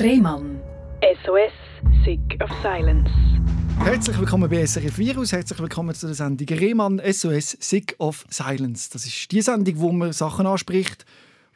Rehmann. 0.00 0.60
SOS, 1.24 1.50
Sick 2.04 2.40
of 2.40 2.48
Silence. 2.62 3.10
Herzlich 3.80 4.16
willkommen 4.16 4.48
bei 4.48 4.64
SRF 4.64 4.96
Virus, 4.96 5.32
herzlich 5.32 5.58
willkommen 5.58 5.92
zu 5.92 6.06
der 6.06 6.14
Sendung 6.14 6.46
Rehmann 6.56 7.02
SOS 7.04 7.56
Sick 7.58 7.96
of 7.98 8.24
Silence. 8.30 8.90
Das 8.92 9.04
ist 9.06 9.32
die 9.32 9.42
Sendung, 9.42 9.74
wo 9.80 9.90
man 9.90 10.12
Sachen 10.12 10.46
anspricht, 10.46 11.04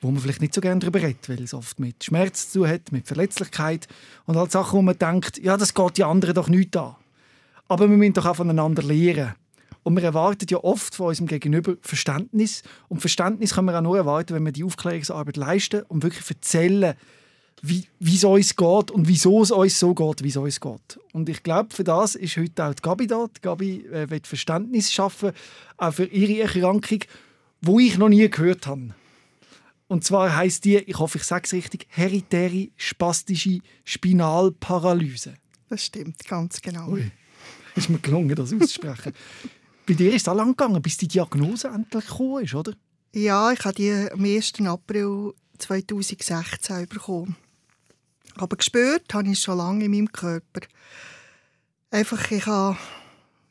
wo 0.01 0.11
man 0.11 0.21
vielleicht 0.21 0.41
nicht 0.41 0.55
so 0.55 0.61
gerne 0.61 0.81
darüber 0.81 1.01
redet, 1.01 1.29
weil 1.29 1.41
es 1.41 1.55
oft 1.55 1.79
mit 1.79 2.03
Schmerz 2.03 2.51
zu 2.51 2.61
tun 2.61 2.69
hat, 2.69 2.91
mit 2.91 3.07
Verletzlichkeit 3.07 3.87
und 4.27 4.37
halt 4.37 4.51
Sachen, 4.51 4.79
wo 4.79 4.83
man 4.83 4.99
denkt, 4.99 5.39
ja, 5.39 5.57
das 5.57 5.73
geht 5.73 5.99
die 5.99 6.05
anderen 6.05 6.35
doch 6.35 6.49
nicht 6.49 6.77
an. 6.77 6.97
Aber 7.69 7.89
wir 7.89 7.97
müssen 7.97 8.15
doch 8.15 8.27
auch 8.27 8.37
voneinander 8.37 8.83
lernen. 8.83 9.35
Und 9.85 9.95
wir 9.97 10.03
erwarten 10.03 10.47
ja 10.51 10.59
oft 10.59 10.97
von 10.97 11.07
unserem 11.07 11.29
Gegenüber 11.29 11.77
Verständnis. 11.81 12.65
Und 12.89 12.99
Verständnis 12.99 13.55
können 13.55 13.69
wir 13.69 13.79
auch 13.79 13.83
nur 13.83 13.97
erwarten, 13.97 14.35
wenn 14.35 14.45
wir 14.45 14.53
die 14.53 14.65
Aufklärungsarbeit 14.65 15.37
leisten 15.37 15.83
und 15.83 16.03
wirklich 16.03 16.29
erzählen, 16.29 16.97
wie, 17.63 17.87
es 18.05 18.25
uns 18.25 18.57
geht 18.57 18.91
und 18.91 19.07
wieso 19.07 19.43
es 19.43 19.53
uns 19.53 19.79
so 19.79 19.95
geht, 19.95 20.25
wie 20.25 20.29
es 20.29 20.37
uns 20.37 20.61
geht. 20.61 20.99
Und 21.13 21.29
ich 21.29 21.43
glaube, 21.45 21.75
für 21.75 21.85
das 21.85 22.17
ist 22.17 22.37
heute 22.37 22.65
auch 22.65 22.75
die 22.75 22.83
Gabi 22.83 23.07
da. 23.07 23.29
Die 23.29 23.41
Gabi 23.41 23.87
äh, 23.87 24.11
will 24.11 24.21
Verständnis 24.25 24.93
schaffen, 24.93 25.33
auch 25.77 25.95
für 25.95 26.07
ihre 26.07 26.43
Erkrankung, 26.43 27.01
wo 27.61 27.79
ich 27.79 27.97
noch 27.99 28.09
nie 28.09 28.29
gehört 28.29 28.67
habe. 28.67 28.95
Und 29.87 30.05
zwar 30.05 30.35
heißt 30.35 30.65
die, 30.65 30.79
ich 30.79 30.99
hoffe, 30.99 31.19
ich 31.19 31.25
sage 31.25 31.45
es 31.45 31.53
richtig, 31.53 31.87
heritäre 31.91 32.69
spastische 32.77 33.61
Spinalparalyse. 33.85 35.35
Das 35.69 35.85
stimmt, 35.85 36.27
ganz 36.27 36.61
genau. 36.61 36.89
Ui, 36.89 37.11
ist 37.77 37.91
mir 37.91 37.99
gelungen, 37.99 38.35
das 38.35 38.53
auszusprechen. 38.53 39.13
Bei 39.87 39.95
dir 39.95 40.13
ist 40.13 40.23
es 40.23 40.29
auch 40.29 40.35
lang 40.35 40.51
gegangen, 40.51 40.81
bis 40.83 40.97
die 40.97 41.09
Diagnose 41.09 41.69
endlich 41.69 42.07
gekommen 42.07 42.45
ist, 42.45 42.55
oder? 42.55 42.73
Ja, 43.15 43.53
ich 43.53 43.65
habe 43.65 43.75
die 43.75 43.93
am 44.11 44.25
1. 44.25 44.55
April 44.67 45.35
2016 45.59 46.89
bekommen. 46.89 47.37
Aber 48.37 48.57
gespürt 48.57 49.13
habe 49.13 49.29
ich 49.29 49.39
es 49.39 49.41
schon 49.41 49.59
lange 49.59 49.85
in 49.85 49.91
meinem 49.91 50.13
Körper. 50.13 50.61
Einfach, 51.91 52.31
ich 52.31 52.45
konnte 52.45 52.79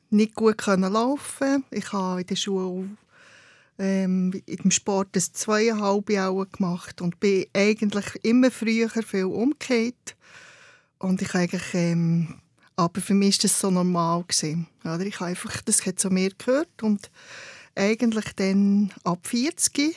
nicht 0.10 0.36
gut 0.36 0.66
laufen. 0.66 1.64
Ich 1.72 1.92
habe 1.94 2.22
in 2.22 2.28
der 2.28 2.36
Schule 2.36 2.90
ähm, 3.80 4.32
dem 4.48 4.72
Sport 4.72 5.10
das 5.14 5.34
zweieinhalb 5.34 6.10
Jahre 6.10 6.46
gemacht 6.46 7.02
und 7.02 7.20
bin 7.20 7.46
eigentlich 7.54 8.06
immer 8.24 8.52
früher 8.52 8.90
viel 8.90 9.26
umgekehrt. 9.26 10.16
Und 11.00 11.22
ich 11.22 11.34
eigentlich, 11.34 11.74
ähm, 11.74 12.42
aber 12.76 13.02
für 13.02 13.16
mich 13.16 13.38
war 13.38 13.42
das 13.44 13.60
so 13.60 13.72
normal 13.72 14.24
gewesen. 14.24 14.68
Ich 15.06 15.22
einfach, 15.22 15.62
das 15.62 15.86
hat 15.86 16.00
zu 16.00 16.10
mir 16.10 16.32
gehört 16.38 16.84
und 16.84 17.10
eigentlich 17.76 18.34
dann 18.36 18.92
ab 19.04 19.26
40 19.26 19.96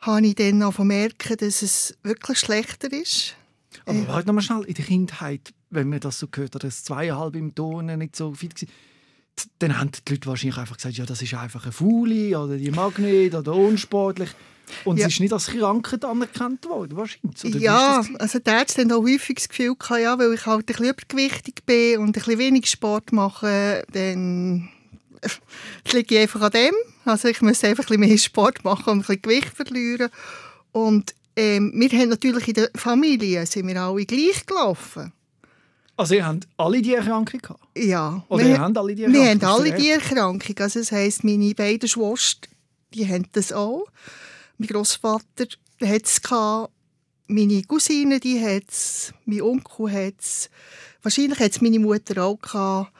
habe 0.00 0.26
ich 0.26 0.34
dann 0.34 0.62
auch 0.62 0.78
merken, 0.78 1.36
dass 1.36 1.62
es 1.62 1.96
wirklich 2.02 2.38
schlechter 2.38 2.92
ist. 2.92 3.34
Aber 3.84 3.98
äh, 3.98 4.08
warte 4.08 4.26
noch 4.26 4.34
mal 4.34 4.40
schnell, 4.40 4.64
in 4.64 4.74
der 4.74 4.84
Kindheit, 4.84 5.52
wenn 5.70 5.88
man 5.88 6.00
das 6.00 6.18
so 6.18 6.28
gehört 6.28 6.54
hat, 6.54 6.64
dass 6.64 6.84
zweieinhalb 6.84 7.36
im 7.36 7.54
Turnen 7.54 7.98
nicht 7.98 8.16
so 8.16 8.32
fit 8.32 8.62
war, 8.62 8.68
dann 9.58 9.78
haben 9.78 9.90
die 9.90 10.12
Leute 10.12 10.28
wahrscheinlich 10.28 10.58
einfach 10.58 10.76
gesagt, 10.76 10.96
ja, 10.96 11.04
das 11.04 11.20
ist 11.20 11.34
einfach 11.34 11.64
eine 11.64 11.72
Faule 11.72 12.38
oder 12.38 12.56
die 12.56 12.70
mag 12.70 12.98
nicht 12.98 13.34
oder 13.34 13.54
unsportlich. 13.54 14.30
Und 14.84 14.98
ja. 14.98 15.06
es 15.06 15.14
ist 15.14 15.20
nicht 15.20 15.32
als 15.32 15.46
Krankheit 15.46 16.04
anerkannt 16.04 16.66
worden, 16.66 16.96
wahrscheinlich. 16.96 17.44
Oder 17.44 17.58
ja, 17.58 18.02
also 18.18 18.38
die 18.38 18.50
Ärzte 18.50 18.82
haben 18.82 18.92
auch 18.92 19.02
häufig 19.02 19.36
das 19.36 19.48
Gefühl 19.48 19.76
gehabt, 19.76 20.00
ja, 20.00 20.18
weil 20.18 20.34
ich 20.34 20.46
halt 20.46 20.60
ein 20.60 20.66
bisschen 20.66 20.86
übergewichtig 20.86 21.64
bin 21.66 21.98
und 22.00 22.08
ein 22.08 22.12
bisschen 22.12 22.38
wenig 22.38 22.68
Sport 22.68 23.12
mache, 23.12 23.84
dann 23.92 24.68
liege 25.92 26.14
ich 26.16 26.20
einfach 26.22 26.40
an 26.40 26.50
dem. 26.50 26.74
Also 27.04 27.28
ich 27.28 27.40
muss 27.42 27.62
einfach 27.62 27.84
ein 27.84 28.00
bisschen 28.00 28.00
mehr 28.00 28.18
Sport 28.18 28.64
machen 28.64 28.90
und 28.90 28.98
ein 28.98 29.02
bisschen 29.02 29.22
Gewicht 29.22 29.54
verlieren. 29.54 30.08
Und 30.72 31.14
ähm, 31.36 31.72
wir 31.74 31.90
haben 31.90 32.08
natürlich 32.08 32.48
in 32.48 32.54
der 32.54 32.70
Familie 32.74 33.44
sind 33.46 33.66
wir 33.66 33.80
alle 33.80 34.06
gleich 34.06 34.46
gelaufen. 34.46 35.12
Also 35.96 36.14
ihr 36.14 36.26
habt 36.26 36.46
alle 36.56 36.82
die 36.82 36.94
Erkrankung 36.94 37.40
gehabt? 37.40 37.64
Ja. 37.76 38.24
Oder 38.28 38.44
wir, 38.44 38.50
ihr 38.50 38.60
habt 38.60 38.76
alle 38.76 38.94
die 38.94 39.02
Erkrankung? 39.04 39.24
Wir 39.24 39.30
haben 39.30 39.44
alle 39.44 39.74
die 39.74 39.90
Erkrankung. 39.90 40.58
Also 40.58 40.78
das 40.80 40.92
heisst, 40.92 41.24
meine 41.24 41.54
beiden 41.54 41.88
Schwestern, 41.88 42.50
die 42.92 43.08
haben 43.08 43.26
das 43.32 43.52
auch. 43.52 43.86
Mein 44.58 44.68
Großvater 44.68 45.46
hat 45.82 46.04
es 46.04 46.22
gehabt. 46.22 46.72
Meine 47.28 47.62
Cousine, 47.62 48.20
die 48.20 48.40
hat 48.40 48.70
es. 48.70 49.12
Mein 49.24 49.42
Onkel 49.42 49.90
hat 49.90 50.20
es. 50.20 50.50
Wahrscheinlich 51.02 51.38
hat 51.38 51.52
es 51.52 51.60
meine 51.60 51.78
Mutter 51.78 52.22
auch 52.24 52.38
gehabt. 52.40 52.92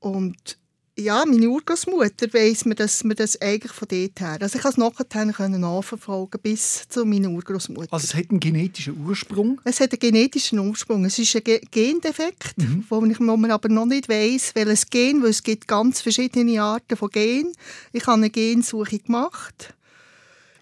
Und 0.00 0.58
ja, 1.00 1.24
meine 1.26 1.48
Urgroßmutter 1.48 2.32
weiss 2.32 2.64
mir, 2.64 2.74
dass 2.74 3.04
wir 3.04 3.14
das 3.14 3.40
eigentlich 3.40 3.72
von 3.72 3.88
dort 3.88 4.20
her. 4.20 4.38
Also 4.40 4.56
ich 4.56 4.62
konnte 4.62 5.02
es 5.02 5.14
nachher 5.14 5.48
nachverfolgen 5.48 6.40
bis 6.42 6.88
zu 6.88 7.04
meiner 7.04 7.30
Urgroßmutter. 7.30 7.92
Also 7.92 8.04
es 8.04 8.14
hat 8.14 8.30
einen 8.30 8.40
genetischen 8.40 8.96
Ursprung? 9.04 9.60
Es 9.64 9.80
hat 9.80 9.92
einen 9.92 9.98
genetischen 9.98 10.58
Ursprung. 10.58 11.04
Es 11.04 11.18
ist 11.18 11.34
ein 11.36 11.60
Gendefekt, 11.70 12.58
mhm. 12.58 12.84
wo, 12.88 13.00
man 13.00 13.50
aber 13.50 13.68
noch 13.68 13.86
nicht 13.86 14.08
weiss, 14.08 14.54
welches 14.54 14.88
Gen, 14.88 15.22
weil 15.22 15.30
es 15.30 15.42
gibt 15.42 15.66
ganz 15.66 16.00
verschiedene 16.00 16.62
Arten 16.62 16.96
von 16.96 17.10
Gen. 17.10 17.52
Ich 17.92 18.06
habe 18.06 18.18
eine 18.18 18.30
Gensuche 18.30 18.98
gemacht 18.98 19.74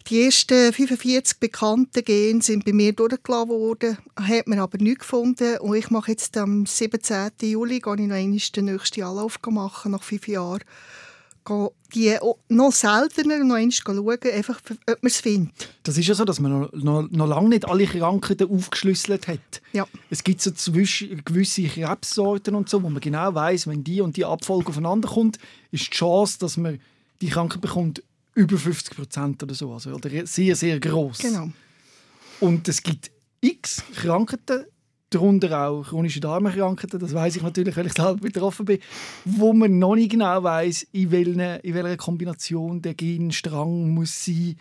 die 0.09 0.25
ersten 0.25 0.73
45 0.73 1.39
bekannten 1.39 2.05
Gene 2.05 2.41
sind 2.41 2.65
bei 2.65 2.73
mir 2.73 2.93
durchgelassen 2.93 3.51
worden, 3.51 3.99
hat 4.17 4.47
man 4.47 4.59
aber 4.59 4.79
nichts 4.79 5.01
gefunden. 5.01 5.59
Und 5.59 5.77
ich 5.77 5.91
mache 5.91 6.13
jetzt 6.13 6.37
am 6.37 6.65
17. 6.65 7.31
Juli 7.43 7.81
gehe 7.81 7.95
ich 7.95 8.07
noch 8.07 8.17
einmal 8.17 8.39
den 8.39 8.65
nächsten 8.65 9.03
Anlauf 9.03 9.39
machen, 9.51 9.93
nach 9.93 10.03
fünf 10.03 10.27
Jahren. 10.29 10.63
Die 11.95 12.15
noch 12.49 12.73
seltener 12.73 13.43
noch 13.43 13.55
einmal 13.55 13.73
schauen, 13.73 14.19
einfach, 14.35 14.61
ob 14.87 15.03
man 15.03 15.09
es 15.09 15.21
findet. 15.21 15.71
Das 15.83 15.97
ist 15.97 16.07
ja 16.07 16.15
so, 16.15 16.27
dass 16.27 16.41
man 16.41 16.53
noch, 16.53 16.73
noch, 16.73 17.11
noch 17.11 17.27
lange 17.27 17.49
nicht 17.49 17.67
alle 17.67 17.87
Krankheiten 17.87 18.51
aufgeschlüsselt 18.51 19.29
hat. 19.29 19.63
Ja. 19.73 19.87
Es 20.11 20.23
gibt 20.23 20.43
so 20.43 20.73
gewisse 20.73 21.63
Krebssorten 21.65 22.55
und 22.55 22.69
so, 22.69 22.83
wo 22.83 22.91
man 22.91 23.01
genau 23.01 23.35
weiß, 23.35 23.67
wenn 23.67 23.83
die 23.83 24.03
und 24.03 24.19
die 24.19 24.27
Abfolge 24.27 24.69
aufeinander 24.69 25.09
kommt, 25.09 25.39
ist 25.71 25.87
die 25.87 25.97
Chance, 25.97 26.39
dass 26.39 26.59
man 26.59 26.81
die 27.23 27.29
Krankheit 27.29 27.63
bekommt, 27.63 28.03
über 28.39 28.57
50 28.57 28.97
Prozent 28.97 29.43
oder 29.43 29.55
so. 29.55 29.73
Also, 29.73 29.93
oder 29.93 30.27
sehr, 30.27 30.55
sehr 30.55 30.79
groß. 30.79 31.19
Genau. 31.19 31.51
Und 32.41 32.69
es 32.69 32.83
gibt 32.83 33.11
x 33.41 33.83
Krankheiten, 33.97 34.67
darunter 35.11 35.69
auch 35.69 35.83
chronische 35.83 36.21
Darmkrankheiten, 36.21 37.01
das 37.01 37.15
weiß 37.15 37.37
ich 37.37 37.43
natürlich, 37.43 37.77
weil 37.77 37.87
ich 37.87 37.95
selber 37.95 38.15
betroffen 38.15 38.67
bin, 38.67 38.79
wo 39.25 39.53
man 39.53 39.79
noch 39.79 39.97
nicht 39.97 40.13
genau 40.13 40.43
weiß, 40.43 40.87
in, 40.93 41.11
welcher, 41.11 41.65
in 41.65 41.75
welcher 41.75 41.97
Kombination 41.97 42.81
der 42.81 42.95
Genstrang 42.95 43.91
muss 43.91 44.25
sein, 44.25 44.57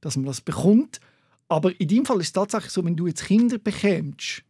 dass 0.00 0.16
man 0.16 0.26
das 0.26 0.40
bekommt. 0.40 0.98
Aber 1.48 1.78
in 1.80 1.86
deinem 1.86 2.06
Fall 2.06 2.20
ist 2.20 2.28
es 2.28 2.32
tatsächlich 2.32 2.72
so, 2.72 2.84
wenn 2.84 2.96
du 2.96 3.06
jetzt 3.06 3.24
Kinder 3.24 3.58
bekämst, 3.58 4.42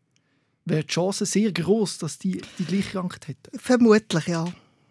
wäre 0.64 0.82
die 0.82 0.88
Chance 0.88 1.26
sehr 1.26 1.52
groß, 1.52 1.98
dass 1.98 2.18
die 2.18 2.40
die 2.58 2.64
gleiche 2.64 2.92
Krankheit 2.92 3.28
hätten. 3.28 3.58
Vermutlich, 3.58 4.26
ja 4.28 4.46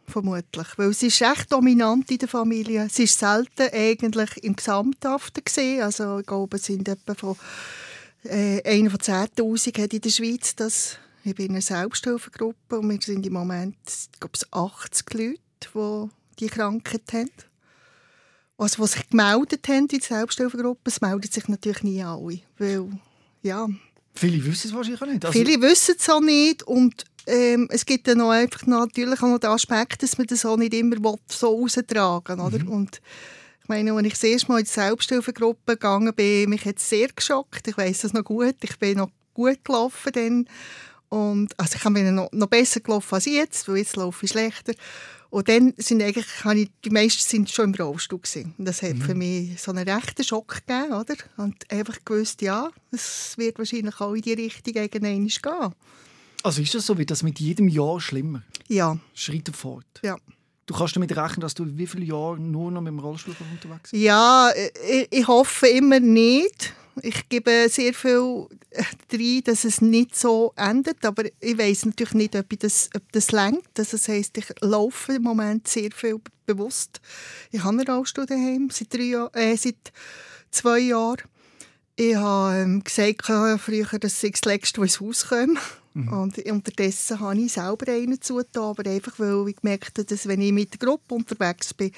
vermutlich. 0.07 0.67
Weil 0.77 0.93
sie 0.93 1.07
ist 1.07 1.21
recht 1.21 1.51
dominant 1.51 2.09
in 2.11 2.17
der 2.17 2.27
Familie. 2.27 2.87
Sie 2.89 3.03
ist 3.03 3.19
selten 3.19 3.69
eigentlich 3.73 4.43
im 4.43 4.55
Gesamthaften 4.55 5.43
gesehen. 5.43 5.81
Also 5.81 6.19
ich 6.19 6.25
glaube, 6.25 6.57
es 6.57 6.65
sind 6.65 6.87
etwa 6.87 7.13
von 7.13 7.35
äh, 8.23 8.61
einer 8.63 8.89
von 8.89 8.99
10'000 8.99 9.81
hat 9.81 9.93
in 9.93 10.01
der 10.01 10.09
Schweiz 10.09 10.55
das. 10.55 10.97
Ich 11.23 11.35
bin 11.35 11.47
in 11.47 11.51
einer 11.53 11.61
Selbsthilfegruppe 11.61 12.79
und 12.79 12.89
wir 12.89 12.99
sind 13.01 13.25
im 13.25 13.33
Moment 13.33 13.75
glaube 14.19 14.33
ich, 14.35 14.53
80 14.53 15.13
Leute, 15.13 15.39
die 15.73 16.09
die 16.39 16.47
Krankheit 16.47 17.13
haben. 17.13 17.31
Also, 18.57 18.83
die 18.83 18.91
sich 18.91 19.09
gemeldet 19.09 19.67
haben 19.67 19.87
in 19.87 19.87
der 19.87 20.01
Selbsthilfegruppe, 20.01 20.81
es 20.85 21.01
melden 21.01 21.29
sich 21.29 21.47
natürlich 21.47 21.83
nie 21.83 22.03
alle. 22.03 22.39
Weil, 22.57 22.87
ja, 23.41 23.67
Viele 24.15 24.45
wissen 24.45 24.69
es 24.69 24.73
wahrscheinlich 24.73 25.01
auch 25.01 25.07
nicht. 25.07 25.25
Also 25.25 25.37
Viele 25.37 25.61
wissen 25.61 25.95
es 25.97 26.09
auch 26.09 26.21
nicht 26.21 26.63
und 26.63 27.03
ähm, 27.27 27.67
es 27.71 27.85
gibt 27.85 28.07
dann 28.07 28.21
auch 28.21 28.29
einfach 28.29 28.65
natürlich 28.65 29.21
auch 29.21 29.27
noch 29.27 29.39
den 29.39 29.49
Aspekt, 29.49 30.03
dass 30.03 30.17
man 30.17 30.27
das 30.27 30.45
auch 30.45 30.57
nicht 30.57 30.73
immer 30.73 30.97
so 31.27 31.47
raustragen 31.47 32.51
will. 32.51 32.63
Mhm. 32.63 32.67
Und 32.69 33.01
ich 33.61 33.69
meine, 33.69 33.93
als 33.93 34.05
ich 34.05 34.13
das 34.13 34.23
erste 34.23 34.51
Mal 34.51 34.59
in 34.59 34.65
die 34.65 34.71
Selbsthilfegruppe 34.71 35.73
gegangen 35.73 36.13
bin, 36.13 36.49
mich 36.49 36.65
hat 36.65 36.77
es 36.77 36.87
sehr 36.87 37.07
geschockt. 37.07 37.67
Ich 37.67 37.77
weiß 37.77 38.01
das 38.01 38.13
noch 38.13 38.23
gut. 38.23 38.55
Ich 38.61 38.77
bin 38.77 38.97
noch 38.97 39.09
gut 39.33 39.63
gelaufen 39.63 40.11
dann. 40.13 40.47
Und, 41.09 41.59
also 41.59 41.75
ich 41.75 41.83
bin 41.83 42.13
noch, 42.13 42.31
noch 42.31 42.47
besser 42.47 42.79
gelaufen 42.79 43.15
als 43.15 43.25
jetzt, 43.25 43.67
weil 43.67 43.77
jetzt 43.77 43.95
laufe 43.95 44.25
ich 44.25 44.31
schlechter. 44.31 44.73
Und 45.29 45.49
dann 45.49 45.73
sind 45.77 46.01
eigentlich, 46.01 46.27
ich, 46.53 46.71
die 46.85 46.89
meisten 46.89 47.21
sind 47.21 47.49
schon 47.49 47.73
im 47.73 47.75
Rollstuhl 47.75 48.19
gewesen. 48.19 48.53
Und 48.57 48.65
das 48.65 48.81
hat 48.81 48.95
mhm. 48.95 49.01
für 49.01 49.15
mich 49.15 49.61
so 49.61 49.71
einen 49.71 49.87
rechten 49.87 50.23
Schock 50.23 50.63
gegeben, 50.65 50.93
oder? 50.93 51.15
Und 51.37 51.69
einfach 51.71 51.97
gewusst, 52.05 52.41
ja, 52.41 52.69
es 52.91 53.37
wird 53.37 53.57
wahrscheinlich 53.57 53.99
auch 53.99 54.13
in 54.13 54.21
die 54.21 54.33
Richtung 54.33 54.75
irgendwann 54.75 55.27
gehen. 55.27 55.73
Also 56.45 56.61
ist 56.61 56.75
das 56.75 56.85
so, 56.85 56.95
wird 56.99 57.09
das 57.09 57.23
mit 57.23 57.39
jedem 57.39 57.67
Jahr 57.67 57.99
schlimmer? 57.99 58.43
Ja. 58.67 58.99
Schritte 59.15 59.51
fort? 59.51 59.87
Ja. 60.03 60.15
Du 60.67 60.75
kannst 60.75 60.95
damit 60.95 61.17
rechnen, 61.17 61.41
dass 61.41 61.55
du 61.55 61.65
wie 61.75 61.87
viele 61.87 62.05
Jahre 62.05 62.39
nur 62.39 62.69
noch 62.69 62.81
mit 62.81 62.91
dem 62.91 62.99
Rollstuhl 62.99 63.35
unterwegs 63.51 63.89
bist? 63.89 64.03
Ja, 64.03 64.51
ich, 64.87 65.07
ich 65.09 65.27
hoffe 65.27 65.67
immer 65.67 65.99
nicht. 65.99 66.75
Ich 67.01 67.27
gebe 67.29 67.67
sehr 67.67 67.95
viel 67.95 68.45
rein, 69.11 69.41
dass 69.43 69.65
es 69.65 69.81
nicht 69.81 70.15
so 70.15 70.53
endet, 70.55 71.03
aber 71.03 71.23
ich 71.39 71.57
weiß 71.57 71.87
natürlich 71.87 72.13
nicht, 72.13 72.35
ob, 72.35 72.47
das, 72.59 72.91
ob 72.95 73.11
das 73.11 73.31
längt. 73.31 73.65
Das 73.73 74.07
heisst, 74.07 74.37
ich 74.37 74.45
laufe 74.61 75.13
im 75.13 75.23
Moment 75.23 75.67
sehr 75.67 75.89
viel 75.91 76.21
bewusst. 76.45 77.01
Ich 77.49 77.63
habe 77.63 77.79
einen 77.79 77.87
Rollstuhl 77.87 78.27
daheim 78.27 78.69
seit, 78.71 78.93
drei 78.93 79.01
Jahr, 79.01 79.35
äh, 79.35 79.57
seit 79.57 79.91
zwei 80.51 80.77
Jahren. 80.77 81.23
Ich 81.95 82.15
habe 82.15 82.55
ähm, 82.55 82.83
gesagt 82.83 83.25
früher, 83.25 83.87
dass 83.99 84.23
ich 84.23 84.31
das 84.33 84.45
Letzte, 84.45 84.81
ins 84.81 85.01
Haus 85.01 85.27
komme. 85.27 85.59
Mhm. 85.95 86.09
Und 86.09 86.37
unterdessen 86.45 87.21
habe 87.21 87.39
ich 87.39 87.53
selber 87.53 87.89
einen 87.89 88.21
zugetan, 88.21 88.63
aber 88.63 88.89
einfach, 88.89 89.17
weil 89.17 89.47
ich 89.47 89.55
gemerkt 89.55 89.97
habe, 89.97 90.03
dass 90.03 90.27
wenn 90.27 90.41
ich 90.41 90.51
mit 90.51 90.73
der 90.73 90.85
Gruppe 90.85 91.15
unterwegs 91.15 91.73
bin, 91.73 91.91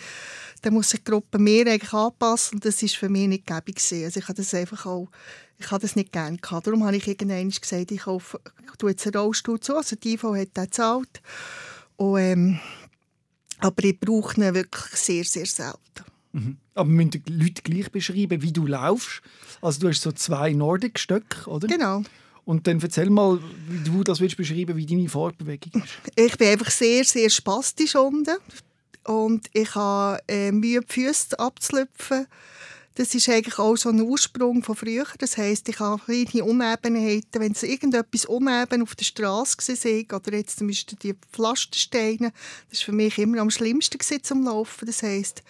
dann 0.61 0.75
muss 0.75 0.91
sich 0.91 1.03
die 1.03 1.09
Gruppe 1.09 1.39
mir 1.39 1.65
eigentlich 1.65 1.93
anpassen 1.93 2.57
und 2.57 2.65
das 2.65 2.83
ist 2.83 2.95
für 2.95 3.09
mich 3.09 3.27
nicht 3.27 3.47
gäbig 3.47 3.77
Also 4.05 4.19
ich 4.19 4.27
habe 4.27 4.35
das 4.35 4.53
einfach 4.53 4.85
auch, 4.85 5.09
ich 5.57 5.71
habe 5.71 5.81
das 5.81 5.95
nicht 5.95 6.11
gerne 6.11 6.37
gehabt. 6.37 6.67
Darum 6.67 6.83
habe 6.83 6.95
ich 6.95 7.07
irgendwann 7.07 7.49
gesagt, 7.49 7.91
ich 7.91 8.01
kaufe, 8.01 8.39
tue 8.77 8.91
jetzt 8.91 9.07
einen 9.07 9.15
Rollstuhl 9.15 9.59
zu, 9.59 9.75
also 9.75 9.95
die 9.95 10.13
IV 10.13 10.23
hat 10.25 10.55
den 10.55 10.65
gezahlt. 10.65 11.21
Und, 11.95 12.19
ähm, 12.19 12.59
aber 13.57 13.83
ich 13.83 13.99
brauche 13.99 14.39
ihn 14.39 14.53
wirklich 14.53 14.93
sehr, 14.93 15.23
sehr 15.23 15.47
selten. 15.47 16.05
Mhm. 16.33 16.57
Aber 16.75 16.87
müssen 16.87 17.09
die 17.09 17.23
Leute 17.31 17.63
gleich 17.63 17.91
beschreiben, 17.91 18.43
wie 18.43 18.51
du 18.51 18.67
laufst? 18.67 19.23
Also 19.59 19.79
du 19.79 19.89
hast 19.89 20.03
so 20.03 20.11
zwei 20.11 20.53
Nordic-Stöcke, 20.53 21.49
oder? 21.49 21.67
Genau. 21.67 22.03
Und 22.47 22.65
dann 22.65 22.79
erzähl 22.79 23.09
mal, 23.09 23.41
wie 23.67 23.83
du 23.83 24.05
das 24.05 24.21
willst 24.21 24.37
beschreiben, 24.37 24.77
wie 24.77 24.85
deine 24.85 25.09
Fortbewegung 25.09 25.83
ist. 25.83 25.99
Ich 26.15 26.37
bin 26.37 26.47
einfach 26.47 26.71
sehr, 26.71 27.03
sehr 27.03 27.29
spastisch 27.29 27.93
unten. 27.95 28.37
Und 29.03 29.49
ich 29.51 29.75
habe 29.75 30.19
äh, 30.29 30.53
Mühe, 30.53 30.79
die 30.79 30.93
Füße 30.93 31.37
abzulüpfen. 31.37 32.25
Das 32.95 33.13
ist 33.13 33.27
eigentlich 33.27 33.59
auch 33.59 33.75
so 33.75 33.89
ein 33.89 33.99
Ursprung 33.99 34.63
von 34.63 34.77
früher. 34.77 35.05
Das 35.17 35.35
heisst, 35.35 35.67
ich 35.67 35.79
habe 35.81 36.01
kleine 36.01 36.45
Unebenheiten. 36.45 37.41
Wenn 37.41 37.51
es 37.51 37.63
irgendetwas 37.63 38.23
uneben 38.23 38.81
auf 38.81 38.95
der 38.95 39.03
Straße 39.03 39.57
war, 40.09 40.17
oder 40.17 40.37
jetzt 40.37 40.59
zum 40.59 40.67
Beispiel 40.67 40.97
die 41.03 41.15
Pflastersteine, 41.33 42.31
das 42.69 42.79
war 42.79 42.85
für 42.85 42.91
mich 42.93 43.17
immer 43.17 43.41
am 43.41 43.49
schlimmsten 43.49 43.99
zum 44.23 44.45
Laufen. 44.45 44.85
Das 44.85 45.03
heisst, 45.03 45.43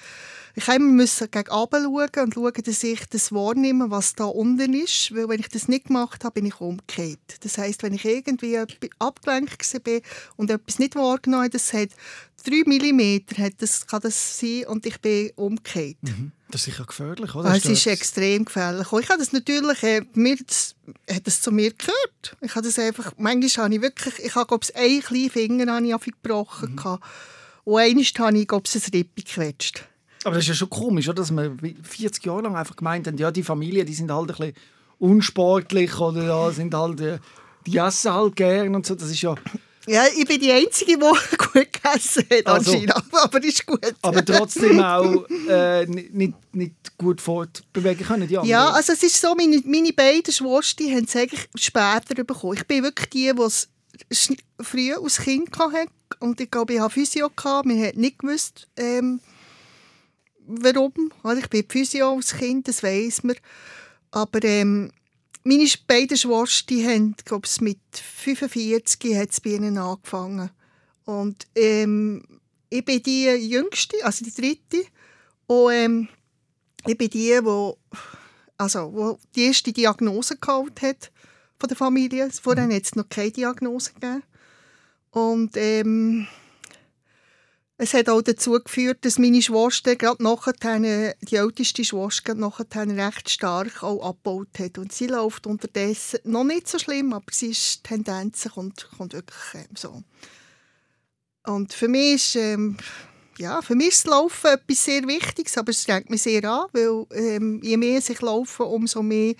ich 0.57 0.79
musste 0.79 1.27
gegen 1.27 1.51
oben 1.51 1.83
schauen 1.83 2.23
und 2.25 2.33
schauen, 2.33 2.63
dass 2.65 2.83
ich 2.83 3.05
das 3.11 3.31
wahrnehme, 3.31 3.91
was 3.91 4.15
da 4.15 4.25
unten 4.25 4.73
ist. 4.73 5.13
Weil 5.13 5.29
wenn 5.29 5.39
ich 5.39 5.49
das 5.49 5.67
nicht 5.67 5.85
gemacht 5.85 6.23
habe, 6.23 6.33
bin 6.33 6.47
ich 6.47 6.59
umgekehrt. 6.59 7.19
Das 7.41 7.59
heisst, 7.59 7.83
wenn 7.83 7.93
ich 7.93 8.03
irgendwie 8.03 8.57
abgelenkt 8.97 9.73
war 9.73 10.01
und 10.35 10.49
etwas 10.49 10.79
nicht 10.79 10.95
wahrgenommen 10.95 11.43
habe, 11.43 11.51
das 11.51 11.73
hat 11.73 11.89
3 12.43 12.63
mm 12.65 13.37
hat 13.37 13.53
das, 13.59 13.85
kann 13.85 14.01
das 14.01 14.39
sein 14.39 14.65
und 14.65 14.85
ich 14.87 14.99
bin 14.99 15.31
umgekehrt. 15.35 15.97
Mhm. 16.01 16.31
Das 16.49 16.61
ist 16.61 16.65
sicher 16.65 16.85
gefährlich, 16.85 17.35
oder? 17.35 17.53
Es 17.53 17.65
ist 17.65 17.85
extrem 17.85 18.45
gefährlich. 18.45 18.87
ich 18.87 19.09
habe 19.09 19.19
das 19.19 19.33
natürlich, 19.33 19.83
äh, 19.83 20.01
mir 20.13 20.37
das, 20.43 20.73
hat 21.07 21.27
das 21.27 21.41
zu 21.41 21.51
mir 21.51 21.71
gehört. 21.71 22.37
Ich 22.41 22.55
habe 22.55 22.65
das 22.65 22.79
einfach, 22.79 23.13
manchmal 23.17 23.65
habe 23.65 23.75
ich 23.75 23.81
wirklich, 23.81 24.19
ich 24.19 24.33
habe, 24.33 24.47
glaube 24.47 24.65
ich, 24.67 24.75
einen 24.75 25.01
kleinen 25.01 25.29
Finger 25.29 25.71
habe 25.71 25.85
ich 25.85 26.13
gebrochen. 26.23 26.71
Mhm. 26.71 26.97
Und 27.63 27.79
einmal 27.79 28.03
habe 28.05 28.37
ich, 28.39 28.47
glaube 28.47 28.63
ich, 28.65 28.75
ein 28.75 28.91
Rippe 28.91 29.21
gequetscht. 29.21 29.83
Aber 30.27 30.35
das 30.35 30.43
ist 30.43 30.49
ja 30.49 30.55
schon 30.55 30.69
komisch, 30.69 31.07
oder? 31.07 31.21
dass 31.21 31.31
man 31.31 31.57
40 31.83 32.25
Jahre 32.25 32.41
lang 32.41 32.57
einfach 32.57 32.75
gemeint 32.75 33.07
hat, 33.07 33.17
ja, 33.17 33.31
die 33.31 33.43
Familie, 33.43 33.85
die 33.85 33.93
sind 33.93 34.11
halt 34.11 34.29
ein 34.29 34.35
bisschen 34.35 34.53
unsportlich 34.99 35.97
oder 36.01 36.21
ja, 36.21 36.51
sind 36.51 36.73
halt, 36.73 36.99
äh, 36.99 37.19
die 37.65 37.77
essen 37.77 38.11
halt 38.11 38.35
gern 38.35 38.75
und 38.75 38.85
so. 38.85 38.95
Das 38.95 39.09
ist 39.09 39.21
ja... 39.21 39.35
Ja, 39.87 40.03
ich 40.17 40.27
bin 40.27 40.41
die 40.41 40.51
Einzige, 40.51 40.97
die 40.97 40.99
gut 41.37 41.71
gegessen 41.71 42.25
hat 42.29 42.45
also, 42.45 42.77
aber 43.13 43.41
ist 43.41 43.65
gut. 43.65 43.95
aber 44.01 44.25
trotzdem 44.25 44.81
auch 44.81 45.25
äh, 45.47 45.85
nicht, 45.85 46.33
nicht 46.51 46.97
gut 46.97 47.21
fortbewegen 47.21 48.05
können, 48.05 48.27
die 48.27 48.33
Ja, 48.33 48.71
also 48.71 48.91
es 48.91 49.03
ist 49.03 49.21
so, 49.21 49.33
meine, 49.33 49.61
meine 49.63 49.93
beiden 49.93 50.33
Schwestern 50.33 50.91
haben 50.93 51.05
es 51.05 51.15
eigentlich 51.15 51.47
später 51.55 52.21
bekommen. 52.25 52.57
Ich 52.57 52.67
bin 52.67 52.83
wirklich 52.83 53.09
die, 53.11 53.31
die 53.33 53.41
es 53.41 53.69
früh 54.59 54.93
als 54.93 55.19
Kind 55.21 55.57
hatte. 55.57 55.87
Und 56.19 56.41
ich 56.41 56.51
glaube, 56.51 56.73
ich 56.73 56.81
hatte 56.81 56.95
Physio. 56.95 57.29
Gehabt. 57.33 57.65
Man 57.65 57.81
hat 57.81 57.95
nicht 57.95 58.19
gewusst, 58.19 58.67
ähm, 58.75 59.21
warum. 60.47 61.11
Ich 61.37 61.49
bin 61.49 61.65
Physio 61.67 62.15
als 62.15 62.35
Kind, 62.35 62.67
das 62.67 62.83
weiß 62.83 63.23
man. 63.23 63.35
Aber 64.11 64.43
ähm, 64.43 64.91
meine 65.43 65.69
beiden 65.85 66.17
Schwestern 66.17 66.85
haben, 66.85 67.15
glaube 67.23 67.47
ich, 67.47 67.61
mit 67.61 67.79
45 67.91 69.15
hat 69.15 69.29
es 69.31 69.41
bei 69.41 69.51
ihnen 69.51 69.77
angefangen. 69.77 70.49
Und 71.05 71.47
ähm, 71.55 72.23
ich 72.69 72.83
bin 72.83 73.03
die 73.03 73.25
Jüngste, 73.25 73.97
also 74.03 74.25
die 74.25 74.33
Dritte. 74.33 74.85
Und 75.45 75.71
ähm, 75.71 76.07
ich 76.85 76.97
bin 76.97 77.09
die, 77.09 77.39
wo, 77.43 77.77
also, 78.57 78.91
wo 78.93 79.19
die 79.35 79.45
erste 79.45 79.71
Diagnose 79.71 80.37
geholt 80.37 80.81
hat 80.81 81.11
von 81.59 81.69
der 81.69 81.77
Familie. 81.77 82.29
Vorher 82.29 82.65
hat 82.65 82.83
es 82.83 82.95
noch 82.95 83.07
keine 83.09 83.31
Diagnose 83.31 83.93
gegeben. 83.93 84.23
Und 85.11 85.55
ähm, 85.55 86.27
es 87.79 87.93
hat 87.93 88.09
auch 88.09 88.23
dazu 88.23 88.51
geführt, 88.53 89.05
dass 89.05 89.19
meine 89.19 89.41
Schwester 89.41 89.95
gerade 89.95 90.23
nachher, 90.23 90.53
die 91.21 91.35
älteste 91.35 91.83
Schwester, 91.83 92.33
nachher 92.33 92.65
recht 92.73 93.29
stark 93.29 93.83
auch 93.83 94.03
abgebaut 94.03 94.59
hat. 94.59 94.79
Und 94.79 94.91
sie 94.91 95.07
läuft 95.07 95.45
unterdessen 95.45 96.19
noch 96.23 96.43
nicht 96.43 96.67
so 96.67 96.79
schlimm, 96.79 97.13
aber 97.13 97.25
sie 97.31 97.47
ist 97.47 97.83
Tendenz 97.83 98.49
kommt, 98.51 98.89
kommt 98.97 99.13
wirklich 99.13 99.53
ähm, 99.53 99.75
so. 99.75 100.01
Und 101.45 101.71
für 101.71 101.87
mich 101.87 102.15
ist, 102.15 102.35
ähm, 102.35 102.77
ja, 103.37 103.61
für 103.61 103.75
mich 103.75 103.89
ist 103.89 104.05
das 104.05 104.11
Laufen 104.11 104.47
etwas 104.47 104.83
sehr 104.83 105.07
Wichtiges, 105.07 105.57
aber 105.57 105.69
es 105.69 105.83
strengt 105.83 106.09
mich 106.09 106.23
sehr 106.23 106.43
an, 106.45 106.65
weil 106.73 107.05
ähm, 107.11 107.61
je 107.61 107.77
mehr 107.77 107.99
ich 107.99 108.21
laufe, 108.21 108.63
umso 108.63 109.03
mehr 109.03 109.35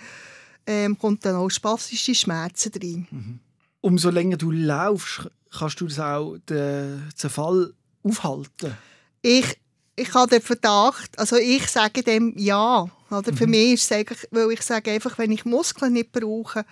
ähm, 0.64 0.96
kommt 0.96 1.24
dann 1.24 1.34
auch 1.34 1.50
spastische 1.50 2.14
Schmerzen 2.14 2.72
rein. 2.80 3.08
Mhm. 3.10 3.40
Umso 3.80 4.10
länger 4.10 4.36
du 4.36 4.52
laufst, 4.52 5.28
kannst 5.50 5.80
du 5.80 5.86
das 5.86 5.98
auch 5.98 6.38
den 6.48 7.02
Zerfall 7.16 7.74
aufhalten? 8.08 8.76
Ich, 9.22 9.58
ich 9.96 10.14
habe 10.14 10.30
den 10.30 10.42
Verdacht, 10.42 11.18
also 11.18 11.36
ich 11.36 11.68
sage 11.68 12.02
dem 12.02 12.34
ja. 12.36 12.88
Oder? 13.10 13.32
Mhm. 13.32 13.36
Für 13.36 13.46
mich 13.46 13.74
ist 13.74 13.84
es 13.84 13.92
eigentlich, 13.92 14.28
weil 14.30 14.50
ich 14.52 14.62
sage 14.62 14.90
einfach, 14.90 15.18
wenn 15.18 15.32
ich 15.32 15.44
Muskeln 15.44 15.94
nicht 15.94 16.12
brauche, 16.12 16.64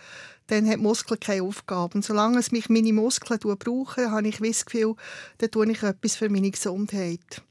dann 0.49 0.69
hat 0.69 0.79
Muskeln 0.79 1.19
keine 1.19 1.43
Aufgabe. 1.43 1.95
Und 1.95 2.05
solange 2.05 2.39
es 2.39 2.53
mich 2.53 2.69
meine 2.69 2.93
Muskeln 2.93 3.41
brauchen, 3.41 4.11
habe 4.11 4.29
ich 4.29 4.39
das 4.39 4.65
Gefühl, 4.65 4.95
dann 5.39 5.51
tue 5.51 5.71
ich 5.71 5.83
etwas 5.83 6.17
für 6.17 6.29
meine 6.29 6.51
Gesundheit. 6.51 7.43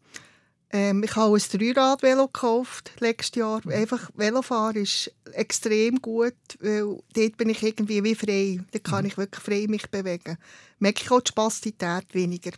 Ähm, 0.72 1.04
ich 1.04 1.16
habe 1.16 1.38
ein 1.38 1.60
Dreirad-Velo 1.60 2.28
gekauft 2.28 2.92
letztes 3.00 3.36
Jahr. 3.36 3.62
Mhm. 3.64 3.72
Einfach 3.72 4.10
Velofahren 4.16 4.76
ist 4.76 5.12
extrem 5.32 6.02
gut, 6.02 6.34
weil 6.60 7.00
dort 7.14 7.38
bin 7.38 7.50
ich 7.50 7.64
irgendwie 7.64 8.04
wie 8.04 8.16
frei. 8.16 8.60
Da 8.72 8.80
kann 8.80 9.04
mhm. 9.04 9.10
ich 9.10 9.18
wirklich 9.18 9.44
frei 9.44 9.66
mich 9.68 9.90
bewegen. 9.90 10.38
Merke 10.80 11.04
ich 11.04 11.12
auch 11.12 11.22
die 11.22 11.30
Spastität 11.30 12.14
weniger. 12.14 12.52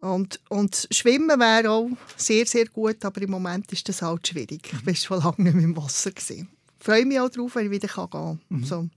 Und, 0.00 0.40
und 0.48 0.88
Schwimmen 0.90 1.40
wäre 1.40 1.70
auch 1.70 1.88
sehr, 2.16 2.46
sehr 2.46 2.66
gut, 2.66 3.04
aber 3.04 3.22
im 3.22 3.30
Moment 3.30 3.72
ist 3.72 3.88
das 3.88 4.02
halt 4.02 4.28
schwierig. 4.28 4.72
Ich 4.72 4.86
war 4.86 4.94
schon 4.94 5.18
lange 5.18 5.42
nicht 5.42 5.54
mehr 5.54 5.64
im 5.64 5.76
Wasser. 5.76 6.10
Ich 6.16 6.44
freue 6.78 7.06
mich 7.06 7.18
auch 7.18 7.30
darauf, 7.30 7.54
wenn 7.54 7.66
ich 7.66 7.70
wieder 7.70 7.88
gehen 7.88 8.10
kann. 8.10 8.40
Mhm. 8.48 8.64
So. 8.64 8.88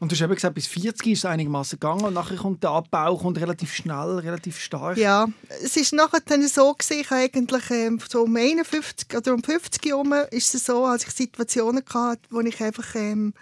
Und 0.00 0.10
du 0.10 0.16
hast 0.16 0.22
eben 0.22 0.34
gesagt, 0.34 0.54
bis 0.54 0.66
40 0.66 1.06
ist 1.06 1.18
es 1.20 1.24
einigermaßen 1.24 1.78
gegangen 1.78 2.04
und 2.04 2.14
nachher 2.14 2.36
kommt 2.36 2.62
der 2.62 2.70
Abbau 2.70 3.16
kommt 3.16 3.38
relativ 3.38 3.72
schnell, 3.72 4.18
relativ 4.18 4.58
stark. 4.58 4.98
Ja, 4.98 5.26
es 5.62 5.76
ist 5.76 5.92
nachher 5.92 6.20
dann 6.26 6.46
so 6.46 6.74
gewesen, 6.74 7.06
eigentlich 7.10 7.70
ähm, 7.70 7.98
so 8.06 8.24
um 8.24 8.36
51 8.36 9.16
oder 9.16 9.32
um 9.32 9.42
50 9.42 9.82
herum 9.86 10.12
ist 10.30 10.54
es 10.54 10.66
so, 10.66 10.84
als 10.84 11.04
ich 11.06 11.10
Situationen 11.10 11.82
hatte, 11.88 12.20
wo 12.30 12.40
ich 12.40 12.62
einfach 12.62 12.94
ähm, 12.96 13.32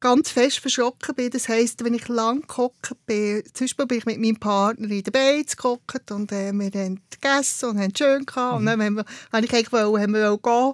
ganz 0.00 0.30
fest 0.30 0.58
verschrocken 0.58 1.14
bin. 1.14 1.30
Das 1.30 1.48
heisst, 1.48 1.84
wenn 1.84 1.94
ich 1.94 2.08
lang 2.08 2.46
gehockt 2.46 2.94
bin, 3.06 3.42
zum 3.52 3.64
Beispiel 3.64 3.86
bin 3.86 3.98
ich 3.98 4.06
mit 4.06 4.20
meinem 4.20 4.36
Partner 4.36 4.90
in 4.90 5.02
der 5.02 5.10
Beiz 5.10 5.56
gehockt 5.56 6.10
und 6.10 6.32
äh, 6.32 6.52
wir 6.52 6.70
haben 6.80 7.00
gegessen 7.10 7.70
und 7.70 7.78
haben 7.78 7.92
es 7.92 7.98
schön 7.98 8.26
gehabt. 8.26 8.52
Mhm. 8.52 8.58
Und 8.58 8.66
dann 8.66 8.82
haben 8.82 8.94
wir, 8.96 9.04
habe 9.32 9.46
ich 9.46 9.52
eigentlich 9.52 9.72
haben 9.72 10.12
wir 10.12 10.38
gehen. 10.38 10.72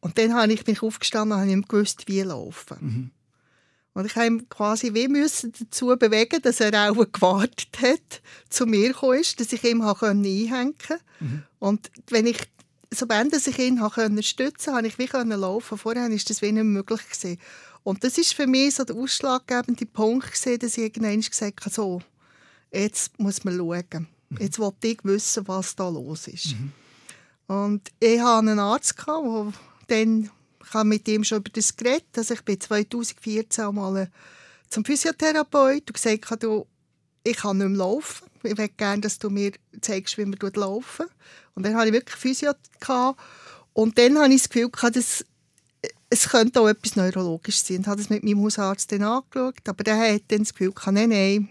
Und 0.00 0.18
dann 0.18 0.34
habe 0.34 0.52
ich 0.52 0.66
mich 0.66 0.82
aufgestanden 0.82 1.32
und 1.32 1.40
habe 1.40 1.56
nicht 1.56 1.68
gewusst, 1.68 2.04
wie 2.06 2.22
laufen. 2.22 2.76
Mhm. 2.80 3.10
Und 3.94 4.06
ich 4.06 4.14
habe 4.14 4.38
quasi 4.48 4.94
wie 4.94 5.08
müssen 5.08 5.52
dazu 5.58 5.96
bewegen, 5.98 6.40
dass 6.42 6.60
er 6.60 6.90
auch 6.90 6.94
gewartet 6.94 7.80
hat, 7.82 8.22
zu 8.48 8.64
mir 8.64 8.88
gekommen 8.88 9.18
ist, 9.18 9.40
dass 9.40 9.52
ich 9.52 9.64
ihm 9.64 9.82
einhängen 9.82 10.50
konnte. 10.50 11.00
Mhm. 11.18 11.42
Und 11.58 11.90
wenn 12.08 12.26
ich 12.26 12.38
sobald 12.90 13.34
ich 13.34 13.58
ihn 13.58 13.78
stützen 14.22 14.72
konnte, 14.72 14.88
konnte 14.88 14.88
ich 14.88 14.98
wie 14.98 15.34
laufen. 15.34 15.78
Vorher 15.78 16.10
war 16.10 16.10
das 16.10 16.42
wie 16.42 16.52
nicht 16.52 16.64
möglich. 16.64 17.00
Gewesen. 17.02 17.38
Und 17.88 18.04
das 18.04 18.18
ist 18.18 18.34
für 18.34 18.46
mich 18.46 18.74
so 18.74 18.84
der 18.84 18.96
ausschlaggebende 18.96 19.86
Punkt, 19.86 20.30
gewesen, 20.30 20.58
dass 20.58 20.76
ich 20.76 20.84
irgendwann 20.84 21.22
gesagt 21.22 21.60
habe, 21.62 21.74
so, 21.74 22.02
jetzt 22.70 23.18
muss 23.18 23.44
man 23.44 23.56
schauen. 23.56 24.06
Mhm. 24.28 24.38
Jetzt 24.38 24.58
wollte 24.58 24.88
ich 24.88 24.98
wissen, 25.04 25.48
was 25.48 25.74
da 25.74 25.88
los 25.88 26.28
ist. 26.28 26.48
Mhm. 26.48 26.72
Und 27.46 27.88
ich 27.98 28.20
hatte 28.20 28.40
einen 28.40 28.58
Arzt, 28.58 28.94
der 28.98 29.52
dann 29.86 30.30
ich 30.62 30.74
habe 30.74 30.86
mit 30.86 31.08
ihm 31.08 31.24
schon 31.24 31.38
über 31.38 31.48
das 31.48 31.74
geredet. 31.74 32.08
Also 32.14 32.34
ich 32.34 32.42
bin 32.42 32.60
2014 32.60 33.74
mal 33.74 34.10
zum 34.68 34.84
Physiotherapeut 34.84 35.88
und 35.88 35.94
gesagt, 35.94 36.30
habe, 36.30 36.66
ich 37.24 37.36
kann 37.38 37.56
nicht 37.56 37.68
mehr 37.68 37.78
laufen. 37.78 38.26
Ich 38.42 38.54
möchte 38.54 38.76
gerne, 38.76 39.00
dass 39.00 39.18
du 39.18 39.30
mir 39.30 39.52
zeigst, 39.80 40.18
wie 40.18 40.26
man 40.26 40.38
laufen 40.56 41.06
Und 41.54 41.64
dann 41.64 41.74
hatte 41.74 41.86
ich 41.86 41.94
wirklich 41.94 42.16
Physio. 42.16 42.52
Gehabt. 42.80 43.18
Und 43.72 43.96
dann 43.96 44.18
hatte 44.18 44.34
ich 44.34 44.42
das 44.42 44.50
Gefühl, 44.50 44.68
dass 44.92 45.24
es 46.10 46.28
könnte 46.28 46.60
auch 46.60 46.68
etwas 46.68 46.96
neurologisch 46.96 47.62
sein. 47.62 47.82
Ich 47.82 47.86
habe 47.86 48.00
das 48.00 48.10
mit 48.10 48.24
meinem 48.24 48.42
Hausarzt 48.42 48.90
dann 48.92 49.02
angeschaut, 49.02 49.68
aber 49.68 49.84
der 49.84 49.98
hat 49.98 50.22
dann 50.28 50.40
das 50.40 50.54
Gefühl, 50.54 50.72
nein, 50.86 51.10
nein, 51.10 51.48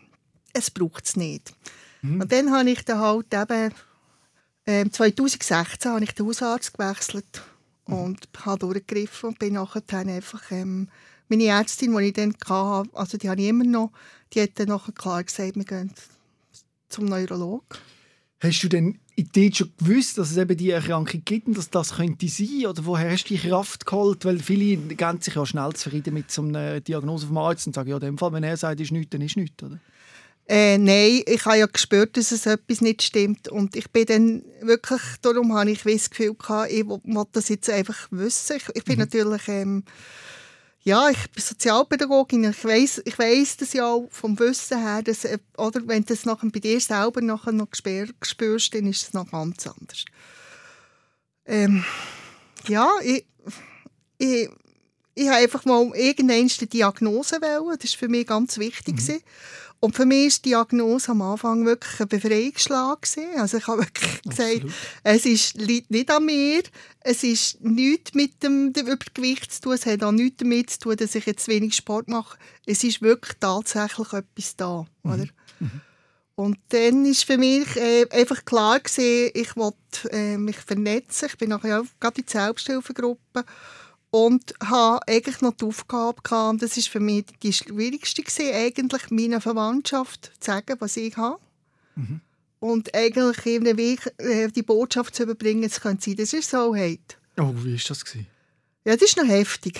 es 0.54 0.72
braucht 0.72 1.06
es 1.06 1.16
nicht. 1.16 1.54
Mhm. 2.02 2.22
Und 2.22 2.32
dann 2.32 2.52
habe 2.52 2.70
ich 2.70 2.84
dann 2.84 3.00
halt 3.00 3.34
eben, 3.34 3.74
äh, 4.66 4.90
2016 4.90 5.92
habe 5.92 6.04
ich 6.04 6.12
den 6.12 6.26
Hausarzt 6.26 6.74
gewechselt 6.74 7.44
und 7.86 8.28
habe 8.46 8.60
durchgegriffen 8.60 9.30
und 9.30 9.40
bin 9.40 9.54
nachher 9.54 9.82
dann 9.86 10.10
einfach 10.10 10.52
ähm, 10.52 10.90
meine 11.30 11.46
Ärztin, 11.46 11.96
die 11.96 12.06
ich 12.06 12.14
dann 12.14 12.34
hatte, 12.46 12.90
also 12.94 13.18
die 13.18 13.30
habe 13.30 13.42
ich 13.42 13.48
immer 13.48 13.64
noch, 13.64 13.92
die 14.34 14.42
hat 14.42 14.52
dann 14.56 14.70
nachher 14.70 14.92
klar 14.92 15.24
gesagt, 15.24 15.56
wir 15.56 15.64
gehen 15.64 15.94
zum 16.90 17.06
Neurolog. 17.06 17.64
Hast 18.40 18.62
du 18.62 18.68
denn 18.68 19.00
dir 19.18 19.54
schon 19.54 19.72
gewusst, 19.80 20.18
dass 20.18 20.32
es 20.32 20.38
eben 20.38 20.56
diese 20.56 20.74
Erkrankung 20.74 21.22
gibt 21.26 21.48
und 21.48 21.58
dass 21.58 21.70
das 21.70 21.96
könnte 21.96 22.28
sein? 22.28 22.66
Oder 22.68 22.86
woher 22.86 23.12
hast 23.12 23.26
du 23.26 23.36
die 23.36 23.40
Kraft 23.40 23.86
geholt? 23.86 24.26
Weil 24.26 24.40
viele 24.40 24.78
gehen 24.78 25.22
sich 25.22 25.36
ja 25.36 25.46
schnell 25.46 25.74
zufrieden 25.74 26.14
mit 26.14 26.32
so 26.32 26.44
einer 26.44 26.80
Diagnose 26.82 27.28
vom 27.28 27.38
Arzt 27.38 27.68
und 27.68 27.74
sagen, 27.74 27.90
ja, 27.90 27.96
in 27.96 28.02
dem 28.02 28.18
Fall, 28.18 28.34
wenn 28.34 28.44
er 28.44 28.58
sagt, 28.58 28.80
ist 28.80 28.92
nichts, 28.92 29.10
dann 29.10 29.22
ist 29.22 29.38
nichts, 29.38 29.62
oder? 29.64 29.80
Äh, 30.50 30.78
nein, 30.78 31.24
ich 31.26 31.46
habe 31.46 31.58
ja 31.58 31.66
gespürt, 31.66 32.16
dass 32.16 32.32
es 32.32 32.46
etwas 32.46 32.80
nicht 32.80 33.02
stimmt. 33.02 33.50
Und 33.50 33.76
ich 33.76 33.92
bin 33.92 34.06
dann 34.06 34.44
wirklich, 34.62 35.02
darum 35.22 35.54
habe 35.54 35.72
ich 35.72 35.84
das 35.84 36.10
Gefühl 36.10 36.36
gehabt, 36.36 36.72
ich 36.72 36.88
wollte 36.88 37.32
das 37.34 37.50
jetzt 37.50 37.70
einfach 37.70 38.08
wissen. 38.12 38.56
Ich, 38.56 38.64
ich 38.76 38.84
bin 38.86 38.96
mhm. 38.96 39.02
natürlich, 39.02 39.48
ähm, 39.48 39.84
ja, 40.82 41.10
ich 41.10 41.32
bin 41.32 41.44
Sozialpädagogin. 41.44 42.46
Ich 42.46 42.64
weiß, 42.64 43.02
ich 43.06 43.20
weiß 43.20 43.58
das 43.58 43.74
ja 43.74 43.86
auch 43.88 44.08
vom 44.10 44.40
Wissen 44.40 44.80
her, 44.80 45.02
dass, 45.04 45.26
äh, 45.26 45.38
oder 45.58 45.86
wenn 45.88 46.04
du 46.04 46.14
das 46.14 46.26
nachher 46.26 46.50
bei 46.50 46.60
dir 46.60 46.80
selber 46.80 47.22
nachher 47.22 47.52
noch 47.52 47.68
spürst, 47.74 48.74
dann 48.74 48.88
ist 48.88 49.04
es 49.04 49.14
noch 49.14 49.30
ganz 49.30 49.68
anders. 49.68 50.06
Ähm, 51.46 51.84
ja, 52.68 52.90
ich, 53.04 53.26
ich, 54.18 54.50
ich 55.16 55.28
habe 55.28 55.38
einfach 55.38 55.66
mal 55.66 55.92
irgendeine 55.96 56.48
Diagnose 56.48 57.42
wählen. 57.42 57.78
Das 57.80 57.92
war 57.94 58.00
für 58.00 58.08
mich 58.08 58.28
ganz 58.28 58.58
wichtig. 58.58 58.96
Mhm. 59.08 59.20
Und 59.80 59.96
für 59.96 60.06
mich 60.06 60.34
war 60.34 60.40
die 60.44 60.50
Diagnose 60.50 61.12
am 61.12 61.22
Anfang 61.22 61.66
wirklich 61.66 62.00
ein 62.00 62.08
Befreiungsschlag. 62.08 63.08
Also 63.38 63.58
ich 63.58 63.68
habe 63.68 63.84
wirklich 63.84 64.22
gesagt, 64.24 64.66
es 65.04 65.26
ist, 65.26 65.56
liegt 65.56 65.92
nicht 65.92 66.10
an 66.10 66.26
mir, 66.26 66.64
es 67.02 67.24
ist 67.24 67.62
nichts 67.62 68.14
mit 68.16 68.42
dem, 68.42 68.74
dem 68.74 68.88
Übergewicht 68.88 69.52
zu 69.52 69.62
tun, 69.62 69.74
es 69.74 69.86
hat 69.86 70.04
auch 70.04 70.12
nichts 70.12 70.38
damit 70.38 70.70
zu 70.72 70.80
tun, 70.80 70.96
dass 70.98 71.16
ich 71.16 71.26
jetzt 71.26 71.48
wenig 71.48 71.76
Sport 71.76 72.08
mache. 72.08 72.38
Es 72.66 72.84
ist 72.84 73.02
wirklich 73.02 73.38
tatsächlich 73.40 74.14
etwas 74.14 74.56
da. 74.56 74.86
Mhm. 75.04 75.12
Oder? 75.12 75.28
Mhm. 75.60 75.82
Und 76.36 76.60
dann 76.70 77.06
war 77.06 77.14
für 77.14 77.38
mich 77.38 77.76
äh, 77.78 78.08
einfach 78.12 78.46
klar 78.46 78.80
gewesen, 78.80 79.32
ich 79.34 79.56
wollte 79.56 80.12
äh, 80.12 80.38
mich 80.38 80.58
vernetzen. 80.58 81.30
Ich 81.32 81.38
bin 81.38 81.50
nachher 81.50 81.82
auch 81.82 81.86
gerade 82.00 82.22
in 82.22 82.26
die 82.28 82.32
Selbsthilfegruppe 82.32 83.44
und 84.10 84.54
habe 84.64 85.00
eigentlich 85.08 85.42
noch 85.42 85.54
die 85.54 85.66
Aufgabe 85.66 86.22
gehabt, 86.22 86.50
und 86.52 86.62
das 86.62 86.78
ist 86.78 86.90
für 86.90 87.00
mich 87.00 87.26
die 87.44 87.54
schwierigste 87.54 88.24
gewesen, 88.24 88.54
eigentlich 88.54 89.12
meiner 89.12 89.42
Verwandtschaft 89.42 90.32
zu 90.40 90.52
sagen, 90.52 90.76
was 90.80 90.98
ich 90.98 91.16
habe. 91.18 91.40
Mhm. 91.96 92.22
Und 92.60 92.96
eigentlich 92.96 93.46
eben 93.46 93.78
Weg, 93.78 94.12
äh, 94.18 94.48
die 94.48 94.64
Botschaft 94.64 95.16
zu 95.16 95.24
überbringen, 95.24 95.64
es 95.64 95.80
könnte 95.80 96.06
sein, 96.06 96.16
dass 96.16 96.34
ihr 96.34 96.42
so 96.42 96.76
habt. 96.76 97.18
Oh, 97.38 97.54
wie 97.64 97.74
war 97.74 97.82
das? 97.88 98.04
Gewesen? 98.04 98.28
Ja, 98.86 98.94
das 98.96 99.04
ist 99.04 99.18
noch 99.18 99.28
heftig. 99.28 99.80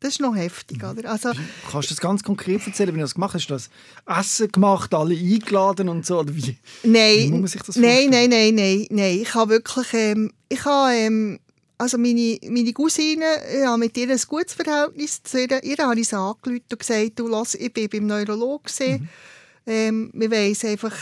Das 0.00 0.12
ist 0.12 0.20
noch 0.20 0.36
heftig, 0.36 0.82
mhm. 0.82 0.90
oder? 0.90 1.10
Also, 1.10 1.32
Kannst 1.70 1.90
du 1.90 1.94
das 1.94 2.00
ganz 2.00 2.22
konkret 2.22 2.66
erzählen, 2.66 2.94
wie 2.94 2.98
du 2.98 3.04
das 3.04 3.14
gemacht 3.14 3.34
hast? 3.34 3.50
Hast 3.50 3.70
du 4.06 4.08
das 4.08 4.18
Essen 4.18 4.52
gemacht, 4.52 4.94
alle 4.94 5.14
eingeladen 5.14 5.88
und 5.88 6.06
so? 6.06 6.20
Oder 6.20 6.34
wie, 6.34 6.56
nein, 6.82 7.18
wie 7.18 7.30
muss 7.30 7.40
man 7.40 7.46
sich 7.48 7.62
das 7.62 7.76
vorstellen? 7.76 8.10
Nein, 8.10 8.28
nein, 8.28 8.54
nein, 8.54 8.54
nein, 8.54 8.86
nein. 8.90 9.18
Ich 9.18 9.34
habe 9.34 9.50
wirklich, 9.50 9.92
ähm, 9.94 10.32
ich 10.48 10.64
habe, 10.64 10.94
ähm, 10.94 11.40
also 11.78 11.98
meine, 11.98 12.38
meine 12.48 12.72
Cousine, 12.72 13.26
habe 13.64 13.78
mit 13.78 13.96
ihr 13.96 14.10
ein 14.10 14.20
gutes 14.26 14.54
Verhältnis 14.54 15.22
zu 15.22 15.40
ihr. 15.40 15.62
Ihr 15.62 15.76
habe 15.78 16.00
ich 16.00 16.12
angerufen 16.14 16.62
und 16.70 16.78
gesagt, 16.78 17.18
du, 17.18 17.28
lass, 17.28 17.54
ich 17.54 17.72
bin 17.72 17.88
beim 17.88 18.06
Neurologen. 18.06 18.72
Mhm. 18.78 19.08
Ähm, 19.66 20.10
wir 20.14 20.30
wissen 20.30 20.70
einfach 20.70 20.96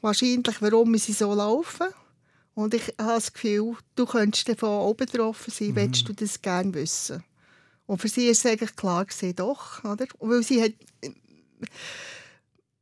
wahrscheinlich, 0.00 0.60
warum 0.60 0.96
sie 0.98 1.12
so 1.12 1.32
laufen. 1.34 1.88
Und 2.54 2.74
ich 2.74 2.92
habe 2.98 3.14
das 3.14 3.32
Gefühl, 3.32 3.76
du 3.94 4.04
könntest 4.04 4.48
davon 4.48 4.68
auch 4.68 4.94
betroffen 4.94 5.52
sein, 5.52 5.68
mhm. 5.68 5.76
willst 5.76 6.08
du 6.08 6.12
das 6.12 6.42
gerne 6.42 6.74
wissen. 6.74 7.22
Und 7.86 8.00
für 8.00 8.08
sie 8.08 8.26
ist 8.28 8.44
es 8.44 8.50
eigentlich 8.50 8.76
klar 8.76 9.04
gewesen, 9.04 9.34
doch, 9.36 9.82
oder? 9.84 10.06
Weil 10.18 10.42
sie 10.42 10.62
hat... 10.62 10.72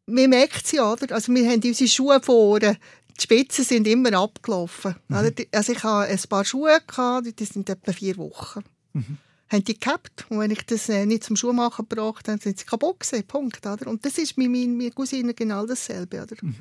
Man 0.06 0.30
merkt 0.30 0.64
es 0.64 0.72
ja, 0.72 0.92
oder? 0.92 1.14
Also 1.14 1.34
wir 1.34 1.48
haben 1.48 1.60
unsere 1.62 1.88
Schuhe 1.88 2.20
vorne, 2.22 2.78
die 3.16 3.22
Spitzen 3.22 3.64
sind 3.64 3.86
immer 3.86 4.12
abgelaufen. 4.12 4.96
Mhm. 5.08 5.16
Also 5.52 5.72
ich 5.72 5.82
hatte 5.82 6.10
ein 6.10 6.20
paar 6.28 6.44
Schuhe, 6.44 6.80
gehabt, 6.86 7.38
die 7.38 7.44
sind 7.44 7.68
etwa 7.68 7.92
vier 7.92 8.16
Wochen. 8.16 8.62
Mhm. 8.92 9.18
Haben 9.48 9.64
die 9.64 9.78
gehabt. 9.78 10.26
Und 10.28 10.40
wenn 10.40 10.50
ich 10.50 10.64
das 10.66 10.88
äh, 10.88 11.06
nicht 11.06 11.24
zum 11.24 11.36
Schuhmachen 11.36 11.86
gebracht 11.88 12.28
habe, 12.28 12.42
sind 12.42 12.58
sie 12.58 12.64
kaputt 12.64 13.00
gewesen. 13.00 13.26
Punkt. 13.26 13.64
Oder? 13.64 13.86
Und 13.86 14.04
das 14.04 14.18
ist 14.18 14.36
mit 14.36 14.50
meiner 14.50 14.90
Cousine 14.90 15.34
genau 15.34 15.66
dasselbe. 15.66 16.22
Oder? 16.22 16.36
Mhm. 16.40 16.56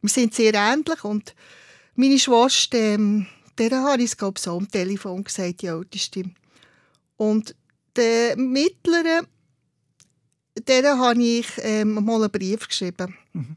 Wir 0.00 0.08
sind 0.08 0.34
sehr 0.34 0.54
ähnlich 0.54 1.04
und 1.04 1.34
meine 1.94 2.18
Schwester, 2.18 2.78
ähm, 2.78 3.26
der 3.58 3.82
habe 3.82 4.02
ich 4.02 4.16
glaube 4.16 4.40
so 4.40 4.56
am 4.56 4.70
Telefon 4.70 5.22
gesagt, 5.22 5.62
ja, 5.62 5.78
das 5.90 6.00
stimmt. 6.00 6.36
Und 7.16 7.54
der 7.96 8.36
mittlere, 8.36 9.26
der 10.66 10.98
habe 10.98 11.22
ich 11.22 11.46
ähm, 11.58 12.02
mal 12.02 12.22
einen 12.22 12.30
Brief 12.30 12.66
geschrieben. 12.66 13.14
Mhm. 13.34 13.56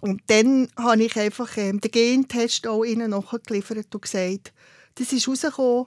Und 0.00 0.22
dann 0.26 0.68
habe 0.76 1.04
ich 1.04 1.16
einfach 1.16 1.56
ähm, 1.56 1.80
den 1.80 1.90
Gentest 1.90 2.66
auch 2.66 2.84
ihnen 2.84 3.10
nachgeliefert 3.10 3.94
und 3.94 4.02
gesagt, 4.02 4.52
das 4.96 5.12
ist 5.12 5.28
rausgekommen, 5.28 5.86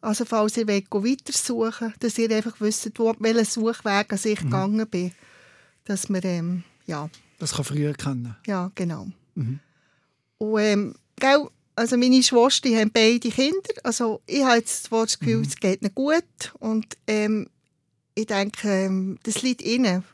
also 0.00 0.24
falls 0.24 0.56
ihr 0.56 0.66
wollt, 0.66 0.90
weitersuchen 0.90 1.92
dass 2.00 2.18
ihr 2.18 2.30
einfach 2.30 2.58
wisst, 2.60 2.98
wo, 2.98 3.14
welchen 3.18 3.44
Suchweg 3.44 4.12
ich 4.12 4.40
mhm. 4.40 4.44
gegangen 4.44 4.88
bin. 4.88 5.12
Dass 5.84 6.08
wir, 6.08 6.24
ähm, 6.24 6.62
ja. 6.86 7.10
Das 7.38 7.54
kann 7.54 7.64
früher 7.64 7.92
kennen. 7.94 8.36
Ja, 8.46 8.70
genau. 8.74 9.08
Mhm. 9.34 9.60
Und, 10.38 10.60
ähm, 10.60 10.94
gell, 11.16 11.48
also 11.76 11.96
meine 11.96 12.22
Schwester 12.22 12.68
haben 12.70 12.90
beide 12.92 13.30
Kinder. 13.30 13.74
Also 13.82 14.20
ich 14.26 14.42
habe 14.42 14.56
jetzt 14.56 14.90
das 14.90 15.18
Gefühl, 15.18 15.38
mhm. 15.38 15.44
es 15.44 15.56
geht 15.56 15.82
ihnen 15.82 15.94
gut. 15.94 16.52
Und 16.58 16.96
ähm, 17.06 17.48
ich 18.14 18.26
denke, 18.26 18.68
ähm, 18.68 19.18
das 19.22 19.42
liegt 19.42 19.62
ihnen 19.62 20.04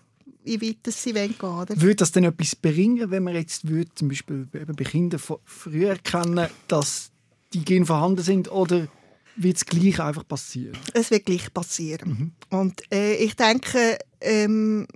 wie 0.47 0.61
weit 0.61 0.79
das 0.85 1.03
sie 1.03 1.13
gehen 1.13 1.35
wollen. 1.41 1.81
Würde 1.81 1.97
das 1.97 2.13
denn 2.13 2.25
etwas 2.25 2.57
bringen, 2.57 3.11
wenn 3.11 3.25
man 3.25 3.35
jetzt 3.35 3.69
würde, 3.69 3.93
zum 3.95 4.09
Beispiel 4.09 4.47
bei 4.47 4.85
Kindern 4.85 5.21
früher 5.45 5.91
erkennen, 5.91 6.49
dass 6.69 7.11
die 7.53 7.65
Gene 7.65 7.87
vorhanden 7.87 8.23
sind 8.23 8.51
oder 8.51 8.89
wird 9.37 9.57
es 9.57 9.67
gleich 9.67 10.01
einfach 10.01 10.27
passieren? 10.27 10.79
Es 10.95 11.11
wird 11.11 11.27
gleich 11.27 11.53
passieren. 11.53 12.09
Mhm. 12.09 12.59
Und 12.59 12.83
äh, 12.93 13.17
ich 13.17 13.37
denke, 13.37 13.99
ähm, 14.21 14.87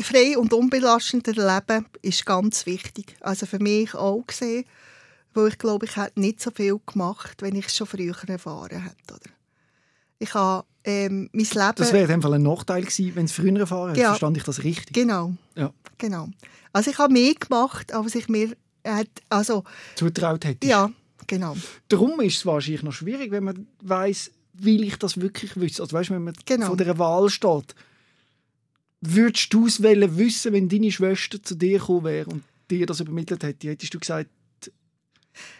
frei 0.00 0.38
und 0.38 0.52
unbelastender 0.52 1.32
Leben 1.32 1.86
ist 2.02 2.24
ganz 2.24 2.64
wichtig. 2.66 3.16
Also 3.20 3.46
für 3.46 3.58
mich 3.58 3.94
auch 3.94 4.24
gesehen, 4.26 4.64
weil 5.34 5.48
ich 5.48 5.58
glaube, 5.58 5.86
ich 5.86 5.96
hätte 5.96 6.20
nicht 6.20 6.40
so 6.40 6.50
viel 6.50 6.80
gemacht, 6.86 7.42
wenn 7.42 7.56
ich 7.56 7.66
es 7.66 7.76
schon 7.76 7.86
früher 7.86 8.16
erfahren 8.26 8.82
hätte. 8.82 9.14
Oder? 9.14 9.37
Ich 10.18 10.34
habe 10.34 10.66
ähm, 10.84 11.28
mein 11.32 11.44
Leben... 11.44 11.74
Das 11.76 11.92
wäre 11.92 12.04
in 12.04 12.08
dem 12.08 12.22
Fall 12.22 12.34
ein 12.34 12.42
Nachteil 12.42 12.82
gewesen, 12.82 13.14
wenn 13.14 13.26
es 13.26 13.32
früher 13.32 13.58
erfahren 13.58 13.90
hätte. 13.90 14.00
Ja. 14.00 14.08
Verstand 14.08 14.36
ich 14.36 14.44
das 14.44 14.64
richtig? 14.64 14.92
Genau. 14.92 15.34
Ja. 15.54 15.72
genau. 15.96 16.28
Also 16.72 16.90
ich 16.90 16.98
habe 16.98 17.12
mehr 17.12 17.34
gemacht, 17.34 17.92
als 17.92 18.14
ich 18.14 18.28
mir 18.28 18.56
äh, 18.82 19.04
also, 19.28 19.64
zutraut 19.94 20.44
hätte. 20.44 20.66
Ja, 20.66 20.90
genau. 21.26 21.56
Darum 21.88 22.20
ist 22.20 22.36
es 22.36 22.46
wahrscheinlich 22.46 22.82
noch 22.82 22.92
schwierig, 22.92 23.30
wenn 23.30 23.44
man 23.44 23.66
weiß, 23.82 24.30
will 24.54 24.82
ich 24.82 24.96
das 24.96 25.20
wirklich 25.20 25.58
wissen. 25.58 25.82
Also 25.82 25.96
weißt, 25.96 26.10
wenn 26.10 26.24
man 26.24 26.34
genau. 26.44 26.66
vor 26.66 26.76
der 26.76 26.98
Wahl 26.98 27.28
steht, 27.30 27.74
würdest 29.00 29.52
du 29.52 29.66
es 29.66 29.82
wissen, 29.82 30.52
wenn 30.52 30.68
deine 30.68 30.90
Schwester 30.90 31.42
zu 31.42 31.54
dir 31.54 31.78
gekommen 31.78 32.04
wäre 32.04 32.30
und 32.30 32.42
dir 32.70 32.86
das 32.86 33.00
übermittelt 33.00 33.42
hätte? 33.42 33.68
Hättest 33.68 33.94
du 33.94 33.98
gesagt, 33.98 34.30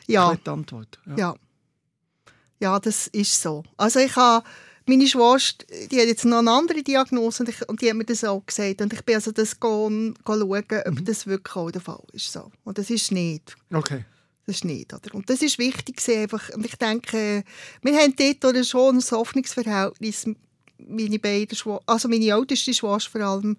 ja. 0.06 0.36
Antwort? 0.44 0.98
Ja. 1.06 1.16
ja. 1.16 1.34
Ja, 2.60 2.78
das 2.78 3.06
ist 3.08 3.40
so. 3.40 3.62
Also 3.76 4.00
ich 4.00 4.16
habe 4.16 4.44
meine 4.88 5.06
Schwester, 5.06 5.64
die 5.90 6.00
hat 6.00 6.06
jetzt 6.06 6.24
noch 6.24 6.38
eine 6.38 6.50
andere 6.50 6.82
Diagnose 6.82 7.42
und, 7.42 7.48
ich, 7.50 7.68
und 7.68 7.80
die 7.80 7.90
hat 7.90 7.96
mir 7.96 8.04
das 8.04 8.24
auch 8.24 8.44
gesagt. 8.44 8.80
Und 8.80 8.92
ich 8.92 9.04
bin 9.04 9.16
also 9.16 9.32
das 9.32 9.60
gehen, 9.60 10.14
schauen, 10.26 10.50
ob 10.50 11.00
mhm. 11.00 11.04
das 11.04 11.26
wirklich 11.26 11.56
auch 11.56 11.70
der 11.70 11.80
Fall 11.80 12.02
ist. 12.12 12.32
So. 12.32 12.50
Und 12.64 12.78
das 12.78 12.90
ist 12.90 13.12
nicht. 13.12 13.56
Okay. 13.72 14.04
Das 14.46 14.56
ist 14.56 14.64
nicht, 14.64 14.94
oder? 14.94 15.14
Und 15.14 15.28
das 15.28 15.42
ist 15.42 15.58
wichtig 15.58 16.00
einfach. 16.08 16.48
Und 16.54 16.64
ich 16.64 16.76
denke, 16.76 17.44
wir 17.82 17.96
haben 17.98 18.14
dort 18.16 18.66
schon 18.66 18.96
ein 18.96 19.02
Hoffnungsverhältnis, 19.02 20.26
meine 20.78 21.18
beiden 21.18 21.54
Schwester, 21.54 21.82
also 21.84 22.08
meine 22.08 22.30
älteste 22.30 22.72
Schwester 22.72 23.10
vor 23.10 23.20
allem, 23.20 23.58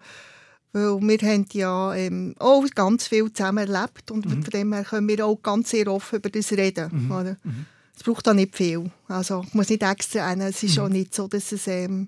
weil 0.72 1.00
wir 1.00 1.30
haben 1.30 1.46
ja 1.54 1.94
ähm, 1.94 2.34
auch 2.40 2.66
ganz 2.74 3.08
viel 3.08 3.32
zusammen 3.32 3.68
erlebt 3.68 4.10
und 4.10 4.26
mhm. 4.26 4.44
von 4.44 4.52
dem 4.52 4.74
her 4.74 4.84
können 4.84 5.08
wir 5.08 5.26
auch 5.26 5.42
ganz 5.42 5.70
sehr 5.70 5.88
offen 5.88 6.18
über 6.18 6.30
das 6.30 6.52
reden. 6.52 6.90
Mhm. 6.92 7.12
Oder? 7.12 7.38
Mhm. 7.44 7.66
Es 8.00 8.04
braucht 8.06 8.28
da 8.28 8.34
nicht 8.34 8.56
viel. 8.56 8.90
Also 9.10 9.44
ich 9.46 9.54
muss 9.54 9.68
nicht 9.68 9.84
extra 9.84 10.24
rein. 10.26 10.40
Es 10.40 10.64
ist 10.64 10.78
mhm. 10.78 10.84
auch 10.84 10.90
nicht 10.90 11.14
so, 11.14 11.28
dass 11.28 11.52
es... 11.52 11.68
Ähm, 11.68 12.08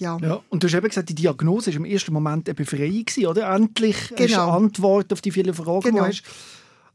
ja. 0.00 0.18
ja. 0.20 0.42
Und 0.50 0.60
du 0.60 0.66
hast 0.66 0.74
eben 0.74 0.88
gesagt, 0.88 1.08
die 1.08 1.14
Diagnose 1.14 1.70
war 1.70 1.76
im 1.76 1.84
ersten 1.84 2.12
Moment 2.12 2.48
eine 2.48 2.54
Befreiung, 2.54 3.04
oder? 3.28 3.54
Endlich 3.54 4.08
genau. 4.08 4.20
hast 4.20 4.34
du 4.34 4.40
eine 4.40 4.52
Antwort 4.52 5.12
auf 5.12 5.20
die 5.20 5.30
vielen 5.30 5.54
Fragen, 5.54 5.82
genau. 5.82 6.02
die 6.02 6.08
hast. 6.08 6.24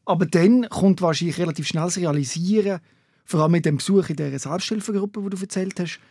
Aber 0.03 0.25
dann 0.25 0.67
kommt 0.67 1.01
wahrscheinlich 1.01 1.37
relativ 1.39 1.65
schnell 1.65 1.85
das 1.85 1.97
Realisieren, 1.97 2.81
vor 3.23 3.39
allem 3.39 3.53
mit 3.53 3.65
dem 3.65 3.77
Besuch 3.77 4.09
in 4.09 4.17
dieser 4.17 4.37
Selbsthilfegruppe, 4.37 5.23
wo 5.23 5.29
du 5.29 5.37
erzählt 5.39 5.79
hast, 5.79 6.01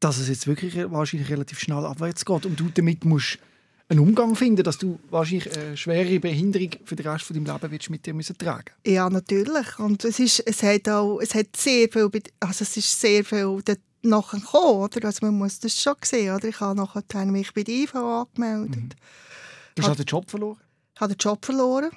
dass 0.00 0.18
es 0.18 0.28
jetzt 0.28 0.48
wirklich 0.48 0.76
wahrscheinlich 0.90 1.30
relativ 1.30 1.60
schnell 1.60 1.86
abwärts 1.86 2.24
geht 2.24 2.44
und 2.44 2.58
du 2.58 2.70
damit 2.74 3.04
musst 3.04 3.38
einen 3.92 4.00
Umgang 4.00 4.34
finden, 4.34 4.64
dass 4.64 4.78
du 4.78 4.98
wahrscheinlich 5.10 5.56
eine 5.56 5.76
schwere 5.76 6.18
Behinderung 6.18 6.70
für 6.84 6.96
den 6.96 7.06
Rest 7.06 7.24
von 7.24 7.34
deinem 7.34 7.46
Leben 7.46 7.70
willst 7.70 7.90
mit 7.90 8.04
dir 8.04 8.14
müssen 8.14 8.36
tragen 8.36 8.72
Ja, 8.86 9.08
natürlich. 9.08 9.78
Und 9.78 10.04
es, 10.04 10.18
ist, 10.18 10.40
es, 10.40 10.62
hat 10.62 10.88
auch, 10.88 11.20
es 11.20 11.34
hat 11.34 11.54
sehr 11.56 11.88
viel, 11.88 12.10
also 12.40 12.62
es 12.62 12.76
ist 12.76 13.00
sehr 13.00 13.24
viel 13.24 13.62
nachher 14.02 14.40
gekommen, 14.40 14.80
oder? 14.80 15.04
Also 15.04 15.26
man 15.26 15.36
muss 15.36 15.60
das 15.60 15.80
schon 15.80 15.94
sehen, 16.02 16.34
oder? 16.34 16.48
Ich 16.48 16.58
habe 16.60 16.76
nachher 16.76 17.26
mich 17.26 17.52
bei 17.52 17.62
der 17.62 17.74
IV 17.74 17.94
angemeldet. 17.94 18.76
Mhm. 18.76 18.88
Du 19.74 19.82
hast 19.82 19.90
Hat, 19.90 19.98
den 19.98 20.06
Job 20.06 20.30
verloren? 20.30 20.58
Ich 20.94 21.00
habe 21.00 21.14
den 21.14 21.18
Job 21.18 21.44
verloren. 21.44 21.90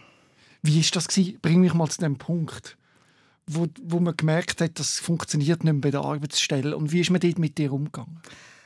Wie 0.61 0.81
war 0.81 0.89
das? 0.93 1.07
Gewesen? 1.07 1.39
Bring 1.41 1.61
mich 1.61 1.73
mal 1.73 1.89
zu 1.89 1.99
dem 1.99 2.17
Punkt, 2.17 2.77
wo, 3.47 3.67
wo 3.83 3.99
man 3.99 4.15
gemerkt 4.17 4.61
hat, 4.61 4.79
das 4.79 4.99
funktioniert 4.99 5.63
nicht 5.63 5.73
mehr 5.73 5.81
bei 5.81 5.91
der 5.91 6.01
Arbeitsstelle. 6.01 6.75
Und 6.75 6.91
wie 6.91 7.01
ist 7.01 7.09
man 7.09 7.21
dort 7.21 7.39
mit 7.39 7.57
dir 7.57 7.71
umgegangen? 7.71 8.21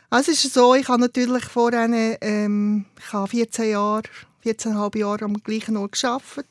Also 0.09 0.31
es 0.31 0.43
ist 0.43 0.53
so, 0.53 0.73
ich 0.73 0.87
habe 0.87 1.01
natürlich 1.01 1.45
vorher 1.45 1.87
ähm, 2.21 2.85
ich 2.97 3.13
habe 3.13 3.27
14 3.27 3.69
Jahre, 3.69 4.03
14,5 4.43 4.97
Jahre 4.97 5.25
am 5.25 5.33
gleichen 5.43 5.77
Ort 5.77 5.99
gearbeitet. 5.99 6.47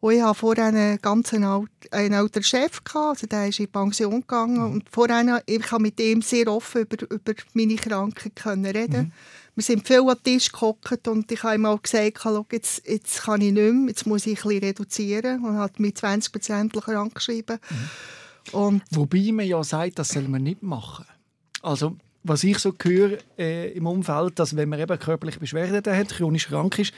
Und 0.00 0.14
ich 0.14 0.22
hatte 0.22 0.38
vorher 0.38 0.64
einen 0.66 0.98
ganz 1.02 1.34
alt, 1.34 1.68
einen 1.90 2.14
älteren 2.14 2.42
Chef, 2.42 2.82
gehabt, 2.82 3.08
also 3.10 3.26
der 3.26 3.48
ist 3.48 3.60
in 3.60 3.70
Pension 3.70 4.22
gegangen. 4.22 4.56
Mhm. 4.56 4.72
Und 4.72 4.84
vorher, 4.90 5.42
ich 5.44 5.60
konnte 5.60 5.82
mit 5.82 6.00
ihm 6.00 6.22
sehr 6.22 6.48
offen 6.48 6.82
über, 6.82 7.10
über 7.10 7.34
meine 7.52 7.76
Krankheit 7.76 8.32
reden. 8.46 9.02
Mhm. 9.02 9.12
Wir 9.56 9.62
sind 9.62 9.86
viel 9.86 10.00
am 10.00 10.22
Tisch 10.22 10.50
gehockt 10.50 11.06
und 11.06 11.30
ich 11.30 11.42
habe 11.42 11.56
ihm 11.56 11.66
auch 11.66 11.82
gesagt, 11.82 12.24
jetzt, 12.50 12.88
jetzt 12.88 13.22
kann 13.22 13.42
ich 13.42 13.52
nicht 13.52 13.72
mehr, 13.74 13.88
jetzt 13.88 14.06
muss 14.06 14.26
ich 14.26 14.38
ein 14.38 14.48
bisschen 14.48 14.64
reduzieren. 14.64 15.44
Und 15.44 15.58
hat 15.58 15.78
mich 15.78 15.96
20 15.96 16.32
Prozent 16.32 16.72
krank 16.72 17.14
geschrieben. 17.14 17.58
Mhm. 17.68 18.58
Und 18.58 18.82
Wobei 18.92 19.32
man 19.32 19.46
ja 19.46 19.62
sagt, 19.62 19.98
das 19.98 20.08
soll 20.08 20.28
man 20.28 20.44
nicht 20.44 20.62
machen. 20.62 21.04
Also 21.60 21.98
was 22.22 22.44
ich 22.44 22.58
so 22.58 22.74
höre 22.82 23.18
äh, 23.38 23.72
im 23.72 23.86
Umfeld, 23.86 24.38
dass 24.38 24.54
wenn 24.56 24.68
man 24.68 24.80
eben 24.80 24.98
körperliche 24.98 25.40
Beschwerden 25.40 25.96
hat, 25.96 26.08
chronisch 26.10 26.48
krank 26.48 26.78
ist, 26.78 26.92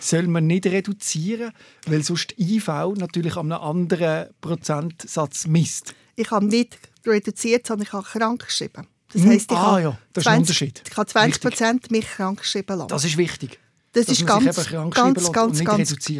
soll 0.00 0.26
man 0.26 0.46
nicht 0.46 0.66
reduzieren, 0.66 1.52
weil 1.86 2.02
sonst 2.02 2.34
die 2.38 2.56
IV 2.56 2.68
natürlich 2.96 3.36
an 3.36 3.52
einem 3.52 3.62
anderen 3.62 4.28
Prozentsatz 4.40 5.46
misst. 5.46 5.94
Ich 6.16 6.30
habe 6.30 6.46
nicht 6.46 6.78
reduziert, 7.06 7.66
sondern 7.66 7.86
ich 7.86 7.92
habe 7.92 8.04
krank 8.04 8.46
geschrieben. 8.46 8.86
Das 9.12 9.26
heisst, 9.26 9.52
ich 9.52 9.58
ah, 9.58 9.78
ja, 9.78 9.98
das 10.14 10.24
20, 10.24 10.62
ist. 10.62 10.82
Ich 10.90 10.96
habe 10.96 11.06
20 11.06 11.42
Prozent 11.42 11.90
mich 11.90 12.06
krank 12.06 12.40
geschrieben 12.40 12.78
lassen. 12.78 12.88
Das 12.88 13.04
ist 13.04 13.18
wichtig. 13.18 13.58
Das 13.92 14.08
ist 14.08 14.26
ganz, 14.26 14.44
ganz, 14.70 14.94
ganz, 14.94 15.64
ganz, 15.64 15.64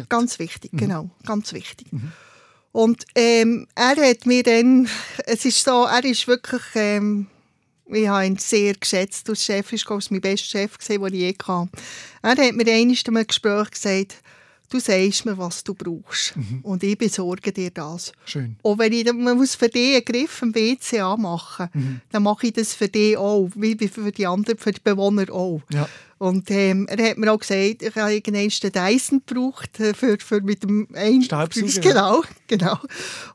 ganz 0.07 0.39
wichtig. 0.39 0.73
Mhm. 0.73 0.77
Genau, 0.77 1.09
ganz 1.25 1.53
wichtig. 1.53 1.91
Mhm. 1.91 2.11
Und 2.71 3.05
ähm, 3.15 3.67
er 3.75 3.95
hat 3.95 4.25
mir 4.25 4.43
dann, 4.43 4.87
es 5.25 5.45
ist 5.45 5.63
so, 5.63 5.85
er 5.85 6.03
ist 6.03 6.27
wirklich 6.27 6.61
ähm, 6.75 7.27
ich 7.85 8.07
habe 8.07 8.25
ihn 8.25 8.37
sehr 8.37 8.73
geschätzt. 8.73 9.27
Der 9.27 9.35
Chef 9.35 9.71
war 9.71 9.99
mein 10.09 10.21
bester 10.21 10.59
Chef, 10.59 10.77
den 10.77 11.05
ich 11.05 11.13
je 11.13 11.35
hatte. 11.45 11.69
Er 12.21 12.29
hat 12.31 12.37
mir 12.37 12.45
einmal 12.45 12.67
in 12.67 13.17
einem 13.17 13.27
Gespräch 13.27 13.71
gesagt, 13.71 14.15
du 14.73 14.79
sagst 14.79 15.25
mir, 15.25 15.37
was 15.37 15.63
du 15.63 15.73
brauchst. 15.73 16.35
Mhm. 16.35 16.61
Und 16.63 16.83
ich 16.83 16.97
besorge 16.97 17.51
dir 17.51 17.69
das. 17.71 18.11
Schön. 18.25 18.57
Und 18.61 18.79
wenn 18.79 18.93
ich 18.93 19.11
man 19.11 19.37
muss 19.37 19.55
für 19.55 19.69
dich 19.69 19.95
einen 19.95 20.05
Griff 20.05 20.41
im 20.41 20.55
WCA 20.55 21.15
machen 21.15 21.69
mhm. 21.73 22.01
dann 22.11 22.23
mache 22.23 22.47
ich 22.47 22.53
das 22.53 22.73
für 22.73 22.87
dich 22.87 23.17
auch, 23.17 23.49
wie 23.55 23.75
für 23.87 24.11
die 24.11 24.25
anderen, 24.25 24.57
für 24.57 24.71
die 24.71 24.81
Bewohner 24.83 25.31
auch. 25.31 25.61
Ja. 25.71 25.87
Und 26.17 26.49
ähm, 26.51 26.87
er 26.87 27.09
hat 27.09 27.17
mir 27.17 27.31
auch 27.31 27.39
gesagt, 27.39 27.81
ich 27.81 27.95
habe 27.95 28.13
irgendwann 28.13 28.49
den 28.49 28.71
Dyson 28.71 29.21
gebraucht, 29.25 29.79
äh, 29.79 29.93
für, 29.93 30.17
für 30.19 30.41
mit 30.41 30.63
dem 30.63 30.87
Staubsauger. 31.21 31.81
Genau, 31.81 32.23
genau. 32.47 32.77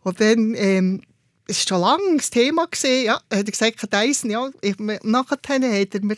Und 0.02 0.20
dann... 0.20 0.54
Ähm, 0.56 1.02
es 1.48 1.58
war 1.70 1.78
schon 1.78 1.80
lange 1.80 2.16
das 2.18 2.30
Thema. 2.30 2.66
Gewesen. 2.66 3.04
Ja, 3.04 3.20
er 3.28 3.38
hat 3.38 3.46
gesagt, 3.46 3.92
Dyson, 3.92 4.30
ja. 4.30 4.50
Ich, 4.60 4.78
nachher 4.78 5.38
hat 5.38 5.94
er 5.94 6.04
mir, 6.04 6.16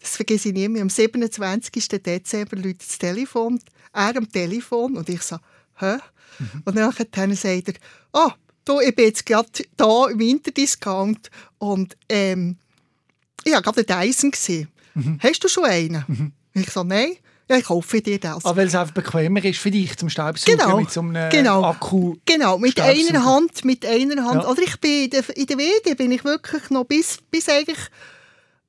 das 0.00 0.16
vergesse 0.16 0.48
ich 0.48 0.54
nie 0.54 0.68
mehr, 0.68 0.82
am 0.82 0.90
27. 0.90 1.88
Dezember 1.88 2.56
läutet 2.56 2.82
das 2.82 2.98
Telefon, 2.98 3.58
er 3.92 4.16
am 4.16 4.30
Telefon 4.30 4.96
und 4.96 5.08
ich 5.08 5.22
so, 5.22 5.38
hä? 5.78 5.96
Mhm. 6.38 6.62
Und 6.66 6.74
nachher 6.74 7.06
sagt 7.34 7.68
er, 7.68 7.74
oh, 8.12 8.30
du, 8.64 8.80
ich 8.80 8.94
bin 8.94 9.06
jetzt 9.06 9.24
gerade 9.24 9.48
hier 9.54 10.08
im 10.10 10.20
Interdiscount 10.20 11.30
und 11.58 11.96
ähm, 12.08 12.58
ich 13.44 13.52
war 13.52 13.62
gerade 13.62 13.88
einen 13.88 14.06
Dyson. 14.06 14.30
Gesehen. 14.30 14.68
Mhm. 14.94 15.18
Hast 15.22 15.42
du 15.42 15.48
schon 15.48 15.64
einen? 15.64 16.04
Mhm. 16.06 16.32
Ich 16.52 16.70
so, 16.70 16.84
nein. 16.84 17.16
Ja, 17.48 17.56
ich 17.58 17.64
kaufe 17.64 18.00
dir 18.00 18.18
das. 18.18 18.44
Aber 18.44 18.50
ah, 18.50 18.56
weil 18.56 18.66
es 18.66 18.74
einfach 18.74 18.92
bequemer 18.92 19.44
ist 19.44 19.60
für 19.60 19.70
dich 19.70 19.96
zum 19.96 20.08
Staubsaugen 20.08 20.58
genau. 20.58 20.80
mit 20.80 20.90
so 20.90 21.00
einem 21.00 21.30
genau. 21.30 21.62
Akku. 21.62 22.16
Genau, 22.24 22.58
mit 22.58 22.80
einer 22.80 23.24
Hand, 23.24 23.64
mit 23.64 23.86
einer 23.86 24.24
Hand. 24.24 24.42
Ja. 24.42 24.48
Oder 24.48 24.62
ich 24.62 24.80
bin 24.80 25.04
in 25.04 25.10
der, 25.10 25.36
in 25.36 25.46
der 25.46 25.58
Wege 25.58 25.94
bin 25.96 26.10
ich 26.10 26.24
wirklich 26.24 26.70
noch 26.70 26.84
bis, 26.84 27.18
bis 27.30 27.48
eigentlich 27.48 27.78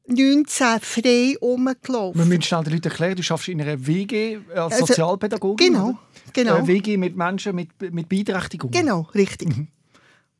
19 0.05 0.79
frei 0.79 1.35
rumgelaufen. 1.41 2.19
Wir 2.19 2.25
müssen 2.25 2.43
schnell 2.43 2.63
den 2.65 2.73
Leuten 2.73 2.87
erklären, 2.89 3.15
du 3.15 3.23
arbeitest 3.23 3.47
in 3.49 3.61
einer 3.61 3.87
WG 3.87 4.39
als 4.53 4.73
also, 4.73 4.85
Sozialpädagogin. 4.85 5.73
Genau, 5.73 5.89
oder? 5.89 5.99
genau. 6.33 6.55
Eine 6.57 6.67
WG 6.67 6.97
mit 6.97 7.17
Menschen 7.17 7.55
mit, 7.55 7.69
mit 7.91 8.07
Beeinträchtigung. 8.07 8.69
Genau, 8.69 9.07
richtig. 9.15 9.57
Mhm. 9.57 9.67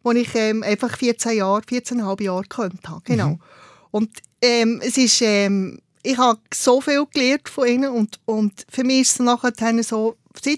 Wo 0.03 0.11
ich 0.11 0.29
ähm, 0.35 0.61
einfach 0.61 0.95
14 0.95 1.37
Jahre, 1.37 1.61
14,5 1.61 2.23
Jahre 2.23 2.43
gekannt 2.43 2.87
habe. 2.87 3.01
Genau. 3.03 3.29
Mhm. 3.29 3.39
Und 3.89 4.09
ähm, 4.43 4.79
es 4.83 4.95
ist... 4.97 5.23
Ähm, 5.23 5.79
ich 6.03 6.17
habe 6.17 6.39
so 6.53 6.81
viel 6.81 7.05
gelernt 7.11 7.49
von 7.49 7.67
ihnen 7.67 7.91
und, 7.91 8.19
und 8.25 8.65
für 8.69 8.83
mich 8.83 9.01
ist 9.01 9.11
es 9.13 9.19
nachher 9.19 9.83
so, 9.83 10.15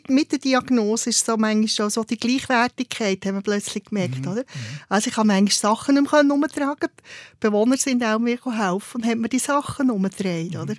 mit 0.10 0.32
der 0.32 0.40
Diagnose 0.40 1.10
ist 1.10 1.26
so 1.26 1.38
manchmal 1.38 1.90
so 1.90 2.04
die 2.04 2.18
Gleichwertigkeit, 2.18 3.26
haben 3.26 3.36
wir 3.36 3.42
plötzlich 3.42 3.86
gemerkt, 3.86 4.26
mhm. 4.26 4.32
oder? 4.32 4.42
Mhm. 4.42 4.80
Also 4.90 5.10
ich 5.10 5.18
habe 5.18 5.28
manchmal 5.28 5.76
Sachen 5.76 5.96
nicht 5.96 6.12
mehr 6.12 6.22
umtragen. 6.22 6.90
Die 7.34 7.38
Bewohner 7.40 7.78
sind 7.78 8.04
auch 8.04 8.20
mir 8.20 8.38
helfen 8.44 9.02
und 9.02 9.06
haben 9.06 9.22
mir 9.22 9.30
die 9.30 9.40
Sachen 9.40 9.90
umgedreht, 9.90 10.54
mhm. 10.54 10.62
oder? 10.62 10.76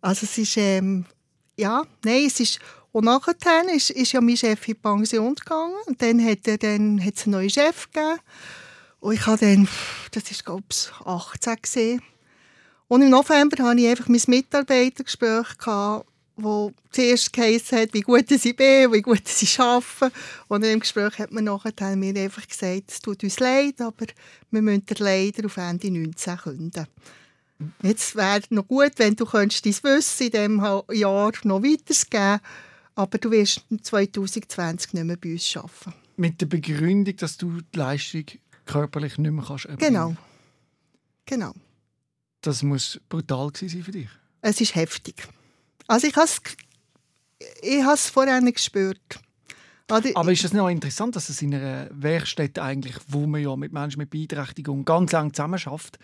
Also 0.00 0.24
es 0.24 0.36
ist, 0.36 0.56
ähm, 0.56 1.04
ja, 1.56 1.84
nein, 2.04 2.24
es 2.26 2.40
ist, 2.40 2.58
und 2.90 3.04
nachher 3.04 3.34
ist, 3.74 3.90
ist 3.90 4.12
ja 4.12 4.20
mein 4.20 4.36
Chef 4.36 4.68
in 4.68 4.74
die 4.74 4.80
Pension 4.80 5.34
gegangen 5.34 5.74
und 5.86 6.02
dann 6.02 6.24
hat 6.24 6.46
er 6.46 6.58
dann 6.58 7.02
hat 7.02 7.14
es 7.14 7.24
einen 7.24 7.32
neuen 7.32 7.50
Chef 7.50 7.90
gegeben 7.90 8.18
und 9.00 9.14
ich 9.14 9.26
habe 9.26 9.38
dann, 9.38 9.68
das 10.10 10.30
ist 10.30 10.44
glaube 10.44 10.64
ich 10.70 10.90
18 11.04 11.56
gesehen, 11.62 12.02
und 12.92 13.00
im 13.00 13.08
November 13.08 13.64
hatte 13.64 13.80
ich 13.80 13.88
einfach 13.88 14.08
mein 14.08 14.20
Mitarbeitergespräch, 14.26 15.46
wo 16.36 16.72
zuerst 16.90 17.32
geheißen 17.32 17.78
hat, 17.78 17.94
wie 17.94 18.02
gut 18.02 18.30
ich 18.30 18.54
bin, 18.54 18.92
wie 18.92 19.00
gut 19.00 19.22
ich 19.40 19.58
arbeite. 19.58 20.12
Und 20.48 20.62
im 20.62 20.80
Gespräch 20.80 21.18
hat 21.18 21.32
man 21.32 21.44
nachher 21.44 21.96
mir 21.96 22.14
einfach 22.14 22.46
gesagt, 22.46 22.90
es 22.90 23.00
tut 23.00 23.24
uns 23.24 23.40
leid, 23.40 23.80
aber 23.80 24.08
wir 24.50 24.60
müssen 24.60 24.84
leider 24.98 25.46
auf 25.46 25.56
Ende 25.56 25.90
19 25.90 26.36
künden. 26.36 26.86
Jetzt 27.82 28.14
wäre 28.14 28.42
noch 28.50 28.68
gut, 28.68 28.92
wenn 28.96 29.16
du 29.16 29.24
dein 29.24 29.48
Wissen 29.48 30.26
in 30.26 30.30
diesem 30.30 30.58
Jahr 30.92 31.32
noch 31.44 31.62
weitergeben 31.62 32.40
aber 32.94 33.16
du 33.16 33.30
wirst 33.30 33.64
2020 33.82 34.92
nicht 34.92 35.04
mehr 35.04 35.16
bei 35.16 35.32
uns 35.32 35.56
arbeiten. 35.56 35.94
Mit 36.18 36.42
der 36.42 36.46
Begründung, 36.46 37.16
dass 37.16 37.38
du 37.38 37.62
die 37.72 37.78
Leistung 37.78 38.26
körperlich 38.66 39.16
nicht 39.16 39.30
mehr 39.30 39.44
kannst 39.46 39.64
erbringen. 39.64 39.94
Genau. 39.94 40.16
Genau. 41.24 41.54
Das 42.42 42.62
muss 42.62 43.00
brutal 43.08 43.50
sein 43.54 43.82
für 43.82 43.92
dich. 43.92 44.08
Es 44.40 44.60
ist 44.60 44.74
heftig. 44.74 45.26
Also 45.86 46.06
ich 46.06 46.16
habe 46.16 46.26
es 46.26 46.40
ich 47.62 47.82
has 47.82 48.08
vorher 48.08 48.40
nicht 48.40 48.56
gespürt. 48.56 48.98
Also 49.88 50.10
Aber 50.14 50.32
ist 50.32 50.44
es 50.44 50.52
noch 50.52 50.68
interessant, 50.68 51.16
dass 51.16 51.28
es 51.28 51.42
in 51.42 51.54
einer 51.54 51.88
Werkstätte 51.92 52.62
eigentlich, 52.62 52.96
wo 53.08 53.26
man 53.26 53.42
ja 53.42 53.54
mit 53.56 53.72
Menschen 53.72 53.98
mit 53.98 54.10
Beeinträchtigung 54.10 54.84
ganz 54.84 55.12
eng 55.12 55.34
zusammenarbeitet, 55.34 55.98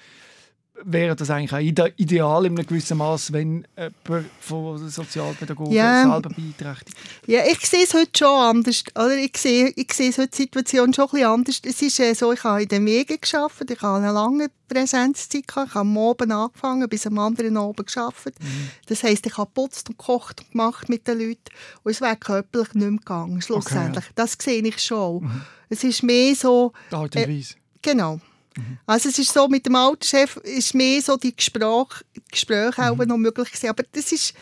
wäre 0.85 1.17
das 1.17 1.31
eigentlich 1.31 1.81
auch 1.81 1.91
ideal 1.97 2.47
in 2.47 2.57
einem 2.57 2.67
gewissen 2.67 2.99
Maß, 2.99 3.33
wenn 3.33 3.67
jemand 3.77 4.27
von 4.41 4.89
Sozialpädagogen 4.89 5.73
ja. 5.73 6.03
selber 6.03 6.31
beeinträchtigt 6.31 6.97
Ja, 7.27 7.41
ich 7.47 7.61
sehe 7.67 7.85
es 7.85 7.95
heute 7.95 8.11
schon 8.17 8.29
anders. 8.29 8.85
Oder 8.95 9.17
ich 9.17 9.37
sehe, 9.37 9.73
ich 9.75 9.93
sehe 9.93 10.13
heute 10.13 10.29
die 10.29 10.37
Situation 10.37 10.95
schon 10.95 11.07
ein 11.07 11.11
bisschen 11.11 11.27
anders. 11.27 11.61
Es 11.65 11.83
ist 11.83 12.01
äh, 12.01 12.15
so, 12.15 12.33
ich 12.33 12.45
habe 12.45 12.63
in 12.63 12.69
den 12.69 12.87
Wegen 12.87 13.19
gearbeitet, 13.21 13.71
ich 13.71 13.83
habe 13.83 13.99
eine 13.99 14.13
lange 14.13 14.49
Präsenzzeit 14.69 15.47
gehabt, 15.47 15.69
ich 15.69 15.75
habe 15.75 15.89
am 15.89 15.99
Abend 15.99 16.33
angefangen, 16.33 16.89
bis 16.89 17.07
am 17.07 17.19
anderen 17.19 17.57
Abend 17.57 17.93
gearbeitet. 17.93 18.37
Mhm. 18.41 18.71
Das 18.87 19.03
heisst, 19.03 19.27
ich 19.27 19.37
habe 19.37 19.51
putzt 19.53 19.89
und 19.89 19.99
gekocht 19.99 20.41
und 20.41 20.53
gemacht 20.53 20.89
mit 20.89 21.09
den 21.09 21.19
Leuten 21.19 21.41
und 21.83 21.91
es 21.91 22.01
wäre 22.01 22.17
körperlich 22.17 22.75
nicht 22.75 22.91
mehr 22.91 22.99
gegangen, 22.99 23.43
schlussendlich. 23.43 24.05
Okay, 24.05 24.15
ja. 24.17 24.25
Das 24.25 24.37
sehe 24.41 24.63
ich 24.63 24.79
schon. 24.79 25.25
Mhm. 25.25 25.43
Es 25.71 25.85
ist 25.85 26.03
mehr 26.03 26.35
so... 26.35 26.73
Die 26.91 26.95
Art 26.95 27.17
und 27.17 27.29
Weise. 27.29 27.55
Äh, 27.55 27.57
genau. 27.83 28.21
Mhm. 28.59 28.79
Also 28.87 29.09
es 29.09 29.19
ist 29.19 29.33
so, 29.33 29.49
mit 29.49 29.67
dem 29.67 29.77
alten 29.77 30.05
Chef 30.05 30.37
ist 30.39 30.75
mehr 30.75 31.01
so 31.01 31.17
die 31.17 31.35
Gespräche, 31.35 32.05
Gespräche 32.31 32.83
mhm. 32.83 33.01
auch 33.01 33.07
noch 33.07 33.17
möglich 33.17 33.49
gewesen. 33.49 33.69
Aber 33.69 33.85
das 33.93 34.13
ist, 34.13 34.35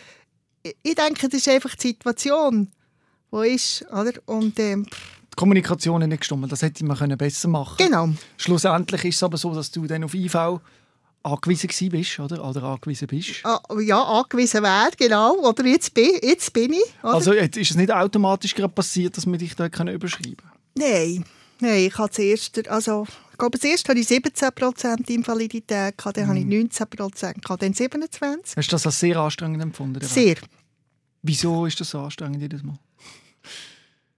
ich 0.63 0.95
denke, 0.95 1.29
das 1.29 1.39
ist 1.39 1.47
einfach 1.47 1.75
die 1.75 1.89
Situation, 1.89 2.71
die 3.31 3.47
ist, 3.49 3.85
oder? 3.91 4.13
Und, 4.25 4.59
ähm, 4.59 4.85
die 4.85 5.35
Kommunikation 5.35 6.01
ist 6.01 6.07
nicht 6.07 6.19
gestimmt, 6.19 6.51
das 6.51 6.63
hätte 6.63 6.83
man 6.83 7.17
besser 7.17 7.47
machen 7.47 7.77
können. 7.77 7.91
Genau. 7.91 8.09
Schlussendlich 8.37 9.05
ist 9.05 9.17
es 9.17 9.23
aber 9.23 9.37
so, 9.37 9.53
dass 9.53 9.69
du 9.69 9.85
dann 9.85 10.03
auf 10.03 10.15
IV 10.15 10.35
angewiesen 11.21 11.89
bist, 11.89 12.19
oder? 12.19 12.43
Oder 12.43 12.63
angewiesen 12.63 13.07
bist. 13.07 13.41
Ah, 13.43 13.61
ja, 13.79 14.01
angewiesen 14.01 14.63
wäre, 14.63 14.91
genau. 14.97 15.35
Oder 15.47 15.65
jetzt 15.65 15.93
bin, 15.93 16.11
jetzt 16.23 16.51
bin 16.53 16.73
ich. 16.73 17.03
Oder? 17.03 17.13
Also 17.13 17.33
jetzt 17.33 17.57
ist 17.57 17.71
es 17.71 17.77
nicht 17.77 17.91
automatisch 17.91 18.55
passiert, 18.55 19.15
dass 19.17 19.27
wir 19.27 19.37
dich 19.37 19.55
da 19.55 19.67
überschreiben 19.67 20.37
können? 20.37 20.53
Nein. 20.75 21.25
Nein, 21.59 21.87
ich 21.87 21.97
habe 21.97 22.11
zuerst, 22.11 22.67
also 22.67 23.05
ich 23.37 23.39
glaube, 23.39 23.59
zuerst 23.59 23.87
hatte 23.87 23.99
ich 23.99 24.07
17% 24.07 25.11
Invalidität, 25.11 25.93
dann 26.03 26.13
mhm. 26.15 26.27
habe 26.27 26.39
ich 26.39 26.45
19%, 26.45 27.57
dann 27.57 27.73
27%. 27.73 28.57
Hast 28.57 28.67
du 28.67 28.71
das 28.71 28.85
als 28.87 28.99
sehr 28.99 29.15
anstrengend 29.17 29.61
empfunden? 29.61 30.03
Sehr, 30.03 30.37
Wieso 31.21 31.67
ist 31.67 31.79
das 31.79 31.91
so 31.91 31.99
anstrengend 31.99 32.41
jedes 32.41 32.63
Mal? 32.63 32.79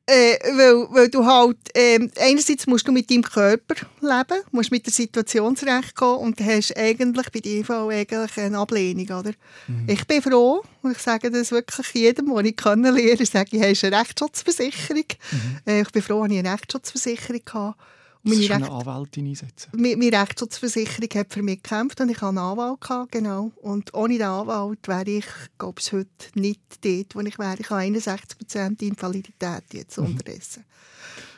Äh, 0.05 0.39
weil, 0.55 0.87
weil 0.95 1.09
du 1.09 1.25
halt, 1.25 1.57
ähm, 1.75 2.09
einerseits 2.17 2.65
musst 2.65 2.87
du 2.87 2.93
mit 2.93 3.11
deinem 3.11 3.23
Körper 3.23 3.75
leben, 3.99 4.41
musst 4.51 4.71
mit 4.71 4.85
der 4.85 4.93
Situation 4.93 5.57
zurechtkommen 5.57 6.19
und 6.19 6.39
hast 6.39 6.77
eigentlich 6.77 7.29
bei 7.29 7.41
dir 7.41 7.69
eigentlich 7.69 8.37
eine 8.37 8.57
Ablehnung, 8.57 9.19
oder? 9.19 9.33
Mhm. 9.67 9.83
Ich 9.85 10.07
bin 10.07 10.21
froh, 10.21 10.63
und 10.81 10.91
ich 10.93 10.99
sage 10.99 11.29
das 11.29 11.51
wirklich 11.51 11.93
jedem, 11.93 12.33
den 12.33 12.45
ich 12.45 12.55
kennenlerne, 12.55 13.21
ich 13.21 13.29
sage, 13.29 13.49
ich 13.51 13.61
habe 13.61 13.95
eine 13.95 13.99
Rechtsschutzversicherung. 13.99 15.03
Mhm. 15.31 15.57
Äh, 15.65 15.81
ich 15.81 15.91
bin 15.91 16.01
froh, 16.01 16.23
dass 16.23 16.31
ich 16.31 16.39
eine 16.39 16.53
Rechtsschutzversicherung 16.53 17.41
habe. 17.51 17.75
Und 18.23 18.31
meine 18.31 18.41
Recht... 18.41 18.51
eine 18.51 18.71
Anwältin 18.71 19.27
einsetzen? 19.27 19.71
Meine 19.75 20.11
Rechtsschutzversicherung 20.11 21.09
hat 21.15 21.33
für 21.33 21.41
mich 21.41 21.63
gekämpft 21.63 22.01
und 22.01 22.09
ich 22.09 22.17
hatte 22.17 22.27
einen 22.27 22.37
Anwalt. 22.39 22.81
Gehabt, 22.81 23.11
genau. 23.11 23.51
Und 23.61 23.93
ohne 23.93 24.17
den 24.17 24.27
Anwalt 24.27 24.87
wäre 24.87 25.09
ich, 25.09 25.25
glaube 25.57 25.79
ich, 25.79 25.91
heute 25.93 26.09
nicht 26.35 26.61
dort, 26.83 27.15
wo 27.15 27.21
ich 27.21 27.39
wäre. 27.39 27.57
Ich 27.59 27.69
habe 27.69 27.81
61% 27.81 28.81
Invalidität 28.81 29.63
jetzt 29.73 29.97
mhm. 29.97 30.05
unterdessen. 30.05 30.65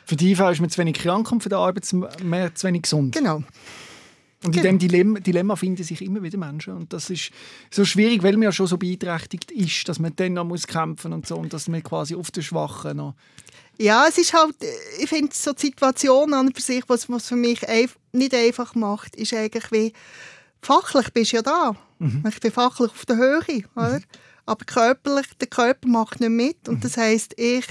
Für 0.04 0.16
die 0.16 0.34
Fall 0.34 0.52
ist 0.52 0.60
man 0.60 0.70
zu 0.70 0.78
wenig 0.78 0.96
krank 0.96 1.30
und 1.30 1.42
für 1.42 1.48
den 1.48 1.58
Arbeitsmarkt 1.58 2.58
zu 2.58 2.66
wenig 2.66 2.82
gesund. 2.82 3.14
Genau. 3.14 3.44
Und 4.44 4.56
in 4.56 4.62
genau. 4.62 4.62
diesem 4.62 4.78
Dilemma, 4.78 5.20
Dilemma, 5.20 5.56
finden 5.56 5.84
sich 5.84 6.02
immer 6.02 6.22
wieder 6.22 6.38
Menschen. 6.38 6.74
Und 6.74 6.92
das 6.92 7.10
ist 7.10 7.30
so 7.70 7.84
schwierig, 7.84 8.22
weil 8.22 8.32
man 8.32 8.42
ja 8.42 8.52
schon 8.52 8.66
so 8.66 8.76
beeinträchtigt 8.76 9.50
ist, 9.50 9.88
dass 9.88 9.98
man 9.98 10.14
dann 10.16 10.34
noch 10.34 10.44
muss 10.44 10.66
kämpfen 10.66 11.12
und 11.12 11.26
so 11.26 11.36
und 11.36 11.52
dass 11.52 11.68
man 11.68 11.82
quasi 11.82 12.14
auf 12.14 12.30
der 12.30 12.42
Schwachen 12.42 12.96
noch 12.96 13.14
ja, 13.78 14.06
es 14.06 14.18
ist 14.18 14.34
halt, 14.34 14.54
ich 14.98 15.08
finde 15.08 15.34
so 15.34 15.52
die 15.52 15.66
Situation 15.66 16.34
an 16.34 16.52
für 16.54 16.60
sich, 16.60 16.84
was 16.88 17.08
es 17.08 17.26
für 17.26 17.36
mich 17.36 17.62
nicht 18.12 18.34
einfach 18.34 18.74
macht, 18.74 19.16
ist 19.16 19.32
eigentlich 19.34 19.72
wie, 19.72 19.92
fachlich 20.60 21.12
bist 21.12 21.32
du 21.32 21.36
ja 21.36 21.42
da. 21.42 21.76
Mhm. 21.98 22.22
Ich 22.28 22.40
bin 22.40 22.52
fachlich 22.52 22.90
auf 22.90 23.06
der 23.06 23.16
Höhe, 23.16 23.64
oder? 23.74 23.98
Mhm. 23.98 24.04
Aber 24.44 24.64
körperlich, 24.64 25.26
der 25.40 25.48
Körper 25.48 25.88
macht 25.88 26.20
nicht 26.20 26.30
mit 26.30 26.68
und 26.68 26.76
mhm. 26.76 26.80
das 26.80 26.96
heisst, 26.96 27.34
ich 27.38 27.66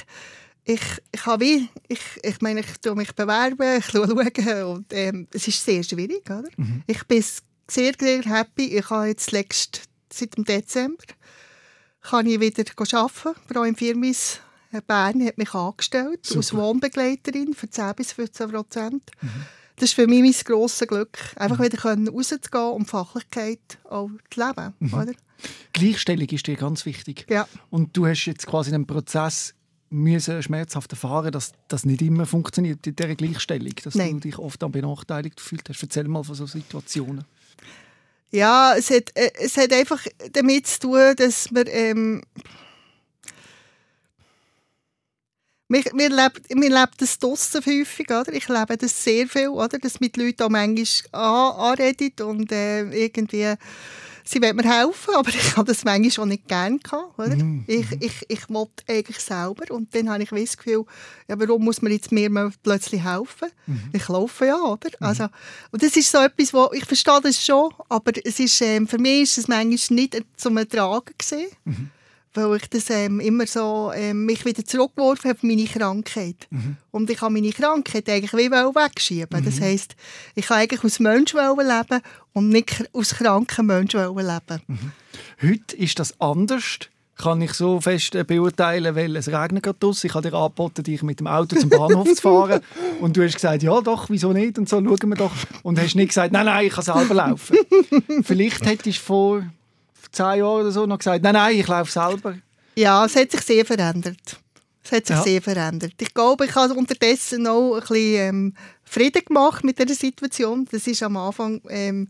ich, 0.63 0.81
ich 1.11 1.25
habe 1.25 1.43
wie, 1.43 1.69
ich, 1.87 2.01
ich 2.23 2.41
meine, 2.41 2.61
ich 2.61 2.77
tue 2.81 2.95
mich 2.95 3.13
bewerben, 3.13 3.79
ich 3.79 3.85
schaue 3.85 4.67
und 4.67 4.85
ähm, 4.91 5.27
es 5.33 5.47
ist 5.47 5.63
sehr 5.63 5.83
schwierig, 5.83 6.29
oder? 6.29 6.49
Mhm. 6.57 6.83
Ich 6.87 7.03
bin 7.05 7.23
sehr, 7.67 7.93
sehr 7.99 8.21
happy, 8.23 8.77
ich 8.77 8.89
habe 8.89 9.07
jetzt 9.07 9.31
letzt, 9.31 9.83
seit 10.11 10.37
dem 10.37 10.45
Dezember 10.45 11.03
kann 12.01 12.25
ich 12.25 12.39
wieder 12.39 12.63
arbeiten, 12.77 13.11
vor 13.47 13.61
allem 13.61 13.75
Firmis 13.75 14.39
Bern 14.87 15.25
hat 15.25 15.37
mich 15.37 15.53
angestellt 15.53 16.25
Super. 16.25 16.39
als 16.39 16.53
Wohnbegleiterin 16.53 17.53
für 17.53 17.69
10 17.69 17.95
bis 17.95 18.13
15 18.13 18.49
Prozent. 18.51 19.03
Mhm. 19.21 19.29
Das 19.75 19.89
ist 19.89 19.95
für 19.95 20.07
mich 20.07 20.21
mein 20.21 20.33
grosses 20.45 20.87
Glück, 20.87 21.17
einfach 21.35 21.59
mhm. 21.59 21.63
wieder 21.63 21.83
rauszugehen 21.83 22.71
und 22.71 22.85
Fachlichkeit 22.85 23.79
auch 23.89 24.09
zu 24.29 24.39
leben. 24.39 24.73
Mhm. 24.79 24.93
Oder? 24.93 25.13
Gleichstellung 25.73 26.27
ist 26.29 26.47
dir 26.47 26.55
ganz 26.55 26.85
wichtig. 26.85 27.25
Ja. 27.29 27.47
Und 27.69 27.97
du 27.97 28.05
hast 28.05 28.25
jetzt 28.25 28.45
quasi 28.47 28.73
einen 28.73 28.85
Prozess 28.85 29.55
müssen 29.91 30.41
schmerzhaft 30.41 30.91
erfahren, 30.91 31.31
dass 31.31 31.51
das 31.67 31.85
nicht 31.85 32.01
immer 32.01 32.25
funktioniert 32.25 32.87
in 32.87 32.95
dieser 32.95 33.15
Gleichstellung, 33.15 33.73
dass 33.83 33.95
Nein. 33.95 34.13
du 34.13 34.19
dich 34.21 34.39
oft 34.39 34.63
an 34.63 34.71
benachteiligt 34.71 35.37
gefühlt 35.37 35.67
hast. 35.69 35.83
Erzähl 35.83 36.07
mal 36.07 36.23
von 36.23 36.35
solchen 36.35 36.61
Situationen. 36.61 37.25
Ja, 38.31 38.75
es 38.77 38.89
hat, 38.89 39.11
äh, 39.15 39.31
es 39.39 39.57
hat 39.57 39.73
einfach 39.73 40.01
damit 40.31 40.65
zu 40.65 40.79
tun, 40.79 41.15
dass 41.17 41.53
wir 41.53 41.67
ähm, 41.67 42.21
Wir, 45.71 45.85
wir, 45.93 46.09
leben, 46.09 46.61
wir 46.61 46.69
leben 46.69 46.91
das 46.97 47.17
draussen 47.17 47.61
häufig, 47.65 48.09
oder? 48.09 48.33
Ich 48.33 48.49
lebe 48.49 48.75
das 48.75 49.05
sehr 49.05 49.25
viel, 49.25 49.47
oder? 49.47 49.79
Dass 49.79 50.01
mit 50.01 50.17
Leuten 50.17 50.43
auch 50.43 50.49
manchmal 50.49 50.85
an, 51.13 51.55
anredet 51.55 52.19
und 52.19 52.51
äh, 52.51 52.81
irgendwie 52.91 53.53
sie 54.23 54.41
wollen 54.41 54.55
mir 54.55 54.63
helfen, 54.63 55.13
aber 55.15 55.29
ich 55.29 55.55
habe 55.57 55.67
das 55.67 55.83
manchmal 55.83 56.25
auch 56.25 56.29
nicht 56.29 56.47
gerne 56.47 56.79
gehabt, 56.79 57.19
oder? 57.19 57.35
Mm. 57.35 57.63
Ich, 57.67 57.85
ich, 57.99 58.25
ich 58.27 58.49
wollte 58.49 58.83
eigentlich 58.87 59.19
selber 59.19 59.73
und 59.73 59.93
dann 59.95 60.09
habe 60.09 60.23
ich 60.23 60.29
das 60.29 60.57
Gefühl, 60.57 60.85
ja, 61.27 61.39
warum 61.39 61.63
muss 61.63 61.81
man 61.81 61.91
jetzt 61.91 62.11
mir 62.11 62.51
plötzlich 62.63 63.03
helfen? 63.03 63.49
Mm. 63.67 63.77
Ich 63.93 64.07
laufe 64.07 64.45
ja, 64.45 64.57
oder? 64.57 64.89
Mm. 64.99 65.03
Also, 65.03 65.27
und 65.71 65.83
das 65.83 65.95
ist 65.95 66.11
so 66.11 66.19
etwas, 66.19 66.53
wo, 66.53 66.69
ich 66.73 66.85
verstehe 66.85 67.21
das 67.21 67.43
schon, 67.43 67.73
aber 67.89 68.11
es 68.23 68.39
ist, 68.39 68.61
ähm, 68.61 68.87
für 68.87 68.97
mich 68.97 69.23
ist 69.23 69.37
es 69.39 69.47
manchmal 69.47 69.95
nicht 69.95 70.21
zum 70.37 70.57
Ertragen 70.57 71.13
gesehen. 71.17 71.49
Weil 72.33 72.57
ich 72.57 72.69
das 72.69 72.89
ähm, 72.89 73.19
immer 73.19 73.45
so 73.45 73.91
ähm, 73.93 74.25
mich 74.25 74.45
wieder 74.45 74.63
zurückgeworfen 74.63 75.29
habe 75.29 75.37
auf 75.37 75.43
meine 75.43 75.65
Krankheit. 75.65 76.47
Mhm. 76.49 76.77
Und 76.91 77.09
ich 77.09 77.21
habe 77.21 77.33
meine 77.33 77.51
Krankheit 77.51 78.09
eigentlich 78.09 78.33
wie 78.33 78.51
wegschieben. 78.51 79.41
Mhm. 79.41 79.45
Das 79.45 79.59
heisst, 79.59 79.95
ich 80.35 80.47
kann 80.47 80.59
eigentlich 80.59 80.83
aus 80.83 80.99
Mensch 80.99 81.33
leben 81.33 82.01
und 82.33 82.49
nicht 82.49 82.89
aus 82.93 83.15
kranken 83.15 83.65
Mensch 83.65 83.93
leben. 83.93 84.61
Mhm. 84.67 84.91
Heute 85.41 85.75
ist 85.75 85.99
das 85.99 86.19
anders. 86.19 86.79
Kann 87.17 87.41
ich 87.41 87.53
so 87.53 87.79
fest 87.79 88.15
äh, 88.15 88.23
beurteilen, 88.23 88.95
weil 88.95 89.15
es 89.15 89.27
regnet 89.27 89.63
gerade 89.63 89.77
draussen. 89.77 90.07
Ich 90.07 90.15
habe 90.15 90.27
dir 90.27 90.35
angeboten, 90.35 90.81
dich 90.81 91.03
mit 91.03 91.19
dem 91.19 91.27
Auto 91.27 91.55
zum 91.55 91.69
Bahnhof 91.69 92.07
zu 92.15 92.21
fahren. 92.21 92.61
Und 92.99 93.15
du 93.15 93.23
hast 93.23 93.35
gesagt, 93.35 93.61
ja 93.61 93.79
doch, 93.81 94.09
wieso 94.09 94.33
nicht? 94.33 94.57
Und 94.57 94.67
so, 94.67 94.77
schauen 94.77 95.09
wir 95.09 95.15
doch. 95.15 95.31
Und 95.61 95.79
hast 95.79 95.93
nicht 95.93 96.07
gesagt, 96.07 96.31
nein, 96.31 96.45
nein, 96.45 96.65
ich 96.65 96.73
kann 96.73 96.83
selber 96.83 97.13
laufen. 97.13 97.57
Vielleicht 98.23 98.65
hättest 98.65 98.97
du 98.97 99.03
vor 99.03 99.43
zehn 100.11 100.39
Jahren 100.39 100.61
oder 100.61 100.71
so 100.71 100.85
noch 100.85 100.97
gesagt, 100.97 101.23
nein, 101.23 101.33
nein, 101.33 101.57
ich 101.57 101.67
laufe 101.67 101.91
selber? 101.91 102.35
Ja, 102.75 103.05
es 103.05 103.15
hat 103.15 103.31
sich 103.31 103.41
sehr 103.41 103.65
verändert. 103.65 104.39
Es 104.83 104.91
hat 104.91 105.05
sich 105.05 105.15
ja. 105.15 105.23
sehr 105.23 105.41
verändert. 105.41 105.93
Ich 105.99 106.13
glaube, 106.13 106.45
ich 106.45 106.55
habe 106.55 106.73
unterdessen 106.73 107.45
auch 107.47 107.75
ein 107.75 107.79
bisschen 107.81 108.29
ähm, 108.29 108.53
Frieden 108.83 109.23
gemacht 109.25 109.63
mit 109.63 109.79
dieser 109.79 109.95
Situation. 109.95 110.67
Das 110.71 110.87
ist 110.87 111.03
am 111.03 111.17
Anfang... 111.17 111.61
Ähm, 111.69 112.07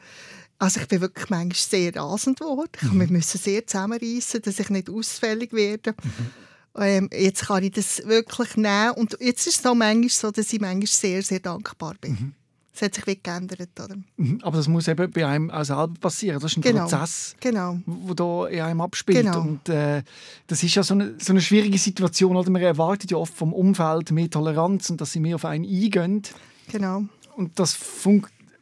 also 0.58 0.80
ich 0.80 0.88
bin 0.88 1.02
wirklich 1.02 1.28
manchmal 1.32 1.56
sehr 1.56 1.96
rasend 1.96 2.40
geworden. 2.40 2.70
Mhm. 2.82 3.00
Wir 3.00 3.08
müssen 3.08 3.40
sehr 3.40 3.66
zusammenreißen, 3.66 4.44
dass 4.44 4.60
ich 4.60 4.70
nicht 4.70 4.92
ausfällig 4.92 5.54
werde. 5.54 5.96
Mhm. 6.04 6.32
Ähm, 6.78 7.10
jetzt 7.12 7.48
kann 7.48 7.64
ich 7.64 7.72
das 7.72 8.06
wirklich 8.06 8.56
nehmen. 8.58 8.92
Und 8.92 9.18
jetzt 9.20 9.48
ist 9.48 9.60
es 9.60 9.66
auch 9.66 9.74
manchmal 9.74 10.10
so, 10.10 10.30
dass 10.30 10.54
ich 10.54 10.62
manchmal 10.62 10.86
sehr, 10.86 11.24
sehr 11.24 11.40
dankbar 11.40 11.96
bin. 12.00 12.12
Mhm. 12.12 12.34
Es 12.82 12.86
hat 12.86 12.96
sich 12.96 13.06
wirklich 13.06 13.22
geändert. 13.22 13.70
Oder? 13.80 13.96
Mhm, 14.17 14.39
aber 14.41 14.58
das 14.58 14.67
muss 14.67 14.88
eben 14.88 15.12
bei 15.12 15.28
einem 15.28 15.52
auch 15.52 15.63
selber 15.63 15.94
passieren. 16.00 16.39
Das 16.39 16.52
ist 16.52 16.58
ein 16.58 16.62
genau. 16.62 16.82
Prozess, 16.88 17.36
genau. 17.39 17.78
der 17.86 18.15
da 18.15 18.48
in 18.48 18.62
einem 18.62 18.82
abspielt. 18.82 19.20
Genau. 19.20 19.41
Und 19.41 19.70
äh, 19.70 20.02
das 20.48 20.63
ist 20.63 20.74
ja 20.74 20.82
so 20.82 20.96
eine, 20.96 21.13
so 21.20 21.32
eine 21.32 21.41
schwierige 21.41 21.78
Situation. 21.78 22.36
Oder? 22.36 22.50
Man 22.50 22.60
erwartet 22.60 23.12
ja 23.12 23.17
oft 23.17 23.36
vom 23.36 23.54
Umfeld 23.54 24.10
mehr 24.10 24.32
Toleranz 24.32 24.89
und 24.89 25.00
dass 25.00 25.12
sie 25.12 25.20
mehr 25.20 25.36
auf 25.36 25.46
einen 25.46 25.63
eingehen. 25.63 26.24
Genau. 26.72 27.04
Und 27.36 27.60
das 27.60 27.78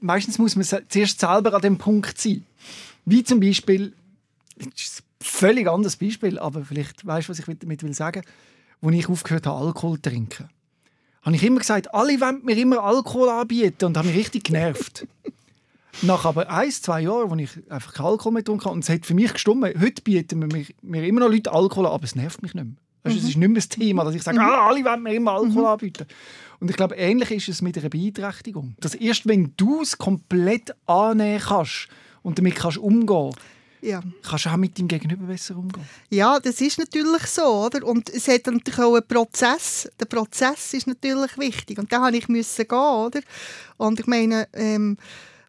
meistens 0.02 0.38
muss 0.38 0.58
man 0.58 0.66
zuerst 0.66 1.18
selber 1.18 1.54
an 1.54 1.62
dem 1.62 1.78
Punkt 1.78 2.20
sein. 2.20 2.44
Wie 3.06 3.24
zum 3.24 3.40
Beispiel, 3.40 3.94
das 4.58 4.68
ist 4.76 5.00
ein 5.00 5.04
völlig 5.22 5.70
anderes 5.70 5.96
Beispiel, 5.96 6.38
aber 6.40 6.66
vielleicht 6.66 7.06
weißt 7.06 7.30
du, 7.30 7.32
was 7.32 7.40
ich 7.40 7.46
damit 7.58 7.84
will 7.84 7.94
sagen, 7.94 8.24
als 8.82 8.96
ich 8.96 9.08
aufgehört 9.08 9.48
habe, 9.48 9.66
Alkohol 9.66 9.96
zu 9.96 10.10
trinken 10.10 10.50
habe 11.22 11.36
ich 11.36 11.44
immer 11.44 11.60
gesagt, 11.60 11.94
alle 11.94 12.20
wollen 12.20 12.44
mir 12.44 12.58
immer 12.58 12.84
Alkohol 12.84 13.30
anbieten 13.30 13.86
und 13.86 13.98
haben 13.98 14.08
mich 14.08 14.18
richtig 14.18 14.46
genervt. 14.46 15.08
Nach 16.02 16.24
aber 16.26 16.50
ein, 16.50 16.72
zwei 16.72 17.02
Jahren, 17.02 17.30
wo 17.30 17.36
ich 17.36 17.50
einfach 17.70 17.94
keinen 17.94 18.08
Alkohol 18.08 18.34
mehr 18.34 18.44
trinken 18.44 18.64
kann, 18.64 18.74
und 18.74 18.84
es 18.84 18.90
hat 18.90 19.06
für 19.06 19.14
mich 19.14 19.34
gestummt, 19.34 19.66
heute 19.66 20.02
bieten 20.02 20.40
mir, 20.40 20.66
mir 20.82 21.06
immer 21.06 21.22
noch 21.22 21.30
Leute 21.30 21.52
Alkohol 21.52 21.88
an, 21.88 21.94
aber 21.94 22.04
es 22.06 22.16
nervt 22.16 22.42
mich 22.42 22.54
nicht 22.54 22.64
mehr. 22.64 22.76
Also, 23.04 23.18
mhm. 23.18 23.24
Es 23.24 23.30
ist 23.30 23.38
nicht 23.38 23.48
mehr 23.48 23.56
das 23.56 23.70
Thema, 23.70 24.04
dass 24.04 24.16
ich 24.16 24.24
sage, 24.24 24.40
mhm. 24.40 24.46
ah, 24.46 24.68
alle 24.68 24.84
wollen 24.84 25.04
mir 25.04 25.14
immer 25.14 25.34
Alkohol 25.34 25.64
mhm. 25.64 25.66
anbieten. 25.66 26.06
Und 26.60 26.70
ich 26.70 26.76
glaube, 26.76 26.96
ähnlich 26.96 27.32
ist 27.32 27.50
es 27.50 27.62
mit 27.62 27.78
einer 27.78 27.90
Beeinträchtigung. 27.90 28.76
Dass 28.80 28.96
erst 28.96 29.28
wenn 29.28 29.54
du 29.58 29.82
es 29.82 29.98
komplett 29.98 30.76
annehmen 30.86 31.40
kannst 31.40 31.88
und 32.22 32.38
damit 32.38 32.56
kannst 32.56 32.78
umgehen 32.78 33.34
ja. 33.82 34.02
Kannst 34.24 34.46
du 34.46 34.50
auch 34.50 34.58
mit 34.58 34.78
deinem 34.78 34.88
Gegenüber 34.88 35.26
besser 35.26 35.56
umgehen? 35.56 35.84
Ja, 36.10 36.40
das 36.40 36.60
ist 36.62 36.78
natürlich 36.78 37.24
so. 37.24 37.44
Oder? 37.44 37.86
Und 37.86 38.10
es 38.10 38.28
hat 38.28 38.48
natürlich 38.48 38.80
auch 38.80 38.96
einen 38.96 39.08
Prozess. 39.08 39.90
Der 40.00 40.06
Prozess 40.06 40.74
ist 40.74 40.88
natürlich 40.88 41.38
wichtig. 41.38 41.78
Und 41.80 41.92
da 41.92 42.02
habe 42.02 42.18
ich 42.18 42.28
müssen 42.28 42.68
gehen. 42.68 42.78
Oder? 42.78 43.22
Und 43.78 44.00
ich 44.00 44.08
meine, 44.08 44.48
ähm, 44.54 44.98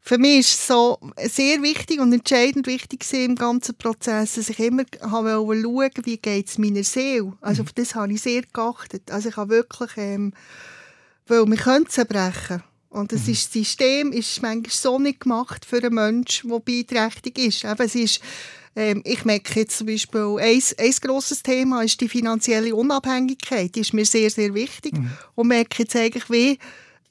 für 0.02 0.18
mich 0.18 0.40
ist 0.40 0.54
es 0.54 0.66
so 0.66 0.98
sehr 1.18 1.62
wichtig 1.62 2.00
und 2.00 2.12
entscheidend 2.12 2.66
wichtig 2.66 3.04
im 3.12 3.34
ganzen 3.34 3.76
Prozess, 3.76 4.34
dass 4.34 4.48
ich 4.48 4.58
immer 4.58 4.84
habe 5.02 5.30
schauen 5.30 6.04
wie 6.04 6.16
geht 6.16 6.48
es 6.48 6.58
meiner 6.58 6.84
Seele. 6.84 7.34
Also 7.40 7.62
mhm. 7.62 7.68
auf 7.68 7.72
das 7.74 7.94
habe 7.94 8.12
ich 8.12 8.22
sehr 8.22 8.42
geachtet. 8.52 9.10
Also 9.10 9.28
ich 9.28 9.36
habe 9.36 9.50
wirklich, 9.50 9.90
ähm, 9.96 10.32
weil 11.26 11.46
wir 11.46 11.56
können 11.56 11.88
zerbrechen 11.88 12.62
und 12.90 13.12
das, 13.12 13.26
mhm. 13.26 13.32
ist, 13.32 13.46
das 13.46 13.52
System 13.52 14.12
ist 14.12 14.42
manchmal 14.42 14.70
so 14.70 14.98
nicht 14.98 15.20
gemacht 15.20 15.64
für 15.64 15.78
einen 15.78 15.94
Menschen, 15.94 16.50
der 16.50 16.58
beeinträchtigt 16.58 17.38
ist. 17.38 17.64
Eben, 17.64 17.82
es 17.82 17.94
ist 17.94 18.20
ähm, 18.76 19.02
ich 19.04 19.24
merke 19.24 19.60
jetzt 19.60 19.78
zum 19.78 19.88
Beispiel, 19.88 20.36
ein, 20.38 20.62
ein 20.78 20.94
grosses 21.00 21.42
Thema 21.42 21.82
ist 21.82 22.00
die 22.00 22.08
finanzielle 22.08 22.74
Unabhängigkeit. 22.74 23.74
Die 23.74 23.80
ist 23.80 23.92
mir 23.92 24.04
sehr, 24.04 24.30
sehr 24.30 24.54
wichtig. 24.54 24.94
Mhm. 24.94 25.10
Und 25.34 25.48
merke 25.48 25.82
jetzt 25.82 25.96
eigentlich, 25.96 26.30
wie 26.30 26.58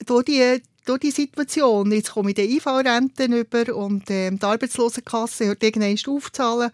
durch 0.06 0.26
die, 0.26 0.62
durch 0.86 1.00
die 1.00 1.12
Situation, 1.12 1.92
jetzt 1.92 2.12
komme 2.12 2.30
ich 2.30 2.36
die 2.36 2.58
IV-Renten 2.58 3.34
über 3.34 3.76
und 3.76 4.04
ähm, 4.10 4.40
die 4.40 4.46
Arbeitslosenkasse 4.46 5.48
hört 5.48 5.64
irgendwann 5.64 6.16
aufzahlen, 6.16 6.72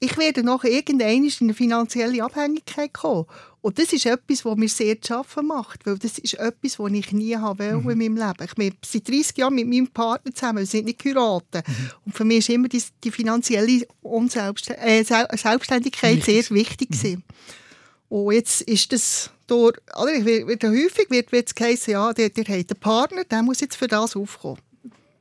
ich 0.00 0.16
werde 0.16 0.44
noch 0.44 0.62
irgendwann 0.62 1.24
in 1.24 1.32
eine 1.40 1.54
finanzielle 1.54 2.22
Abhängigkeit 2.22 2.94
kommen. 2.94 3.26
Und 3.68 3.78
das 3.78 3.92
ist 3.92 4.06
etwas, 4.06 4.46
was 4.46 4.56
mir 4.56 4.68
sehr 4.70 4.98
zu 4.98 5.08
schaffen 5.08 5.48
macht, 5.48 5.84
weil 5.84 5.98
das 5.98 6.18
ist 6.18 6.32
etwas, 6.38 6.78
was 6.78 6.90
ich 6.90 7.12
nie 7.12 7.36
habe 7.36 7.74
mhm. 7.76 7.90
in 7.90 7.98
meinem 7.98 8.16
Leben. 8.16 8.44
Ich 8.46 8.54
bin 8.54 8.72
seit 8.82 9.06
30 9.06 9.36
Jahren 9.36 9.54
mit 9.54 9.68
meinem 9.68 9.88
Partner 9.88 10.34
zusammen, 10.34 10.60
wir 10.60 10.66
sind 10.66 10.86
nicht 10.86 11.00
geheiratet. 11.00 11.68
Mhm. 11.68 11.90
Und 12.06 12.16
für 12.16 12.24
mich 12.24 12.38
ist 12.38 12.48
immer 12.48 12.68
die, 12.68 12.82
die 13.04 13.10
finanzielle 13.10 13.86
Unselbst 14.00 14.70
äh, 14.70 15.04
Selbstständigkeit 15.04 16.24
sehr 16.24 16.48
wichtig 16.48 16.88
mhm. 17.02 17.22
Und 18.08 18.32
jetzt 18.32 18.62
ist 18.62 18.90
das 18.90 19.30
durch, 19.46 19.76
oder, 20.00 20.24
wird, 20.24 20.64
häufig 20.64 21.10
wird, 21.10 21.30
wird 21.30 21.52
es 21.54 21.62
heißen, 21.62 21.92
ja, 21.92 22.14
der, 22.14 22.30
der 22.30 22.44
hat 22.44 22.70
einen 22.70 22.80
Partner, 22.80 23.24
der 23.24 23.42
muss 23.42 23.60
jetzt 23.60 23.76
für 23.76 23.86
das 23.86 24.16
aufkommen. 24.16 24.62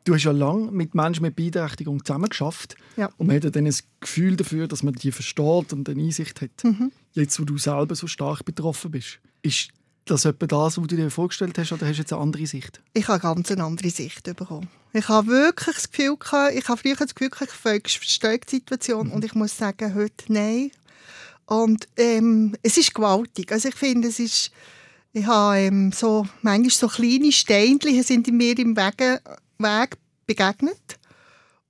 Du 0.08 0.14
hast 0.14 0.24
ja 0.24 0.32
lange 0.32 0.72
mit 0.72 0.96
Menschen 0.96 1.24
mit 1.24 1.36
Beeinträchtigung 1.36 2.06
zusammengearbeitet. 2.06 2.78
Ja. 2.96 3.10
Und 3.18 3.28
man 3.28 3.36
hat 3.36 3.54
dann 3.54 3.66
ein 3.66 3.76
Gefühl 4.00 4.38
dafür, 4.38 4.70
dass 4.70 4.82
man 4.82 4.94
die 4.94 5.12
versteht 5.12 5.74
und 5.74 5.90
eine 5.90 6.02
Einsicht 6.02 6.40
hat. 6.40 6.64
Mhm. 6.64 6.94
Jetzt, 7.12 7.38
wo 7.42 7.44
du 7.44 7.58
selber 7.58 7.94
so 7.94 8.08
stark 8.08 8.46
betroffen 8.46 8.92
bist. 8.92 9.20
Ist 9.42 9.68
das 10.06 10.24
etwa 10.24 10.48
das, 10.48 10.78
was 10.78 10.88
du 10.88 10.96
dir 10.96 11.12
vorgestellt 11.12 11.58
hast, 11.58 11.74
oder 11.74 11.86
hast 11.86 11.98
du 11.98 12.02
jetzt 12.04 12.14
eine 12.14 12.22
andere 12.22 12.48
Sicht? 12.48 12.82
Ich 12.94 13.06
habe 13.10 13.20
ganz 13.20 13.52
eine 13.52 13.66
andere 13.66 13.90
Sicht 13.90 14.24
bekommen. 14.24 14.70
Ich 14.94 15.10
habe 15.10 15.28
wirklich 15.28 15.76
das 15.76 15.92
Gefühl 15.92 16.16
gehabt, 16.16 16.56
ich 16.56 16.70
habe 16.70 16.80
früher 16.80 16.96
das 16.96 17.14
Gefühl 17.14 17.30
gehabt, 17.30 17.52
ich 17.86 17.98
verstehe 18.00 18.40
die 18.40 18.50
Situation 18.50 19.08
mhm. 19.08 19.14
und 19.14 19.26
ich 19.26 19.36
muss 19.36 19.58
sagen, 19.58 19.94
heute 19.94 20.32
nein. 20.32 20.72
Und 21.48 21.86
ähm, 21.98 22.56
es 22.64 22.78
ist 22.78 22.94
gewaltig. 22.94 23.52
Also 23.52 23.68
ich 23.68 23.76
finde, 23.76 24.08
es 24.08 24.20
ist, 24.20 24.52
ich 25.12 25.26
habe 25.26 25.58
ähm, 25.58 25.92
so, 25.92 26.26
manchmal 26.44 26.70
so 26.70 26.88
kleine 26.88 27.34
Steinchen 27.34 28.04
sind 28.04 28.30
in 28.30 28.38
mir 28.38 28.58
im 28.58 28.78
Weg 28.78 29.22
Weg 29.60 29.98
begegnet. 30.26 31.00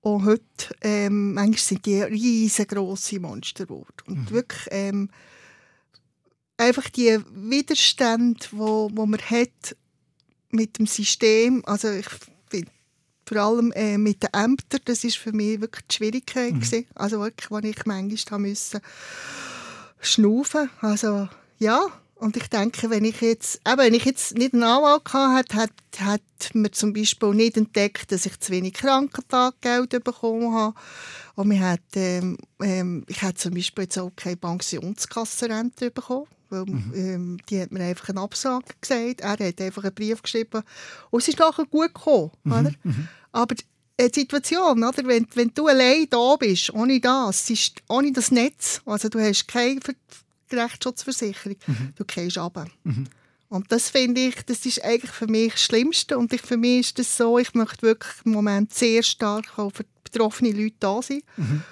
Und 0.01 0.25
heute, 0.25 0.75
ähm, 0.81 1.33
manchmal 1.33 1.59
sind 1.59 1.85
die 1.85 2.01
riesengroße 2.01 3.19
Monster 3.19 3.65
geworden. 3.65 3.93
Und 4.07 4.17
mhm. 4.17 4.29
wirklich 4.31 4.67
ähm, 4.71 5.09
einfach 6.57 6.89
die 6.89 7.19
Widerstände, 7.31 8.45
wo, 8.51 8.89
wo 8.93 9.05
man 9.05 9.19
hat 9.19 9.75
mit 10.49 10.77
dem 10.79 10.87
System, 10.87 11.63
also 11.65 11.89
ich 11.89 12.07
finde 12.49 12.71
vor 13.25 13.37
allem 13.37 13.71
äh, 13.73 13.97
mit 13.97 14.23
den 14.23 14.29
Ämtern, 14.33 14.81
das 14.85 15.03
ist 15.03 15.17
für 15.17 15.33
mich 15.33 15.59
wirklich 15.59 15.85
die 15.87 15.95
Schwierigkeit 15.95 16.53
mhm. 16.53 16.59
gewesen. 16.61 16.85
Also 16.95 17.19
wirklich, 17.19 17.51
wo 17.51 17.57
ich 17.59 17.85
manchmal 17.85 18.39
müssen 18.39 18.79
schnaufen. 19.99 20.69
Also 20.81 21.27
ja, 21.59 21.81
und 22.19 22.35
ich 22.35 22.47
denke, 22.47 22.89
wenn 22.89 23.05
ich 23.05 23.21
jetzt, 23.21 23.61
eben, 23.67 23.77
wenn 23.77 23.93
ich 23.93 24.05
jetzt 24.05 24.37
nicht 24.37 24.53
einen 24.53 24.63
Anwalt 24.63 25.13
hatte, 25.13 25.55
hat, 25.55 25.71
hat 25.99 26.21
man 26.53 26.71
zum 26.73 26.93
Beispiel 26.93 27.29
nicht 27.33 27.57
entdeckt, 27.57 28.11
dass 28.11 28.25
ich 28.25 28.39
zu 28.39 28.51
wenig 28.51 28.73
Krankentaggeld 28.73 30.03
bekommen 30.03 30.53
habe. 30.53 30.75
Und 31.35 31.49
man 31.49 31.59
hat, 31.59 31.81
ähm, 31.95 32.37
ähm, 32.59 33.05
ich 33.07 33.21
habe 33.21 33.35
zum 33.35 33.53
Beispiel 33.53 33.83
jetzt 33.83 33.99
auch 33.99 34.11
keine 34.15 34.37
Pensionskassenrente 34.37 35.91
bekommen. 35.91 36.27
Weil, 36.49 36.65
mhm. 36.65 36.93
ähm, 36.95 37.37
die 37.49 37.61
hat 37.61 37.71
mir 37.71 37.83
einfach 37.83 38.09
einen 38.09 38.19
Absage 38.19 38.65
gesagt. 38.81 39.21
Er 39.21 39.31
hat 39.31 39.61
einfach 39.61 39.83
einen 39.83 39.93
Brief 39.93 40.21
geschrieben. 40.21 40.63
Und 41.11 41.21
es 41.21 41.27
ist 41.27 41.39
nachher 41.39 41.65
gut 41.65 41.93
gekommen. 41.93 42.31
Mhm. 42.43 42.51
Oder? 42.51 42.71
Mhm. 42.83 43.07
Aber 43.31 43.55
die 43.55 44.11
Situation, 44.13 44.83
oder? 44.83 45.05
Wenn, 45.05 45.27
wenn 45.35 45.51
du 45.53 45.67
allein 45.67 46.07
da 46.09 46.35
bist, 46.37 46.73
ohne 46.73 46.99
das, 46.99 47.49
ist, 47.49 47.81
ohne 47.89 48.11
das 48.11 48.31
Netz, 48.31 48.81
also 48.85 49.09
du 49.09 49.19
hast 49.19 49.47
keine 49.47 49.79
Rechtsschutzversicherung. 50.55 51.57
Mhm. 51.67 51.93
Du 51.95 52.05
gehst 52.05 52.37
runter. 52.37 52.67
Mhm. 52.83 53.07
Und 53.49 53.71
das 53.71 53.89
finde 53.89 54.21
ich, 54.21 54.35
das 54.45 54.65
ist 54.65 54.83
eigentlich 54.83 55.11
für 55.11 55.27
mich 55.27 55.53
das 55.53 55.63
Schlimmste. 55.63 56.17
Und 56.17 56.33
ich, 56.33 56.41
für 56.41 56.57
mich 56.57 56.79
ist 56.81 56.99
das 56.99 57.15
so, 57.15 57.37
ich 57.37 57.53
möchte 57.53 57.83
wirklich 57.83 58.13
im 58.25 58.33
Moment 58.33 58.73
sehr 58.73 59.03
stark 59.03 59.57
auch 59.57 59.71
für 59.71 59.85
betroffene 60.03 60.51
Leute 60.51 60.75
da 60.79 61.01
sein. 61.01 61.21
Mhm. 61.37 61.63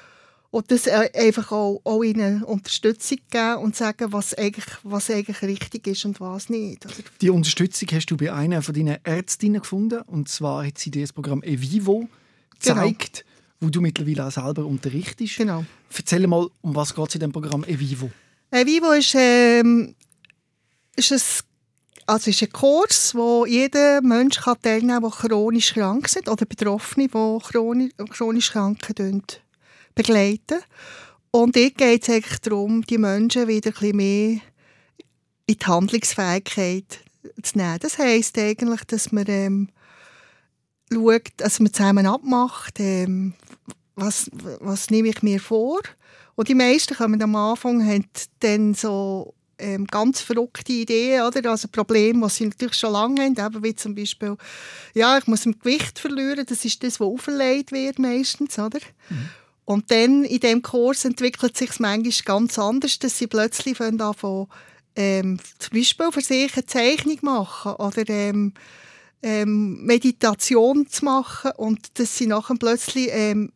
Und 0.52 0.72
das 0.72 0.88
äh, 0.88 1.10
einfach 1.14 1.52
auch, 1.52 1.82
auch 1.84 2.02
ihnen 2.02 2.42
Unterstützung 2.44 3.18
geben 3.30 3.58
und 3.58 3.76
sagen, 3.76 4.14
was 4.14 4.34
eigentlich, 4.34 4.66
was 4.84 5.10
eigentlich 5.10 5.42
richtig 5.42 5.86
ist 5.86 6.06
und 6.06 6.22
was 6.22 6.50
nicht. 6.50 6.86
Oder? 6.86 6.94
Die 7.20 7.30
Unterstützung 7.30 7.90
hast 7.92 8.06
du 8.06 8.16
bei 8.16 8.32
einer 8.32 8.62
von 8.62 8.74
deinen 8.74 8.98
Ärztinnen 9.04 9.60
gefunden. 9.60 10.02
Und 10.04 10.30
zwar 10.30 10.66
hat 10.66 10.78
sie 10.78 10.92
dir 10.92 11.02
das 11.02 11.12
Programm 11.12 11.44
Evivo 11.44 12.08
genau. 12.64 12.84
gezeigt, 12.84 13.26
genau. 13.26 13.36
wo 13.60 13.70
du 13.70 13.82
mittlerweile 13.82 14.28
auch 14.28 14.32
selber 14.32 14.66
unterrichtest. 14.66 15.36
Genau. 15.36 15.66
Erzähl 15.94 16.26
mal, 16.26 16.48
um 16.62 16.74
was 16.74 16.96
geht 16.96 17.10
es 17.10 17.16
in 17.16 17.20
dem 17.20 17.34
Programm 17.34 17.66
Evivo? 17.66 18.10
Äh, 18.56 18.66
Vivo 18.66 18.94
ist, 18.94 19.14
ähm, 19.18 19.96
ist, 20.96 21.12
ein, 21.12 21.20
also 22.06 22.30
ist 22.30 22.42
ein 22.42 22.54
Kurs, 22.54 23.14
wo 23.14 23.46
jeder 23.46 24.02
Mensch 24.02 24.40
kann 24.40 24.56
teilnehmen 24.62 25.02
kann, 25.02 25.12
der 25.12 25.30
chronisch 25.30 25.74
krank 25.74 26.06
ist 26.06 26.30
oder 26.30 26.46
Betroffene, 26.46 27.10
die 27.10 27.40
chronisch, 27.44 27.92
chronisch 28.12 28.52
Kranke 28.54 28.94
begleiten. 29.94 30.60
Und 31.32 31.58
dort 31.58 31.78
geht 31.78 32.04
es 32.04 32.10
eigentlich 32.10 32.40
darum, 32.40 32.82
die 32.84 32.98
Menschen 32.98 33.50
wieder 33.50 33.72
ein 33.72 33.74
bisschen 33.74 33.98
mehr 33.98 34.40
in 35.48 35.58
die 35.58 35.66
Handlungsfähigkeit 35.66 37.00
zu 37.44 37.58
nehmen. 37.58 37.80
Das 37.82 37.98
heisst 37.98 38.38
eigentlich, 38.38 38.86
dass 38.86 39.12
man 39.12 39.26
ähm, 39.28 39.70
schaut, 40.90 41.28
dass 41.36 41.60
man 41.60 41.74
zusammen 41.74 42.06
abmacht, 42.06 42.80
ähm, 42.80 43.34
was, 43.96 44.32
was 44.62 44.92
nehme 44.92 45.10
ich 45.10 45.22
mir 45.22 45.42
vor 45.42 45.82
und 46.36 46.48
die 46.48 46.56
meisten 46.56 46.96
kommen 46.96 47.22
am 47.22 47.36
Anfang 47.36 47.86
haben 47.86 48.06
dann 48.40 48.74
so 48.74 49.34
ähm, 49.58 49.88
ganz 49.88 50.22
verrückte 50.22 50.74
Ideen, 50.74 51.22
oder? 51.24 51.52
Also 51.52 51.68
Probleme, 51.70 52.28
die 52.28 52.34
sie 52.34 52.46
natürlich 52.48 52.76
schon 52.76 52.94
lange 52.94 53.24
haben, 53.24 53.40
eben 53.40 53.64
wie 53.64 53.76
zum 53.76 53.96
Beispiel, 53.96 54.36
ja, 54.94 55.18
ich 55.18 55.28
muss 55.28 55.46
ein 55.46 55.60
Gewicht 55.60 56.00
verlieren, 56.00 56.46
das 56.46 56.66
ist 56.66 56.84
das, 56.84 57.00
was 57.00 57.08
auferlegt 57.08 57.72
wird 57.72 58.00
meistens, 58.00 58.60
oder? 58.60 58.80
Mhm. 59.10 59.30
Und 59.66 59.90
dann 59.92 60.24
in 60.26 60.40
dem 60.40 60.62
Kurs 60.62 61.06
entwickelt 61.06 61.58
sich 61.58 61.72
es 61.72 61.80
manchmal 61.80 62.14
ganz 62.26 62.60
anders, 62.60 63.00
dass 63.00 63.18
sie 63.18 63.28
plötzlich 63.28 63.80
anfangen, 63.82 64.48
ähm, 64.96 65.40
zum 65.60 65.78
Beispiel 65.78 66.12
für 66.12 66.22
sich 66.22 66.54
eine 66.54 66.66
Zeichnung 66.66 67.18
machen 67.22 67.74
oder 67.74 68.08
ähm, 68.08 68.54
ähm, 69.24 69.84
Meditation 69.84 70.88
zu 70.88 71.06
machen 71.06 71.52
und 71.58 72.00
dass 72.00 72.18
sie 72.18 72.28
nachher 72.28 72.56
plötzlich 72.58 73.10
ähm, 73.12 73.52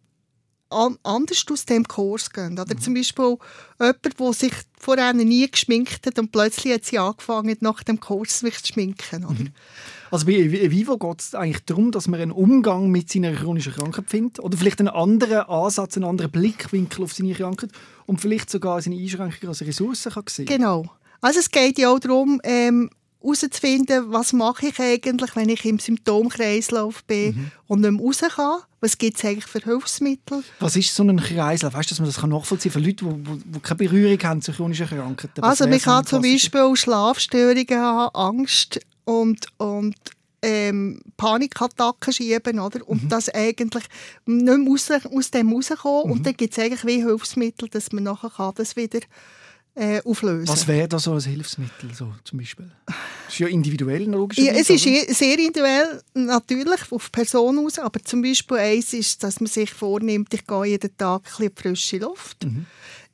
an, 0.69 0.97
anders 1.03 1.45
aus 1.51 1.65
dem 1.65 1.87
Kurs 1.87 2.29
gehen. 2.29 2.53
Oder 2.53 2.75
mhm. 2.75 2.81
zum 2.81 2.93
Beispiel 2.93 3.37
jemand, 3.79 4.19
der 4.19 4.33
sich 4.33 4.53
vorher 4.79 5.13
nie 5.13 5.49
geschminkt 5.49 6.05
hat 6.05 6.19
und 6.19 6.31
plötzlich 6.31 6.73
hat 6.73 6.85
sie 6.85 6.99
angefangen, 6.99 7.57
nach 7.61 7.83
dem 7.83 7.99
Kurs 7.99 8.39
sich 8.39 8.61
zu 8.61 8.73
schminken. 8.73 9.21
Mhm. 9.21 9.49
Also 10.11 10.25
bei 10.25 10.71
Vivo 10.71 10.97
geht 10.97 11.21
es 11.21 11.35
eigentlich 11.35 11.63
darum, 11.65 11.91
dass 11.91 12.07
man 12.07 12.19
einen 12.19 12.31
Umgang 12.31 12.89
mit 12.89 13.11
seiner 13.11 13.33
chronischen 13.33 13.73
Krankheit 13.73 14.09
findet 14.09 14.39
oder 14.39 14.57
vielleicht 14.57 14.79
einen 14.79 14.89
anderen 14.89 15.41
Ansatz, 15.41 15.97
einen 15.97 16.05
anderen 16.05 16.31
Blickwinkel 16.31 17.03
auf 17.03 17.13
seine 17.13 17.33
Krankheit 17.33 17.71
und 18.05 18.19
vielleicht 18.19 18.49
sogar 18.49 18.81
seine 18.81 18.95
Einschränkungen 18.95 19.49
als 19.49 19.61
Ressourcen 19.61 20.11
kann 20.11 20.23
sehen 20.27 20.45
Genau. 20.45 20.85
Also 21.21 21.39
es 21.39 21.51
geht 21.51 21.77
ja 21.77 21.91
auch 21.91 21.99
darum, 21.99 22.39
ähm, 22.43 22.89
herauszufinden, 23.21 24.11
was 24.11 24.33
mache 24.33 24.67
ich 24.67 24.79
eigentlich, 24.79 25.35
wenn 25.35 25.49
ich 25.49 25.65
im 25.65 25.79
Symptomkreislauf 25.79 27.03
bin 27.03 27.35
mhm. 27.35 27.51
und 27.67 27.81
nicht 27.81 27.91
mehr 27.91 28.01
raus 28.01 28.21
kann. 28.35 28.61
Was 28.81 28.97
gibt 28.97 29.17
es 29.17 29.25
eigentlich 29.25 29.45
für 29.45 29.59
Hilfsmittel? 29.59 30.43
Was 30.59 30.75
ist 30.75 30.95
so 30.95 31.03
ein 31.03 31.17
Kreislauf? 31.17 31.73
Weißt 31.73 31.91
du, 31.91 31.95
dass 31.95 31.99
man 31.99 32.09
das 32.09 32.21
nachvollziehen 32.21 32.71
kann 32.71 32.81
für 32.81 32.87
Leute, 32.87 33.05
die, 33.05 33.51
die 33.51 33.59
keine 33.59 33.77
Berührung 33.77 34.23
haben 34.23 34.41
zu 34.41 34.53
chronischen 34.53 34.87
Krankheiten? 34.87 35.43
Also 35.43 35.67
man 35.67 35.79
kann 35.79 36.05
zum 36.05 36.21
Beispiel 36.21 36.75
Schlafstörungen 36.75 37.77
haben, 37.77 38.15
Angst 38.15 38.79
und, 39.03 39.47
und 39.57 39.95
ähm, 40.41 41.01
Panikattacken 41.17 42.13
schieben, 42.13 42.59
oder? 42.59 42.87
Und 42.87 43.03
mhm. 43.03 43.09
das 43.09 43.29
eigentlich 43.29 43.83
nicht 44.25 44.57
mehr 44.57 44.71
aus, 44.71 44.89
aus 44.91 45.31
dem 45.31 45.51
rauskommen. 45.51 46.05
Mhm. 46.05 46.11
Und 46.11 46.25
dann 46.25 46.37
gibt 46.37 46.57
es 46.57 46.63
eigentlich 46.63 46.85
wie 46.85 47.03
Hilfsmittel, 47.03 47.67
dass 47.69 47.91
man 47.91 48.03
nachher 48.03 48.29
kann 48.29 48.53
das 48.55 48.75
wieder 48.75 48.99
äh, 49.79 50.01
auflösen. 50.03 50.49
Was 50.49 50.67
wäre 50.67 50.87
da 50.87 50.99
so 50.99 51.13
ein 51.13 51.21
Hilfsmittel 51.21 51.93
so, 51.93 52.13
zum 52.25 52.39
Beispiel? 52.39 52.69
Das 52.85 52.95
ist 53.29 53.39
ja 53.39 53.47
individuell 53.47 54.03
logisch. 54.09 54.37
Ja, 54.37 54.51
es 54.51 54.69
ist 54.69 54.85
oder? 54.85 55.13
sehr 55.13 55.39
individuell, 55.39 56.01
natürlich, 56.13 56.91
auf 56.91 57.11
Person 57.11 57.59
aus, 57.59 57.79
aber 57.79 58.03
zum 58.03 58.21
Beispiel 58.21 58.57
eins 58.57 58.93
ist, 58.93 59.23
dass 59.23 59.39
man 59.39 59.47
sich 59.47 59.71
vornimmt, 59.71 60.33
ich 60.33 60.45
gehe 60.45 60.65
jeden 60.65 60.97
Tag 60.97 61.21
ein 61.25 61.33
bisschen 61.35 61.55
frische 61.55 61.97
Luft. 61.99 62.43
Mhm. 62.43 62.65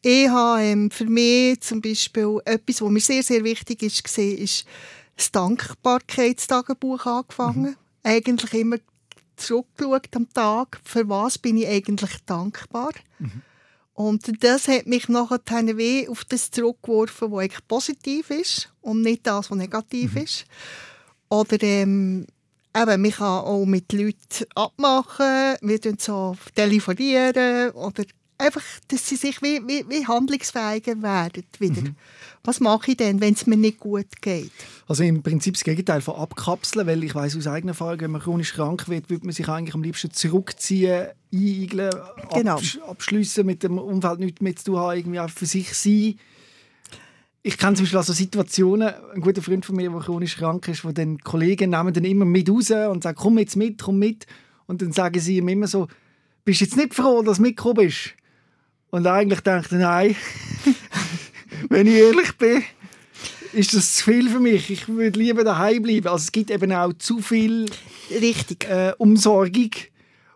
Ich 0.02 0.28
habe 0.28 0.62
ähm, 0.62 0.92
für 0.92 1.06
mich 1.06 1.62
zum 1.62 1.82
Beispiel 1.82 2.40
etwas, 2.46 2.82
was 2.82 2.90
mir 2.90 3.00
sehr, 3.00 3.24
sehr 3.24 3.44
wichtig 3.44 3.84
ist, 3.84 4.04
gesehen, 4.04 4.38
ist 4.40 4.66
das 5.18 5.32
Dankbarkeitstagebuch 5.32 7.06
angefangen. 7.06 7.64
Mhm. 7.64 7.76
Eigentlich 8.04 8.54
immer 8.54 8.78
zurückgeschaut 9.36 10.16
am 10.16 10.30
Tag, 10.34 10.80
für 10.84 11.08
was 11.10 11.38
bin 11.38 11.58
ich 11.58 11.68
eigentlich 11.68 12.12
dankbar. 12.26 12.92
Mhm. 13.20 13.42
Und 13.96 14.44
das 14.44 14.68
hat 14.68 14.88
mich 14.88 15.08
nachher 15.08 15.40
wie 15.78 16.08
auf 16.10 16.26
das 16.26 16.52
zurückgeworfen, 16.52 17.32
was 17.32 17.44
eigentlich 17.44 17.68
positiv 17.68 18.30
ist 18.30 18.70
und 18.82 19.02
nicht 19.02 19.26
das, 19.26 19.50
was 19.50 19.58
negativ 19.58 20.16
mhm. 20.16 20.22
ist. 20.22 20.46
Oder 21.30 21.64
ähm, 21.64 22.28
eben, 22.76 23.02
man 23.02 23.12
kann 23.12 23.46
auch 23.46 23.66
mit 23.66 23.94
Leuten 23.94 24.46
abmachen, 24.54 25.56
wir 25.62 25.80
so 25.98 26.36
telefonieren 26.54 27.72
oder 27.72 28.04
einfach, 28.38 28.64
dass 28.88 29.08
sie 29.08 29.16
sich 29.16 29.42
wie, 29.42 29.62
wie, 29.68 29.86
wie 29.90 30.06
handlungsfähiger 30.06 31.02
werden 31.02 31.44
wieder. 31.60 31.82
Mhm. 31.82 31.96
Was 32.44 32.60
mache 32.60 32.92
ich 32.92 32.98
denn, 32.98 33.22
wenn 33.22 33.34
es 33.34 33.48
mir 33.48 33.58
nicht 33.58 33.80
gut 33.80 34.22
geht? 34.22 34.52
Also 34.88 35.04
im 35.04 35.24
Prinzip 35.24 35.56
das 35.56 35.64
Gegenteil 35.64 36.02
von 36.02 36.16
abkapseln, 36.16 36.86
weil 36.86 37.04
ich 37.04 37.16
weiß 37.16 37.36
aus 37.38 37.48
eigener 37.48 37.72
Erfahrung, 37.72 38.02
wenn 38.02 38.12
man 38.12 38.22
chronisch 38.22 38.54
krank 38.54 38.88
wird, 38.88 39.10
würde 39.10 39.26
man 39.26 39.34
sich 39.34 39.48
eigentlich 39.48 39.74
am 39.74 39.84
liebsten 39.84 40.12
zurückziehen, 40.12 41.08
einigeln, 41.34 41.92
genau. 42.34 42.56
absch 42.56 42.80
abschliessen, 42.88 43.46
mit 43.46 43.64
dem 43.64 43.78
Umfeld 43.78 44.20
nichts 44.20 44.42
mehr 44.42 44.56
zu 44.56 44.66
tun 44.66 44.78
haben, 44.78 44.98
irgendwie 44.98 45.20
auch 45.20 45.30
für 45.30 45.46
sich 45.46 45.74
sein. 45.74 46.20
ich 47.42 47.58
kenne 47.58 47.76
zum 47.76 47.86
Beispiel 47.86 47.98
also 47.98 48.14
Situationen, 48.14 48.94
ein 49.14 49.22
guter 49.22 49.42
Freund 49.42 49.66
von 49.66 49.76
mir, 49.76 49.90
der 49.90 50.00
chronisch 50.00 50.38
krank 50.38 50.68
ist, 50.68 50.86
wo 50.86 50.92
dann 50.92 51.20
Kollegen 51.20 51.72
nehmen 51.72 51.94
dann 51.94 52.06
immer 52.06 52.26
mit 52.26 52.50
raus 52.50 52.70
und 52.70 53.04
sagen, 53.04 53.18
komm 53.20 53.40
jetzt 53.40 53.56
mit, 53.56 53.82
komm 53.82 53.98
mit. 53.98 54.28
Und 54.68 54.82
dann 54.82 54.92
sagen 54.92 55.20
sie 55.20 55.38
ihm 55.38 55.48
immer 55.48 55.68
so, 55.68 55.88
bist 56.44 56.62
du 56.62 56.66
jetzt 56.66 56.78
nicht 56.78 56.94
froh, 56.94 57.24
dass 57.24 57.38
du 57.38 57.44
mitgekommen 57.44 57.88
bist? 57.88 58.14
Und 58.96 59.06
eigentlich 59.08 59.42
denkt 59.42 59.74
er, 59.74 59.78
nein, 59.80 60.16
wenn 61.70 61.86
ich 61.86 61.96
ehrlich 61.96 62.32
bin, 62.38 62.64
ist 63.52 63.74
das 63.74 63.98
zu 63.98 64.06
viel 64.06 64.30
für 64.30 64.40
mich. 64.40 64.72
Ich 64.72 64.88
würde 64.88 65.20
lieber 65.20 65.44
daheim 65.44 65.82
bleiben. 65.82 66.08
Also 66.08 66.24
es 66.24 66.32
gibt 66.32 66.50
eben 66.50 66.72
auch 66.72 66.94
zu 66.94 67.20
viel 67.20 67.66
Richtig. 68.10 68.64
äh, 68.70 68.94
Umsorgung. 68.98 69.72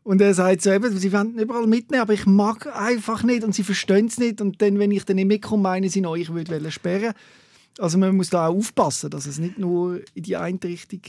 Und 0.04 0.20
er 0.20 0.34
sagt 0.34 0.62
so, 0.62 0.72
eben, 0.72 0.98
sie 0.98 1.14
wollen 1.14 1.40
überall 1.40 1.68
mitnehmen, 1.68 2.02
aber 2.02 2.12
ich 2.12 2.26
mag 2.26 2.68
einfach 2.76 3.24
nicht 3.24 3.46
und 3.46 3.56
sie 3.56 3.64
verstehen 3.64 4.08
es 4.08 4.18
nicht. 4.18 4.42
Und 4.42 4.62
dann, 4.62 4.78
wenn 4.78 4.92
ich 4.92 5.06
dann 5.06 5.16
nicht 5.16 5.30
mitkomme, 5.30 5.64
meinen 5.64 5.90
sie 5.90 6.02
noch, 6.02 6.18
ich 6.18 6.34
würde 6.34 6.70
sperren. 6.70 7.14
Also 7.78 7.98
man 7.98 8.14
muss 8.18 8.30
da 8.30 8.48
auch 8.48 8.58
aufpassen, 8.58 9.10
dass 9.10 9.26
es 9.26 9.40
nicht 9.40 9.58
nur 9.58 10.02
in 10.16 10.24
die 10.24 10.36
eine 10.36 10.62
Richtung... 10.62 11.00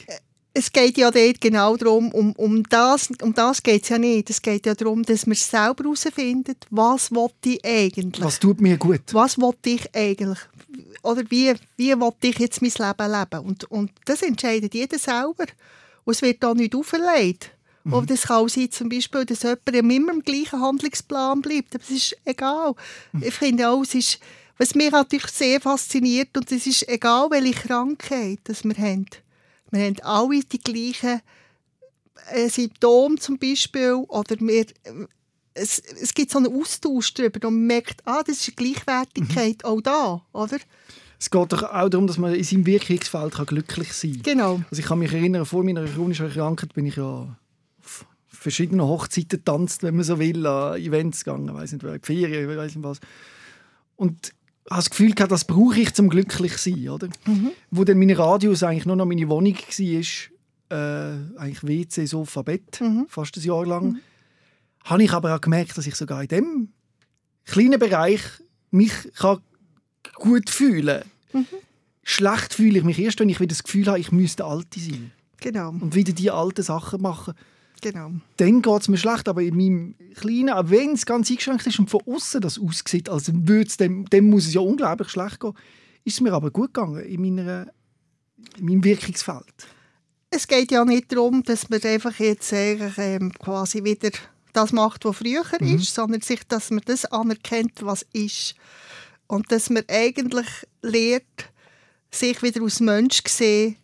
es 0.53 0.73
geht 0.73 0.99
ja 0.99 1.11
dort 1.11 1.41
genau 1.41 1.77
darum, 1.77 2.11
um, 2.13 2.33
um 2.33 2.63
das, 2.65 3.09
um 3.23 3.33
das 3.35 3.63
geht 3.63 3.85
es 3.85 3.89
ja 3.89 3.99
nicht. 3.99 4.31
Es 4.31 4.43
geht 4.43 4.67
ja 4.67 4.75
darum, 4.75 5.03
dass 5.05 5.27
man 5.27 5.37
selber 5.37 5.85
herausfindet, 5.85 6.67
was 6.71 7.11
ich 7.45 7.65
eigentlich. 7.65 8.25
Was 8.25 8.41
tut 8.41 8.61
mir 8.61 8.77
gut? 8.77 9.03
Was 9.13 9.39
will 9.39 9.55
ich 9.65 9.95
eigentlich? 9.95 10.39
Oder 11.03 11.23
wie, 11.31 11.55
wie 11.77 11.93
will 11.93 12.13
ich 12.23 12.39
jetzt 12.39 12.63
mein 12.63 12.71
Leben 12.71 13.13
leben? 13.13 13.47
Und, 13.47 13.71
und 13.71 13.93
das 14.05 14.23
entscheidet 14.23 14.75
jeder 14.75 14.99
selber. 14.99 15.47
Und 16.05 16.15
es 16.15 16.23
wird 16.23 16.43
da 16.43 16.53
nicht 16.53 16.75
auferlegt. 16.75 17.53
Mhm. 17.85 17.95
Oder 17.95 18.07
das 18.07 18.23
kann 18.23 18.45
auch 18.45 18.49
sein, 18.49 18.71
zum 18.71 18.89
Beispiel, 18.89 19.25
dass 19.25 19.43
jemand 19.43 19.69
immer 19.69 20.13
im 20.13 20.23
gleichen 20.23 20.61
Handlungsplan 20.61 21.43
bleibt. 21.43 21.75
Aber 21.75 21.85
es 21.85 21.91
ist 21.91 22.17
egal. 22.25 22.75
Mhm. 23.13 23.23
Ich 23.23 23.35
finde 23.35 23.69
auch, 23.69 23.83
es 23.83 23.95
ist, 23.95 24.19
was 24.59 24.75
mich 24.75 24.91
natürlich 24.91 25.31
sehr 25.31 25.61
fasziniert, 25.61 26.37
und 26.37 26.51
es 26.51 26.67
ist 26.67 26.89
egal, 26.89 27.31
welche 27.31 27.69
Krankheit 27.69 28.41
das 28.45 28.65
wir 28.65 28.77
haben. 28.77 29.07
Wir 29.71 29.85
haben 29.85 30.01
alle 30.03 30.41
die 30.41 30.59
gleichen 30.59 31.21
äh, 32.33 32.49
Symptome 32.49 33.17
zum 33.17 33.39
Beispiel. 33.39 33.95
Oder 34.09 34.37
wir, 34.41 34.63
äh, 34.63 35.07
es, 35.55 35.79
es 35.79 36.15
gibt 36.15 36.31
so 36.31 36.39
einen 36.39 36.55
Austausch 36.55 37.15
darüber 37.15 37.49
und 37.49 37.55
man 37.55 37.67
merkt, 37.67 38.03
ah, 38.07 38.23
das 38.23 38.39
ist 38.39 38.49
eine 38.49 38.57
Gleichwertigkeit 38.57 39.65
auch 39.65 39.81
da, 39.81 40.23
oder? 40.33 40.59
Es 41.19 41.31
geht 41.31 41.53
doch 41.53 41.63
auch 41.65 41.89
darum, 41.89 42.07
dass 42.07 42.17
man 42.17 42.35
in 42.35 42.45
seinem 42.45 42.65
Wirkungsfeld 42.65 43.35
kann 43.35 43.47
glücklich 43.47 43.93
sein 43.93 44.15
kann. 44.15 44.23
Genau. 44.23 44.61
Also 44.71 44.81
ich 44.81 44.87
kann 44.87 44.99
mich 44.99 45.13
erinnern, 45.13 45.45
vor 45.45 45.63
meiner 45.63 45.85
chronischen 45.85 46.31
Krankheit 46.31 46.73
bin 46.73 46.87
ich 46.87 46.97
ja 46.97 47.37
auf 47.83 48.07
verschiedenen 48.27 48.87
Hochzeiten 48.87 49.29
getanzt, 49.29 49.83
wenn 49.83 49.97
man 49.97 50.05
so 50.05 50.19
will, 50.19 50.47
an 50.47 50.81
Events 50.81 51.25
gegangen, 51.25 51.49
ich 51.49 51.55
weiß 51.55 51.73
nicht, 51.73 52.07
Ferien, 52.07 52.51
ich 52.51 52.57
weiß 52.57 52.75
nicht 52.75 52.85
was. 52.85 53.01
Und 53.97 54.33
habe 54.71 54.79
das 54.79 54.91
Gefühl 54.91 55.13
gehabt, 55.15 55.33
das 55.33 55.45
brauche 55.45 55.81
ich 55.81 55.93
zum 55.95 56.09
glücklich 56.09 56.57
sein, 56.59 56.89
oder? 56.89 57.09
Wo 57.71 57.85
dann 57.85 57.99
mein 57.99 58.11
Radius 58.11 58.63
eigentlich 58.63 58.87
nur 58.87 58.97
noch 58.97 59.07
meine 59.07 59.29
Wohnung 59.29 59.55
war, 59.57 60.77
äh, 60.79 61.39
eigentlich 61.39 61.65
WC, 61.65 62.07
Sofa, 62.07 62.43
Bett, 62.43 62.81
fast 63.09 63.37
ein 63.37 63.43
Jahr 63.43 63.67
lang, 63.67 63.99
habe 64.85 65.03
ich 65.03 65.13
aber 65.13 65.35
auch 65.35 65.41
gemerkt, 65.41 65.77
dass 65.77 65.87
ich 65.87 65.97
sogar 65.97 66.23
in 66.23 66.29
dem 66.29 66.69
kleinen 67.45 67.79
Bereich 67.81 68.23
mich 68.71 68.93
kann 69.17 69.41
gut 70.15 70.49
fühlen 70.51 71.03
kann. 71.33 71.47
Schlecht 72.03 72.55
fühle 72.55 72.79
ich 72.79 72.85
mich 72.85 72.99
erst, 72.99 73.21
wenn 73.21 73.29
ich 73.29 73.41
wieder 73.41 73.49
das 73.49 73.63
Gefühl 73.65 73.87
habe, 73.89 73.99
ich 73.99 74.13
müsste 74.13 74.45
Alte 74.45 74.81
sein 74.81 75.13
Genau, 75.41 75.71
und 75.71 75.95
wieder 75.95 76.13
die 76.13 76.31
alten 76.31 76.63
Sachen 76.63 77.01
machen. 77.01 77.35
Genau. 77.81 78.13
Dann 78.37 78.63
geht 78.63 78.81
es 78.81 78.89
mir 78.89 78.97
schlecht, 78.97 79.29
aber 79.29 79.43
in 79.43 79.57
meinem 79.57 79.95
Kleinen, 80.15 80.51
auch 80.51 80.71
wenn 80.71 80.93
es 80.93 81.07
ganz 81.07 81.31
eingeschränkt 81.31 81.67
ist 81.67 81.79
und 81.79 81.91
von 81.91 82.03
außen 82.07 82.41
das 82.41 82.59
aussieht, 82.59 83.09
als 83.09 83.31
würde 83.33 83.77
dem, 83.79 84.07
dem 84.07 84.31
muss 84.31 84.47
es 84.47 84.55
ja 84.55 84.61
unglaublich 84.61 85.09
schlecht 85.09 85.41
gehen, 85.41 85.55
ist 86.05 86.15
es 86.15 86.21
mir 86.21 86.33
aber 86.33 86.51
gut 86.51 86.75
gegangen 86.75 87.05
in, 87.05 87.21
meiner, 87.21 87.67
in 88.59 88.65
meinem 88.65 88.85
Wirkungsfeld. 88.85 89.45
Es 90.31 90.47
geht 90.47 90.71
ja 90.71 90.85
nicht 90.85 91.13
darum, 91.13 91.43
dass 91.43 91.69
man 91.69 91.83
einfach 91.83 92.19
jetzt 92.21 92.53
eigentlich, 92.53 92.97
ähm, 92.99 93.33
quasi 93.33 93.83
wieder 93.83 94.11
das 94.53 94.73
macht, 94.73 95.05
was 95.05 95.17
früher 95.17 95.45
ist, 95.61 95.95
sondern 95.95 96.21
sich, 96.21 96.47
dass 96.47 96.71
man 96.71 96.83
das 96.85 97.05
anerkennt, 97.05 97.83
was 97.83 98.07
ist. 98.13 98.55
Und 99.27 99.51
dass 99.53 99.71
man 99.71 99.85
eigentlich 99.89 100.47
lernt, 100.83 101.25
sich 102.11 102.43
wieder 102.43 102.63
als 102.63 102.81
Mensch 102.81 103.23
zu 103.23 103.33
sehen, 103.33 103.77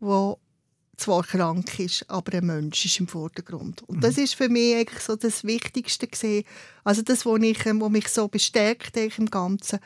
der 0.00 0.36
zwar 0.96 1.22
krank 1.22 1.78
ist, 1.78 2.08
aber 2.08 2.38
ein 2.38 2.46
Mensch 2.46 2.84
ist 2.84 3.00
im 3.00 3.08
Vordergrund. 3.08 3.82
Und 3.86 4.02
das 4.02 4.18
ist 4.18 4.34
für 4.34 4.48
mich 4.48 4.76
eigentlich 4.76 5.00
so 5.00 5.16
das 5.16 5.44
Wichtigste 5.44 6.06
gesehen. 6.06 6.44
Also 6.82 7.02
das, 7.02 7.26
was 7.26 7.42
ich, 7.42 7.66
ähm, 7.66 7.80
was 7.80 7.90
mich 7.90 8.08
so 8.08 8.28
bestärkt 8.28 8.96
im 8.96 9.30
Ganzen. 9.30 9.78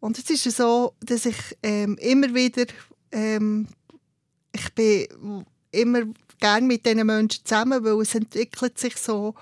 Und 0.00 0.18
es 0.18 0.30
ist 0.30 0.56
so, 0.56 0.94
dass 1.00 1.26
ich 1.26 1.36
ähm, 1.62 1.96
immer 1.98 2.34
wieder 2.34 2.66
ähm, 3.12 3.66
ich 4.52 4.74
bin 4.74 5.44
immer 5.70 6.02
gerne 6.38 6.66
mit 6.66 6.86
diesen 6.86 7.06
Menschen 7.06 7.44
zusammen, 7.44 7.84
weil 7.84 8.00
es 8.00 8.14
entwickelt 8.14 8.78
sich 8.78 8.96
so. 8.96 9.34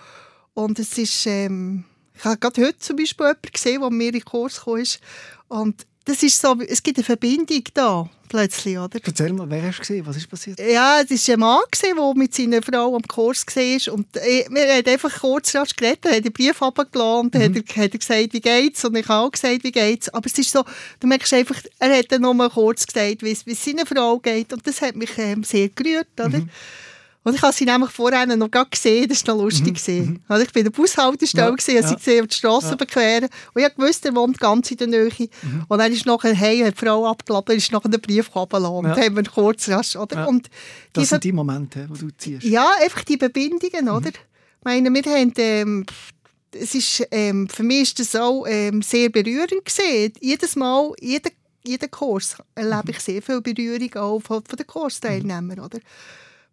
Und 0.54 0.78
es 0.78 0.98
ist, 0.98 1.26
ähm, 1.26 1.84
ich 2.14 2.24
habe 2.24 2.38
gerade 2.38 2.66
heute 2.66 2.78
zum 2.78 2.96
Beispiel 2.96 3.26
jemanden 3.26 3.52
gesehen, 3.52 3.80
der 3.80 3.90
mir 3.90 4.06
in 4.06 4.12
den 4.12 4.24
Kurs 4.24 4.62
ist. 4.66 5.00
Und 5.46 5.86
das 6.08 6.22
ist 6.22 6.40
so, 6.40 6.56
es 6.66 6.82
gibt 6.82 6.96
eine 6.96 7.04
Verbindung 7.04 7.62
da, 7.74 8.08
plötzlich, 8.30 8.78
oder? 8.78 8.98
Erzähl 9.04 9.32
mal, 9.34 9.48
wer 9.50 9.62
hast 9.62 9.76
du 9.76 9.80
gesehen? 9.80 10.06
Was 10.06 10.16
ist 10.16 10.28
passiert? 10.28 10.58
Ja, 10.58 11.02
es 11.02 11.28
war 11.28 11.34
ein 11.34 11.40
Mann, 11.40 11.60
der 11.82 12.14
mit 12.14 12.34
seiner 12.34 12.62
Frau 12.62 12.96
am 12.96 13.02
Kurs 13.02 13.44
war. 13.46 13.92
Und 13.92 14.16
äh, 14.16 14.46
wir 14.48 14.74
haben 14.74 14.86
einfach 14.86 15.20
kurz 15.20 15.54
rasch 15.54 15.76
geredet, 15.76 16.06
er 16.06 16.16
hat 16.16 16.24
den 16.24 16.32
Brief 16.32 16.62
und 16.62 17.34
dann 17.34 17.42
hat, 17.42 17.56
er, 17.56 17.82
hat 17.82 17.92
er 17.92 17.98
gesagt, 17.98 18.32
wie 18.32 18.40
geht's? 18.40 18.84
Und 18.86 18.96
ich 18.96 19.06
habe 19.06 19.26
auch 19.26 19.30
gesagt, 19.30 19.64
wie 19.64 19.72
geht's? 19.72 20.08
Aber 20.08 20.26
es 20.26 20.38
ist 20.38 20.50
so, 20.50 20.64
du 21.00 21.06
merkst 21.06 21.34
einfach, 21.34 21.60
er 21.78 21.98
hat 21.98 22.10
dann 22.10 22.22
nur 22.22 22.32
mal 22.32 22.48
kurz 22.48 22.86
gesagt, 22.86 23.22
wie 23.22 23.32
es 23.32 23.64
seiner 23.64 23.84
Frau 23.84 24.18
geht. 24.18 24.52
Und 24.52 24.66
das 24.66 24.80
hat 24.80 24.96
mich 24.96 25.10
ähm, 25.18 25.44
sehr 25.44 25.68
gerührt, 25.68 26.08
oder? 26.18 26.40
Und 27.28 27.34
ich 27.36 27.42
habe 27.42 27.52
sie 27.52 27.64
nämlich 27.64 27.90
vorher 27.90 28.26
noch 28.26 28.50
gerade 28.50 28.70
gesehen, 28.70 29.08
das 29.08 29.26
war 29.26 29.34
noch 29.36 29.44
lustig. 29.44 29.74
gewesen. 29.74 30.22
Also 30.28 30.44
ich 30.44 30.54
war 30.54 30.58
in 30.60 30.64
der 30.64 30.70
Bushaltestelle, 30.72 31.46
Ja, 31.48 31.50
gewesen, 31.54 31.76
habe 31.76 31.86
sie 31.86 31.92
ja. 31.92 31.96
gesehen, 31.98 32.20
auf 32.22 32.26
die 32.28 32.34
Strasse 32.36 32.66
Ja. 32.68 32.72
überqueren. 32.74 33.28
Und 33.54 33.62
ich 33.62 33.78
wusste, 33.78 34.08
er 34.08 34.14
wohnt 34.16 34.38
ganz 34.40 34.70
in 34.70 34.76
der 34.78 34.86
Nähe. 34.86 35.28
Und 35.68 35.78
dann 35.78 35.92
ist 35.92 36.06
nachher, 36.06 36.34
hey, 36.34 36.60
hat 36.60 36.74
die 36.80 36.84
Frau 36.86 37.06
abgeladen, 37.06 37.56
ist 37.56 37.70
nachher 37.72 37.88
den 37.88 38.00
Brief 38.00 38.34
runtergelassen. 38.34 38.76
Und 38.76 38.84
Ja. 38.86 38.94
dann 38.94 39.04
haben 39.04 39.16
wir 39.16 39.22
kurz 39.24 39.68
rasch, 39.68 39.96
oder? 39.96 40.16
Ja. 40.16 40.24
Und 40.26 40.48
Das 40.92 41.02
die 41.04 41.08
sind 41.08 41.24
die 41.24 41.32
Momente, 41.32 41.86
wo 41.88 41.94
du 41.94 42.08
ziehst. 42.16 42.44
ja, 42.44 42.66
einfach 42.82 43.04
die 43.04 43.16
Verbindungen, 43.18 43.88
oder? 43.88 44.08
Ich 44.08 44.64
meine, 44.64 44.92
wir 44.92 45.12
haben, 45.12 45.32
ähm, 45.36 45.86
es 46.52 46.74
ist, 46.74 47.06
ähm, 47.10 47.48
für 47.48 47.62
mich 47.62 47.82
ist 47.82 48.00
das 48.00 48.16
auch 48.16 48.44
ähm, 48.48 48.80
sehr 48.82 49.10
berührend 49.10 49.64
gesehen. 49.64 50.12
Jedes 50.20 50.56
Mal, 50.56 50.92
jeder, 51.00 51.30
jeden 51.64 51.90
Kurs 51.90 52.36
erlebe 52.54 52.90
ich 52.92 53.00
sehr 53.00 53.20
viel 53.20 53.40
Berührung 53.42 53.94
auch 53.96 54.20
von, 54.20 54.42
von 54.42 54.56
den 54.56 54.66
Kursteilnehmern, 54.66 55.60
oder? 55.60 55.78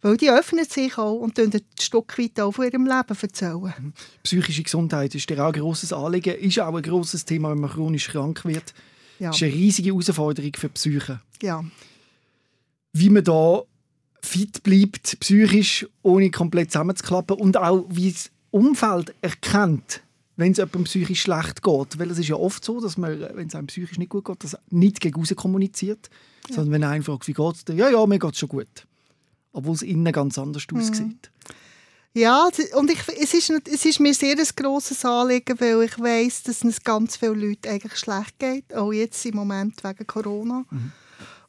Weil 0.02 0.18
die 0.18 0.30
öffnen 0.30 0.66
sich 0.66 0.98
auch 0.98 1.16
und 1.16 1.40
ein 1.40 1.52
Stück 1.80 2.18
weit 2.20 2.40
auch 2.40 2.52
von 2.52 2.66
ihrem 2.66 2.86
Leben 2.86 3.18
erzählen. 3.22 3.94
Psychische 4.24 4.64
Gesundheit 4.64 5.16
ist 5.16 5.30
dir 5.30 5.44
auch 5.44 5.54
ein 5.54 5.60
grosses 5.60 5.92
Anliegen, 5.94 6.36
ist 6.36 6.60
auch 6.60 6.76
ein 6.76 6.84
grosses 6.84 7.26
Thema, 7.26 7.52
wenn 7.52 7.60
man 7.62 7.72
chronisch 7.72 8.10
krank 8.10 8.46
wird. 8.46 8.74
Ja, 9.18 9.32
ist 9.32 9.42
eine 9.42 9.54
riesige 9.54 9.90
Herausforderung 9.90 10.52
für 10.56 10.68
die 10.68 10.74
Psyche. 10.74 11.22
ja. 11.42 11.64
Wie 12.98 13.10
man 13.10 13.24
da 13.24 13.64
fit 14.22 14.64
bleibt, 14.64 15.20
psychisch, 15.20 15.86
ohne 16.02 16.32
komplett 16.32 16.72
zusammenzuklappen 16.72 17.38
und 17.38 17.58
auch 17.58 17.86
wie 17.90 18.12
das 18.12 18.32
Umfeld 18.52 19.14
erkennt, 19.22 20.02
wenn 20.38 20.52
es 20.52 20.58
jemandem 20.58 20.86
psychisch 20.86 21.22
schlecht 21.22 21.62
geht. 21.62 22.00
Weil 22.00 22.12
es 22.12 22.20
ist 22.20 22.30
ja 22.30 22.36
oft 22.36 22.64
so, 22.64 22.80
dass 22.80 22.98
man, 22.98 23.20
wenn 23.34 23.48
es 23.48 23.56
einem 23.56 23.68
psychisch 23.68 23.98
nicht 23.98 24.10
gut 24.10 24.26
geht, 24.26 24.44
das 24.44 24.58
nicht 24.70 25.02
gegen 25.02 25.20
aussen 25.20 25.36
kommuniziert, 25.36 26.10
sondern 26.50 26.72
wenn 26.72 26.84
einer 26.84 27.04
fragt, 27.04 27.28
wie 27.28 27.34
geht 27.34 27.56
es 27.56 27.66
dir? 27.66 27.76
Ja, 27.76 27.90
ja, 27.90 28.06
mir 28.06 28.20
geht 28.20 28.34
es 28.34 28.40
schon 28.40 28.50
gut. 28.50 28.88
Obwohl 29.56 29.76
es 29.76 29.82
innen 29.82 30.12
ganz 30.12 30.38
anders 30.38 30.68
aussieht. 30.74 31.32
Ja, 32.14 32.50
und 32.76 32.92
ich, 32.92 33.00
es, 33.22 33.34
ist, 33.34 33.50
es 33.50 33.86
ist 33.86 34.00
mir 34.00 34.14
sehr 34.14 34.38
ein 34.38 34.48
grosses 34.56 35.04
Anliegen, 35.04 35.60
weil 35.60 35.84
ich 35.84 36.00
weiss, 36.00 36.44
dass 36.44 36.64
es 36.64 36.84
ganz 36.84 37.18
vielen 37.18 37.40
Leuten 37.40 37.68
eigentlich 37.68 37.98
schlecht 37.98 38.38
geht, 38.40 38.74
auch 38.74 38.92
jetzt 38.92 39.26
im 39.26 39.36
Moment 39.36 39.84
wegen 39.84 40.08
Corona. 40.08 40.66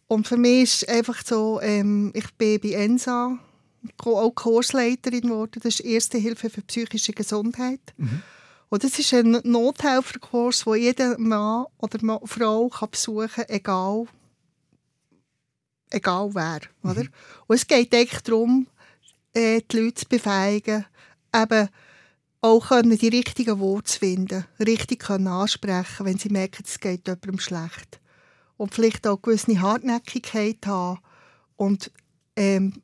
Und 0.09 0.27
für 0.27 0.37
mich 0.37 0.83
ist 0.83 0.89
einfach 0.89 1.25
so, 1.25 1.61
ähm, 1.61 2.13
ich 2.15 2.33
bin 2.35 2.61
bei 2.61 2.71
ENSA 2.71 3.39
auch 4.03 4.31
Kursleiterin 4.35 5.23
geworden, 5.23 5.61
das 5.63 5.75
ist 5.75 5.81
Erste 5.81 6.19
Hilfe 6.19 6.51
für 6.51 6.63
psychische 6.63 7.13
Gesundheit. 7.13 7.81
Und 8.69 8.83
das 8.83 8.99
ist 8.99 9.15
ein 9.15 9.39
Nothelferkurs, 9.45 10.67
wo 10.67 10.75
jeder 10.75 11.19
Mann 11.19 11.67
oder 11.79 12.21
Frau 12.25 12.69
kann 12.69 12.91
besuchen 12.91 13.29
kann, 13.29 13.45
egal, 13.49 14.07
egal 15.97 16.31
wer. 16.35 16.61
Oder? 16.83 17.05
Und 17.47 17.57
es 17.57 17.67
geht 17.67 17.95
eigentlich 17.95 18.23
darum, 18.23 18.67
äh, 19.35 19.61
die 19.71 19.79
Leute 19.79 19.95
zu 19.95 20.07
befähigen, 20.07 20.85
eben 21.35 21.69
auch 22.41 22.69
können, 22.69 22.97
die 22.97 23.09
richtigen 23.09 23.59
Worte 23.59 23.91
zu 23.91 23.99
finden, 23.99 24.45
richtig 24.59 25.01
können 25.01 25.27
ansprechen, 25.27 26.07
wenn 26.07 26.19
sie 26.19 26.29
merken, 26.29 26.63
es 26.65 26.79
geht 26.79 27.07
jemandem 27.07 27.41
schlecht. 27.41 28.01
Und 28.57 28.75
vielleicht 28.75 29.07
auch 29.07 29.19
eine 29.23 29.37
gewisse 29.37 29.61
Hartnäckigkeit 29.61 30.67
haben 30.67 31.01
und 31.57 31.91
ähm, 32.37 32.75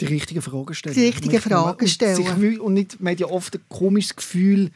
Die 0.00 0.06
richtigen 0.06 0.42
Fragen 0.42 0.74
stellen. 0.74 0.94
Die 0.94 1.06
richtigen 1.06 1.40
Fragen 1.40 1.86
stellen. 1.86 2.60
Und 2.60 2.74
nicht, 2.74 3.00
man 3.00 3.12
hat 3.12 3.20
ja 3.20 3.26
oft 3.28 3.54
ein 3.54 3.62
komisches 3.68 4.16
Gefühl, 4.16 4.70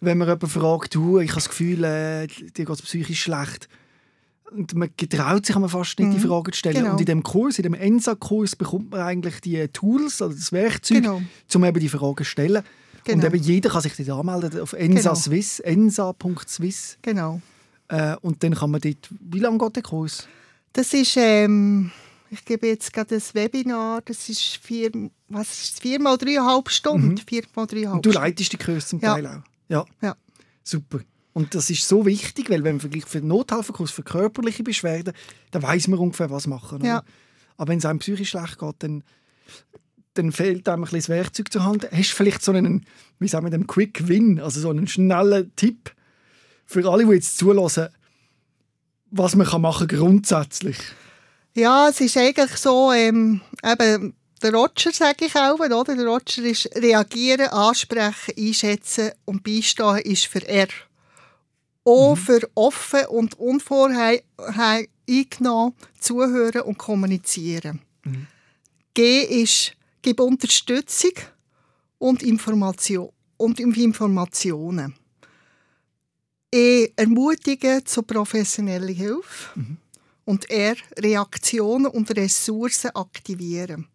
wenn 0.00 0.18
man 0.18 0.28
jemanden 0.28 0.48
fragt, 0.48 0.94
du, 0.94 1.18
ich 1.18 1.30
habe 1.30 1.40
das 1.40 1.48
Gefühl, 1.48 1.84
äh, 1.84 2.26
dir 2.26 2.64
geht 2.64 2.68
es 2.68 2.82
psychisch 2.82 3.22
schlecht. 3.22 3.68
Und 4.54 4.74
man 4.74 4.88
getraut 4.96 5.44
sich 5.46 5.56
fast 5.56 5.98
nicht, 5.98 6.12
die 6.12 6.18
Mhm. 6.18 6.28
Fragen 6.28 6.52
zu 6.52 6.58
stellen. 6.58 6.76
Genau. 6.76 6.92
Und 6.92 7.00
in 7.00 7.06
dem 7.06 7.22
Kurs, 7.22 7.58
in 7.58 7.64
dem 7.64 7.74
ENSA-Kurs, 7.74 8.54
bekommt 8.56 8.90
man 8.92 9.00
eigentlich 9.00 9.40
die 9.40 9.66
Tools, 9.68 10.22
also 10.22 10.34
das 10.34 10.52
Werkzeug, 10.52 10.98
Genau. 11.02 11.20
um 11.54 11.64
eben 11.64 11.80
die 11.80 11.88
Fragen 11.88 12.16
zu 12.18 12.24
stellen. 12.24 12.58
Und 12.62 13.04
Genau. 13.04 13.26
eben 13.26 13.42
jeder 13.42 13.68
kann 13.70 13.82
sich 13.82 13.94
dort 13.96 14.08
anmelden 14.20 14.60
auf 14.60 14.72
ENSA 14.72 15.14
Swiss, 15.16 15.58
ensa.swiss. 15.60 16.98
Genau. 17.02 17.40
Äh, 17.88 18.16
und 18.22 18.42
dann 18.42 18.54
kann 18.54 18.70
man 18.70 18.80
dort, 18.80 19.08
wie 19.20 19.40
lange 19.40 19.58
geht 19.58 19.76
der 19.76 19.82
Kurs? 19.82 20.26
Das 20.72 20.92
ist, 20.94 21.16
ähm, 21.18 21.90
ich 22.30 22.44
gebe 22.44 22.66
jetzt 22.68 22.92
gerade 22.92 23.14
ein 23.16 23.22
Webinar, 23.34 24.00
das 24.04 24.28
ist 24.28 24.56
vier, 24.62 24.90
was 25.28 25.52
ist 25.52 25.74
es, 25.74 25.80
vier 25.80 26.00
mal 26.00 26.16
dreieinhalb 26.16 26.70
Stunden. 26.70 27.18
Vier 27.18 27.42
mal 27.54 27.66
dreieinhalb 27.66 27.96
Und 27.96 28.06
du 28.06 28.10
leitest 28.10 28.52
die 28.52 28.56
Kurse 28.56 28.86
zum 28.86 29.00
Ja. 29.00 29.14
Teil 29.14 29.26
auch. 29.26 29.42
Ja, 29.68 29.84
Ja. 30.00 30.16
super. 30.62 31.00
Und 31.34 31.54
das 31.56 31.68
ist 31.68 31.86
so 31.86 32.06
wichtig, 32.06 32.48
weil 32.48 32.62
wenn 32.62 32.76
man 32.76 32.80
vergleicht 32.80 33.08
für 33.08 33.20
den 33.20 33.28
Nothelferkurs 33.28 33.90
für 33.90 34.04
körperliche 34.04 34.62
Beschwerden, 34.62 35.12
dann 35.50 35.62
weiß 35.62 35.88
man 35.88 35.98
ungefähr, 35.98 36.30
was 36.30 36.46
machen. 36.46 36.82
Ja. 36.84 37.02
Aber 37.56 37.70
wenn 37.70 37.78
es 37.78 37.84
einem 37.84 37.98
psychisch 37.98 38.30
schlecht 38.30 38.58
geht, 38.58 38.76
dann, 38.78 39.02
dann 40.14 40.30
fehlt 40.30 40.68
einem 40.68 40.82
ein 40.82 40.84
bisschen 40.84 41.00
das 41.00 41.08
Werkzeug 41.08 41.52
zur 41.52 41.64
Hand. 41.64 41.88
Hast 41.90 42.12
du 42.12 42.16
vielleicht 42.16 42.42
so 42.42 42.52
einen, 42.52 42.86
wie 43.18 43.26
sagen 43.26 43.46
wir, 43.46 43.52
einen 43.52 43.66
Quick 43.66 44.06
Win, 44.06 44.40
also 44.40 44.60
so 44.60 44.70
einen 44.70 44.86
schnellen 44.86 45.52
Tipp 45.56 45.92
für 46.66 46.88
alle, 46.88 47.04
die 47.04 47.12
jetzt 47.14 47.36
zulassen, 47.36 47.88
was 49.10 49.34
man 49.34 49.46
kann 49.46 49.62
machen 49.62 49.88
grundsätzlich? 49.88 50.78
Ja, 51.54 51.88
es 51.88 52.00
ist 52.00 52.16
eigentlich 52.16 52.56
so, 52.56 52.92
ähm, 52.92 53.40
eben, 53.64 54.14
der 54.40 54.54
Roger 54.54 54.92
sage 54.92 55.26
ich 55.26 55.34
auch, 55.34 55.58
oder? 55.58 55.84
Der 55.84 56.06
Roger 56.06 56.42
ist 56.42 56.68
reagieren, 56.76 57.48
ansprechen, 57.48 58.34
einschätzen 58.38 59.10
und 59.24 59.42
beistehen 59.42 59.98
ist 59.98 60.26
für 60.26 60.46
R. 60.46 60.68
O 61.84 62.16
für 62.16 62.48
offen 62.54 63.06
und 63.06 63.38
unvoreingenommen 63.38 65.74
zuhören 65.98 66.62
und 66.62 66.78
kommunizieren. 66.78 67.80
G 68.94 69.22
ist 69.42 69.72
gib 70.02 70.20
Unterstützung 70.20 71.12
und, 71.98 72.22
Information, 72.22 73.10
und 73.36 73.60
Informationen. 73.60 74.94
E 76.54 76.88
ermutigen 76.96 77.84
zu 77.84 78.02
professioneller 78.02 78.92
Hilfe. 78.92 79.50
Und 80.26 80.48
R 80.50 80.76
Reaktionen 80.98 81.86
und 81.86 82.10
Ressourcen 82.16 82.90
aktivieren. 82.94 83.86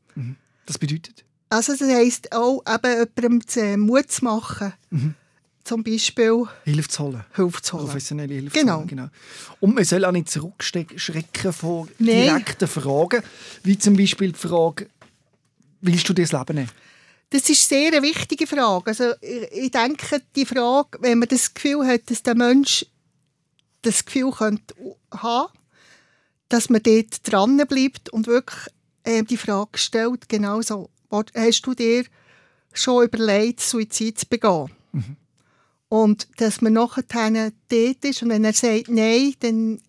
Das 0.67 0.77
bedeutet? 0.77 1.25
Also 1.49 1.75
das 1.75 1.89
heisst 1.89 2.31
auch, 2.31 2.61
eben 2.67 3.07
jemandem 3.15 3.47
zu- 3.47 3.77
Mut 3.77 4.11
zu 4.11 4.25
machen, 4.25 4.73
zum 5.63 5.83
Beispiel 5.83 6.45
Hilfe 6.63 6.87
zu 6.89 7.03
holen. 7.03 7.25
Hilfe 7.35 7.61
zu 7.61 7.73
holen. 7.73 7.85
Professionelle 7.85 8.33
Hilfe 8.33 8.57
Genau. 8.59 8.73
zu 8.73 8.77
holen. 8.79 8.87
Genau. 8.87 9.07
Und 9.59 9.75
man 9.75 9.83
soll 9.83 10.05
auch 10.05 10.11
nicht 10.11 10.29
zurückschrecken 10.29 11.53
vor 11.53 11.87
Nein. 11.99 12.23
direkten 12.23 12.67
Fragen, 12.67 13.23
wie 13.63 13.77
zum 13.77 13.95
Beispiel 13.95 14.31
die 14.31 14.39
Frage, 14.39 14.87
willst 15.81 16.07
du 16.09 16.13
dir 16.13 16.23
das 16.25 16.31
Leben 16.31 16.55
nehmen? 16.55 16.71
Das 17.31 17.47
ist 17.47 17.69
sehr 17.69 17.91
eine 17.91 18.01
wichtige 18.01 18.47
Frage. 18.47 18.87
Also 18.89 19.11
ich, 19.21 19.69
denke, 19.69 20.21
die 20.35 20.45
Frage, 20.45 20.97
wenn 21.01 21.19
man 21.19 21.27
das 21.29 21.53
Gefühl 21.53 21.85
hat, 21.85 22.09
dass 22.09 22.23
der 22.23 22.33
Mensch 22.35 22.85
das 23.83 24.03
Gefühl 24.03 24.31
könnte 24.31 24.73
haben, 25.11 25.53
dass 26.49 26.69
man 26.69 26.81
dort 26.81 27.31
dran 27.31 27.57
bleibt 27.67 28.09
und 28.09 28.25
wirklich 28.25 28.59
äh, 29.03 29.23
die 29.23 29.37
Frage 29.37 29.77
stellt, 29.77 30.27
genauso, 30.27 30.89
hast 31.11 31.61
du 31.61 31.75
dir 31.75 32.03
schon 32.73 33.05
überlegt, 33.05 33.59
Suizid 33.61 34.17
zu 34.19 34.25
begehen? 34.27 34.71
Und 35.89 36.27
dass 36.37 36.61
man 36.61 36.73
nachher 36.73 37.03
dort 37.07 38.05
ist 38.05 38.21
und 38.23 38.29
wenn 38.29 38.43
er 38.45 38.53
sagt 38.53 38.89
Nein, 38.89 39.33
dann 39.39 39.79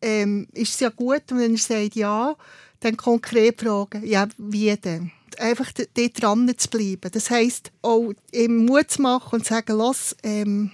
ähm, 0.00 0.46
ist 0.52 0.74
es 0.74 0.80
ja 0.80 0.88
gut. 0.90 1.30
Und 1.32 1.38
wenn 1.38 1.54
er 1.54 1.58
sagt 1.58 1.96
Ja, 1.96 2.36
dann 2.80 2.96
konkret 2.96 3.60
fragen, 3.60 4.06
ja, 4.06 4.28
wie 4.38 4.74
denn? 4.76 5.10
Einfach 5.38 5.70
dort 5.72 6.22
dran 6.22 6.50
zu 6.56 6.68
bleiben. 6.68 7.10
Das 7.12 7.30
heisst, 7.30 7.72
auch 7.82 8.12
ihm 8.32 8.66
Mut 8.66 8.90
zu 8.92 9.02
machen 9.02 9.36
und 9.36 9.44
zu 9.44 9.52
sagen, 9.54 9.76
los, 9.76 10.14
ähm, 10.22 10.70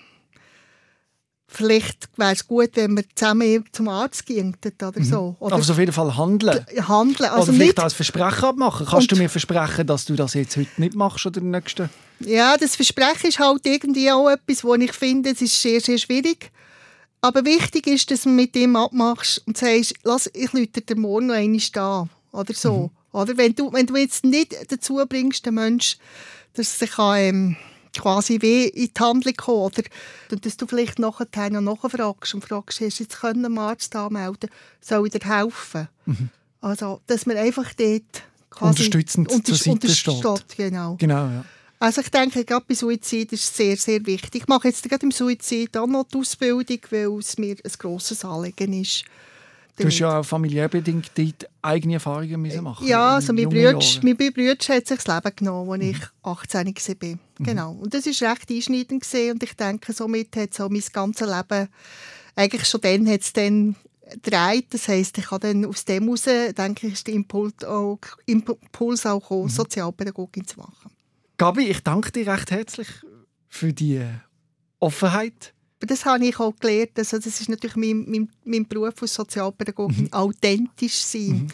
vielleicht 1.46 2.08
wäre 2.16 2.32
es 2.32 2.46
gut, 2.46 2.70
wenn 2.74 2.94
wir 2.96 3.04
zusammen 3.14 3.64
zum 3.72 3.88
Arzt 3.88 4.26
gingen 4.26 4.56
oder 4.82 5.02
so. 5.04 5.36
Oder 5.38 5.56
Also 5.56 5.72
auf 5.72 5.78
jeden 5.78 5.92
Fall 5.92 6.16
handeln. 6.16 6.64
handeln. 6.88 7.30
Also 7.30 7.42
oder 7.44 7.52
vielleicht 7.52 7.76
nicht, 7.76 7.80
ein 7.80 7.90
Versprechen 7.90 8.44
abmachen. 8.44 8.86
Kannst 8.86 9.10
Und- 9.12 9.18
du 9.18 9.22
mir 9.22 9.28
versprechen, 9.28 9.86
dass 9.86 10.04
du 10.04 10.14
das 10.14 10.34
jetzt 10.34 10.56
heute 10.56 10.68
nicht 10.78 10.94
machst 10.94 11.24
oder 11.26 11.40
den 11.40 11.50
nächsten? 11.50 11.88
Ja, 12.20 12.56
das 12.56 12.76
Versprechen 12.76 13.28
ist 13.28 13.38
halt 13.38 13.66
irgendwie 13.66 14.10
auch 14.10 14.28
etwas, 14.30 14.64
wo 14.64 14.74
ich 14.74 14.92
finde, 14.92 15.30
es 15.30 15.42
ist 15.42 15.60
sehr, 15.60 15.80
sehr 15.80 15.98
schwierig. 15.98 16.50
Aber 17.20 17.44
wichtig 17.44 17.86
ist, 17.86 18.10
dass 18.10 18.22
du 18.22 18.28
mit 18.28 18.54
ihm 18.54 18.76
abmachst 18.76 19.42
und 19.46 19.56
sagst, 19.56 19.94
lass, 20.04 20.30
ich 20.34 20.52
lüte 20.52 20.82
dir 20.82 20.96
morgen 20.96 21.28
noch 21.28 21.34
einmal 21.34 21.60
da. 21.72 22.08
Oder 22.32 22.52
so. 22.54 22.90
Oder 23.12 23.36
wenn 23.36 23.54
du, 23.54 23.72
wenn 23.72 23.86
du 23.86 23.96
jetzt 23.96 24.24
nicht 24.24 24.54
dazu 24.70 25.00
bringst, 25.08 25.46
den 25.46 25.54
Menschen, 25.54 26.00
dass 26.54 26.80
er 26.80 26.86
sich 26.86 26.98
ähm, 26.98 27.56
quasi 27.96 28.40
wie 28.42 28.64
in 28.64 28.90
die 28.92 29.00
Handlung 29.00 29.34
kommen 29.36 29.58
oder 29.60 29.82
und 30.32 30.44
dass 30.44 30.56
du 30.56 30.66
vielleicht 30.66 30.98
nachher 30.98 31.50
noch 31.50 31.60
nachfragst 31.82 32.34
und 32.34 32.44
fragst, 32.44 32.80
hast 32.80 32.98
du 32.98 33.04
jetzt 33.04 33.20
können 33.20 33.44
einen 33.44 33.58
Arzt 33.58 33.94
anmelden, 33.94 34.50
soll 34.80 35.06
ich 35.06 35.12
dir 35.12 35.26
helfen? 35.26 35.88
Also, 36.60 37.00
dass 37.06 37.26
man 37.26 37.36
einfach 37.36 37.72
dort 37.74 38.02
quasi 38.50 38.70
Unterstützend 38.70 39.46
zur 39.46 39.56
Seite 39.56 39.88
steht. 39.88 40.56
Genau. 40.56 40.96
Genau, 40.98 41.26
ja. 41.28 41.44
Also 41.78 42.00
ich 42.00 42.10
denke, 42.10 42.44
gerade 42.44 42.64
bei 42.66 42.74
Suizid 42.74 43.32
ist 43.32 43.44
es 43.44 43.56
sehr, 43.56 43.76
sehr 43.76 44.06
wichtig. 44.06 44.42
Ich 44.42 44.48
mache 44.48 44.68
jetzt 44.68 44.88
gerade 44.88 45.04
im 45.04 45.10
Suizid 45.10 45.76
auch 45.76 45.86
noch 45.86 46.04
die 46.04 46.18
Ausbildung, 46.18 46.78
weil 46.90 47.18
es 47.18 47.36
mir 47.36 47.56
ein 47.62 47.72
grosses 47.78 48.24
Anliegen 48.24 48.80
ist. 48.80 49.04
Du 49.76 49.86
hast 49.86 49.98
ja 49.98 50.20
auch 50.20 50.24
familiär 50.24 50.68
bedingt 50.68 51.10
dort 51.16 51.50
eigene 51.60 51.94
Erfahrungen 51.94 52.40
müssen 52.40 52.62
machen 52.62 52.86
Ja, 52.86 53.16
also 53.16 53.32
mein 53.32 53.48
Bruder, 53.48 53.78
mein 54.02 54.16
Bruder 54.16 54.52
hat 54.52 54.86
sich 54.86 55.02
das 55.02 55.06
Leben 55.06 55.36
genommen, 55.36 55.82
als 55.82 55.82
ich 55.82 55.98
18 56.22 56.66
war. 56.66 57.18
Genau. 57.40 57.72
Und 57.72 57.92
das 57.92 58.06
war 58.06 58.30
recht 58.30 58.50
einschneidend. 58.50 59.02
Gewesen. 59.02 59.32
Und 59.32 59.42
ich 59.42 59.54
denke, 59.54 59.92
somit 59.92 60.36
hat 60.36 60.54
so 60.54 60.68
mein 60.68 60.82
ganzes 60.92 61.26
Leben, 61.26 61.68
eigentlich 62.36 62.68
schon 62.68 62.80
dann 62.82 63.08
hat 63.08 63.20
es 63.22 63.32
dann 63.32 63.74
gedreht. 64.10 64.66
Das 64.70 64.86
heisst, 64.86 65.18
ich 65.18 65.30
habe 65.32 65.48
dann 65.48 65.64
aus 65.64 65.84
dem 65.84 66.04
heraus, 66.04 66.22
denke 66.22 66.86
ich, 66.86 66.92
ist 66.92 67.06
der 67.08 67.14
Impuls 67.14 67.64
auch, 67.64 67.98
Impuls 68.26 69.06
auch 69.06 69.20
gekommen, 69.20 69.48
Sozialpädagogin 69.48 70.46
zu 70.46 70.60
machen. 70.60 70.90
Gabi, 71.36 71.68
ich 71.68 71.80
danke 71.80 72.12
dir 72.12 72.26
recht 72.26 72.50
herzlich 72.50 72.88
für 73.48 73.72
die 73.72 74.00
Offenheit. 74.78 75.52
Aber 75.78 75.86
das 75.86 76.04
habe 76.04 76.24
ich 76.24 76.38
auch 76.38 76.54
gelernt. 76.56 76.92
Also 76.96 77.18
das 77.18 77.40
ist 77.40 77.48
natürlich 77.48 77.76
mein, 77.76 78.04
mein, 78.08 78.28
mein 78.44 78.66
Beruf 78.66 79.02
als 79.02 79.14
Sozialpädagogin, 79.14 80.12
authentisch 80.12 80.96
sein. 80.96 81.52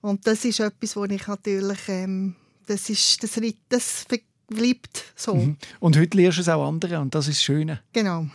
Und 0.00 0.26
das 0.26 0.44
ist 0.44 0.60
etwas, 0.60 0.96
wo 0.96 1.04
ich 1.04 1.26
natürlich, 1.26 1.78
ähm, 1.88 2.34
das 2.66 2.88
ist, 2.88 3.22
das, 3.22 3.40
das 3.68 4.06
bleibt 4.48 5.04
so. 5.14 5.34
Mhm. 5.34 5.56
Und 5.80 5.98
heute 5.98 6.16
lernst 6.16 6.38
du 6.38 6.42
es 6.42 6.48
auch 6.48 6.66
anderen 6.66 7.02
und 7.02 7.14
das 7.14 7.28
ist 7.28 7.38
das 7.38 7.44
Schöne. 7.44 7.80
Genau. 7.92 8.26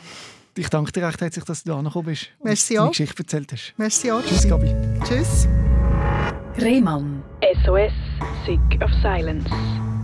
Ich 0.56 0.70
danke 0.70 0.92
dir 0.92 1.08
recht 1.08 1.20
herzlich, 1.20 1.46
dass 1.46 1.64
du 1.64 1.72
da 1.72 1.80
angekommen 1.80 2.06
bist 2.06 2.30
und 2.40 2.46
Merci 2.46 2.76
deine 2.76 2.86
auch. 2.86 2.92
Geschichte 2.92 3.24
erzählt 3.24 3.52
hast. 3.52 3.74
Merci 3.78 4.12
auch. 4.12 4.24
Tschüss, 4.24 4.48
Gabi. 4.48 4.74
Tschüss. 5.04 5.48
Rehmann. 6.58 7.24
SOS, 7.66 7.92
Sick 8.46 8.82
of 8.82 8.92
Silence. 9.02 9.50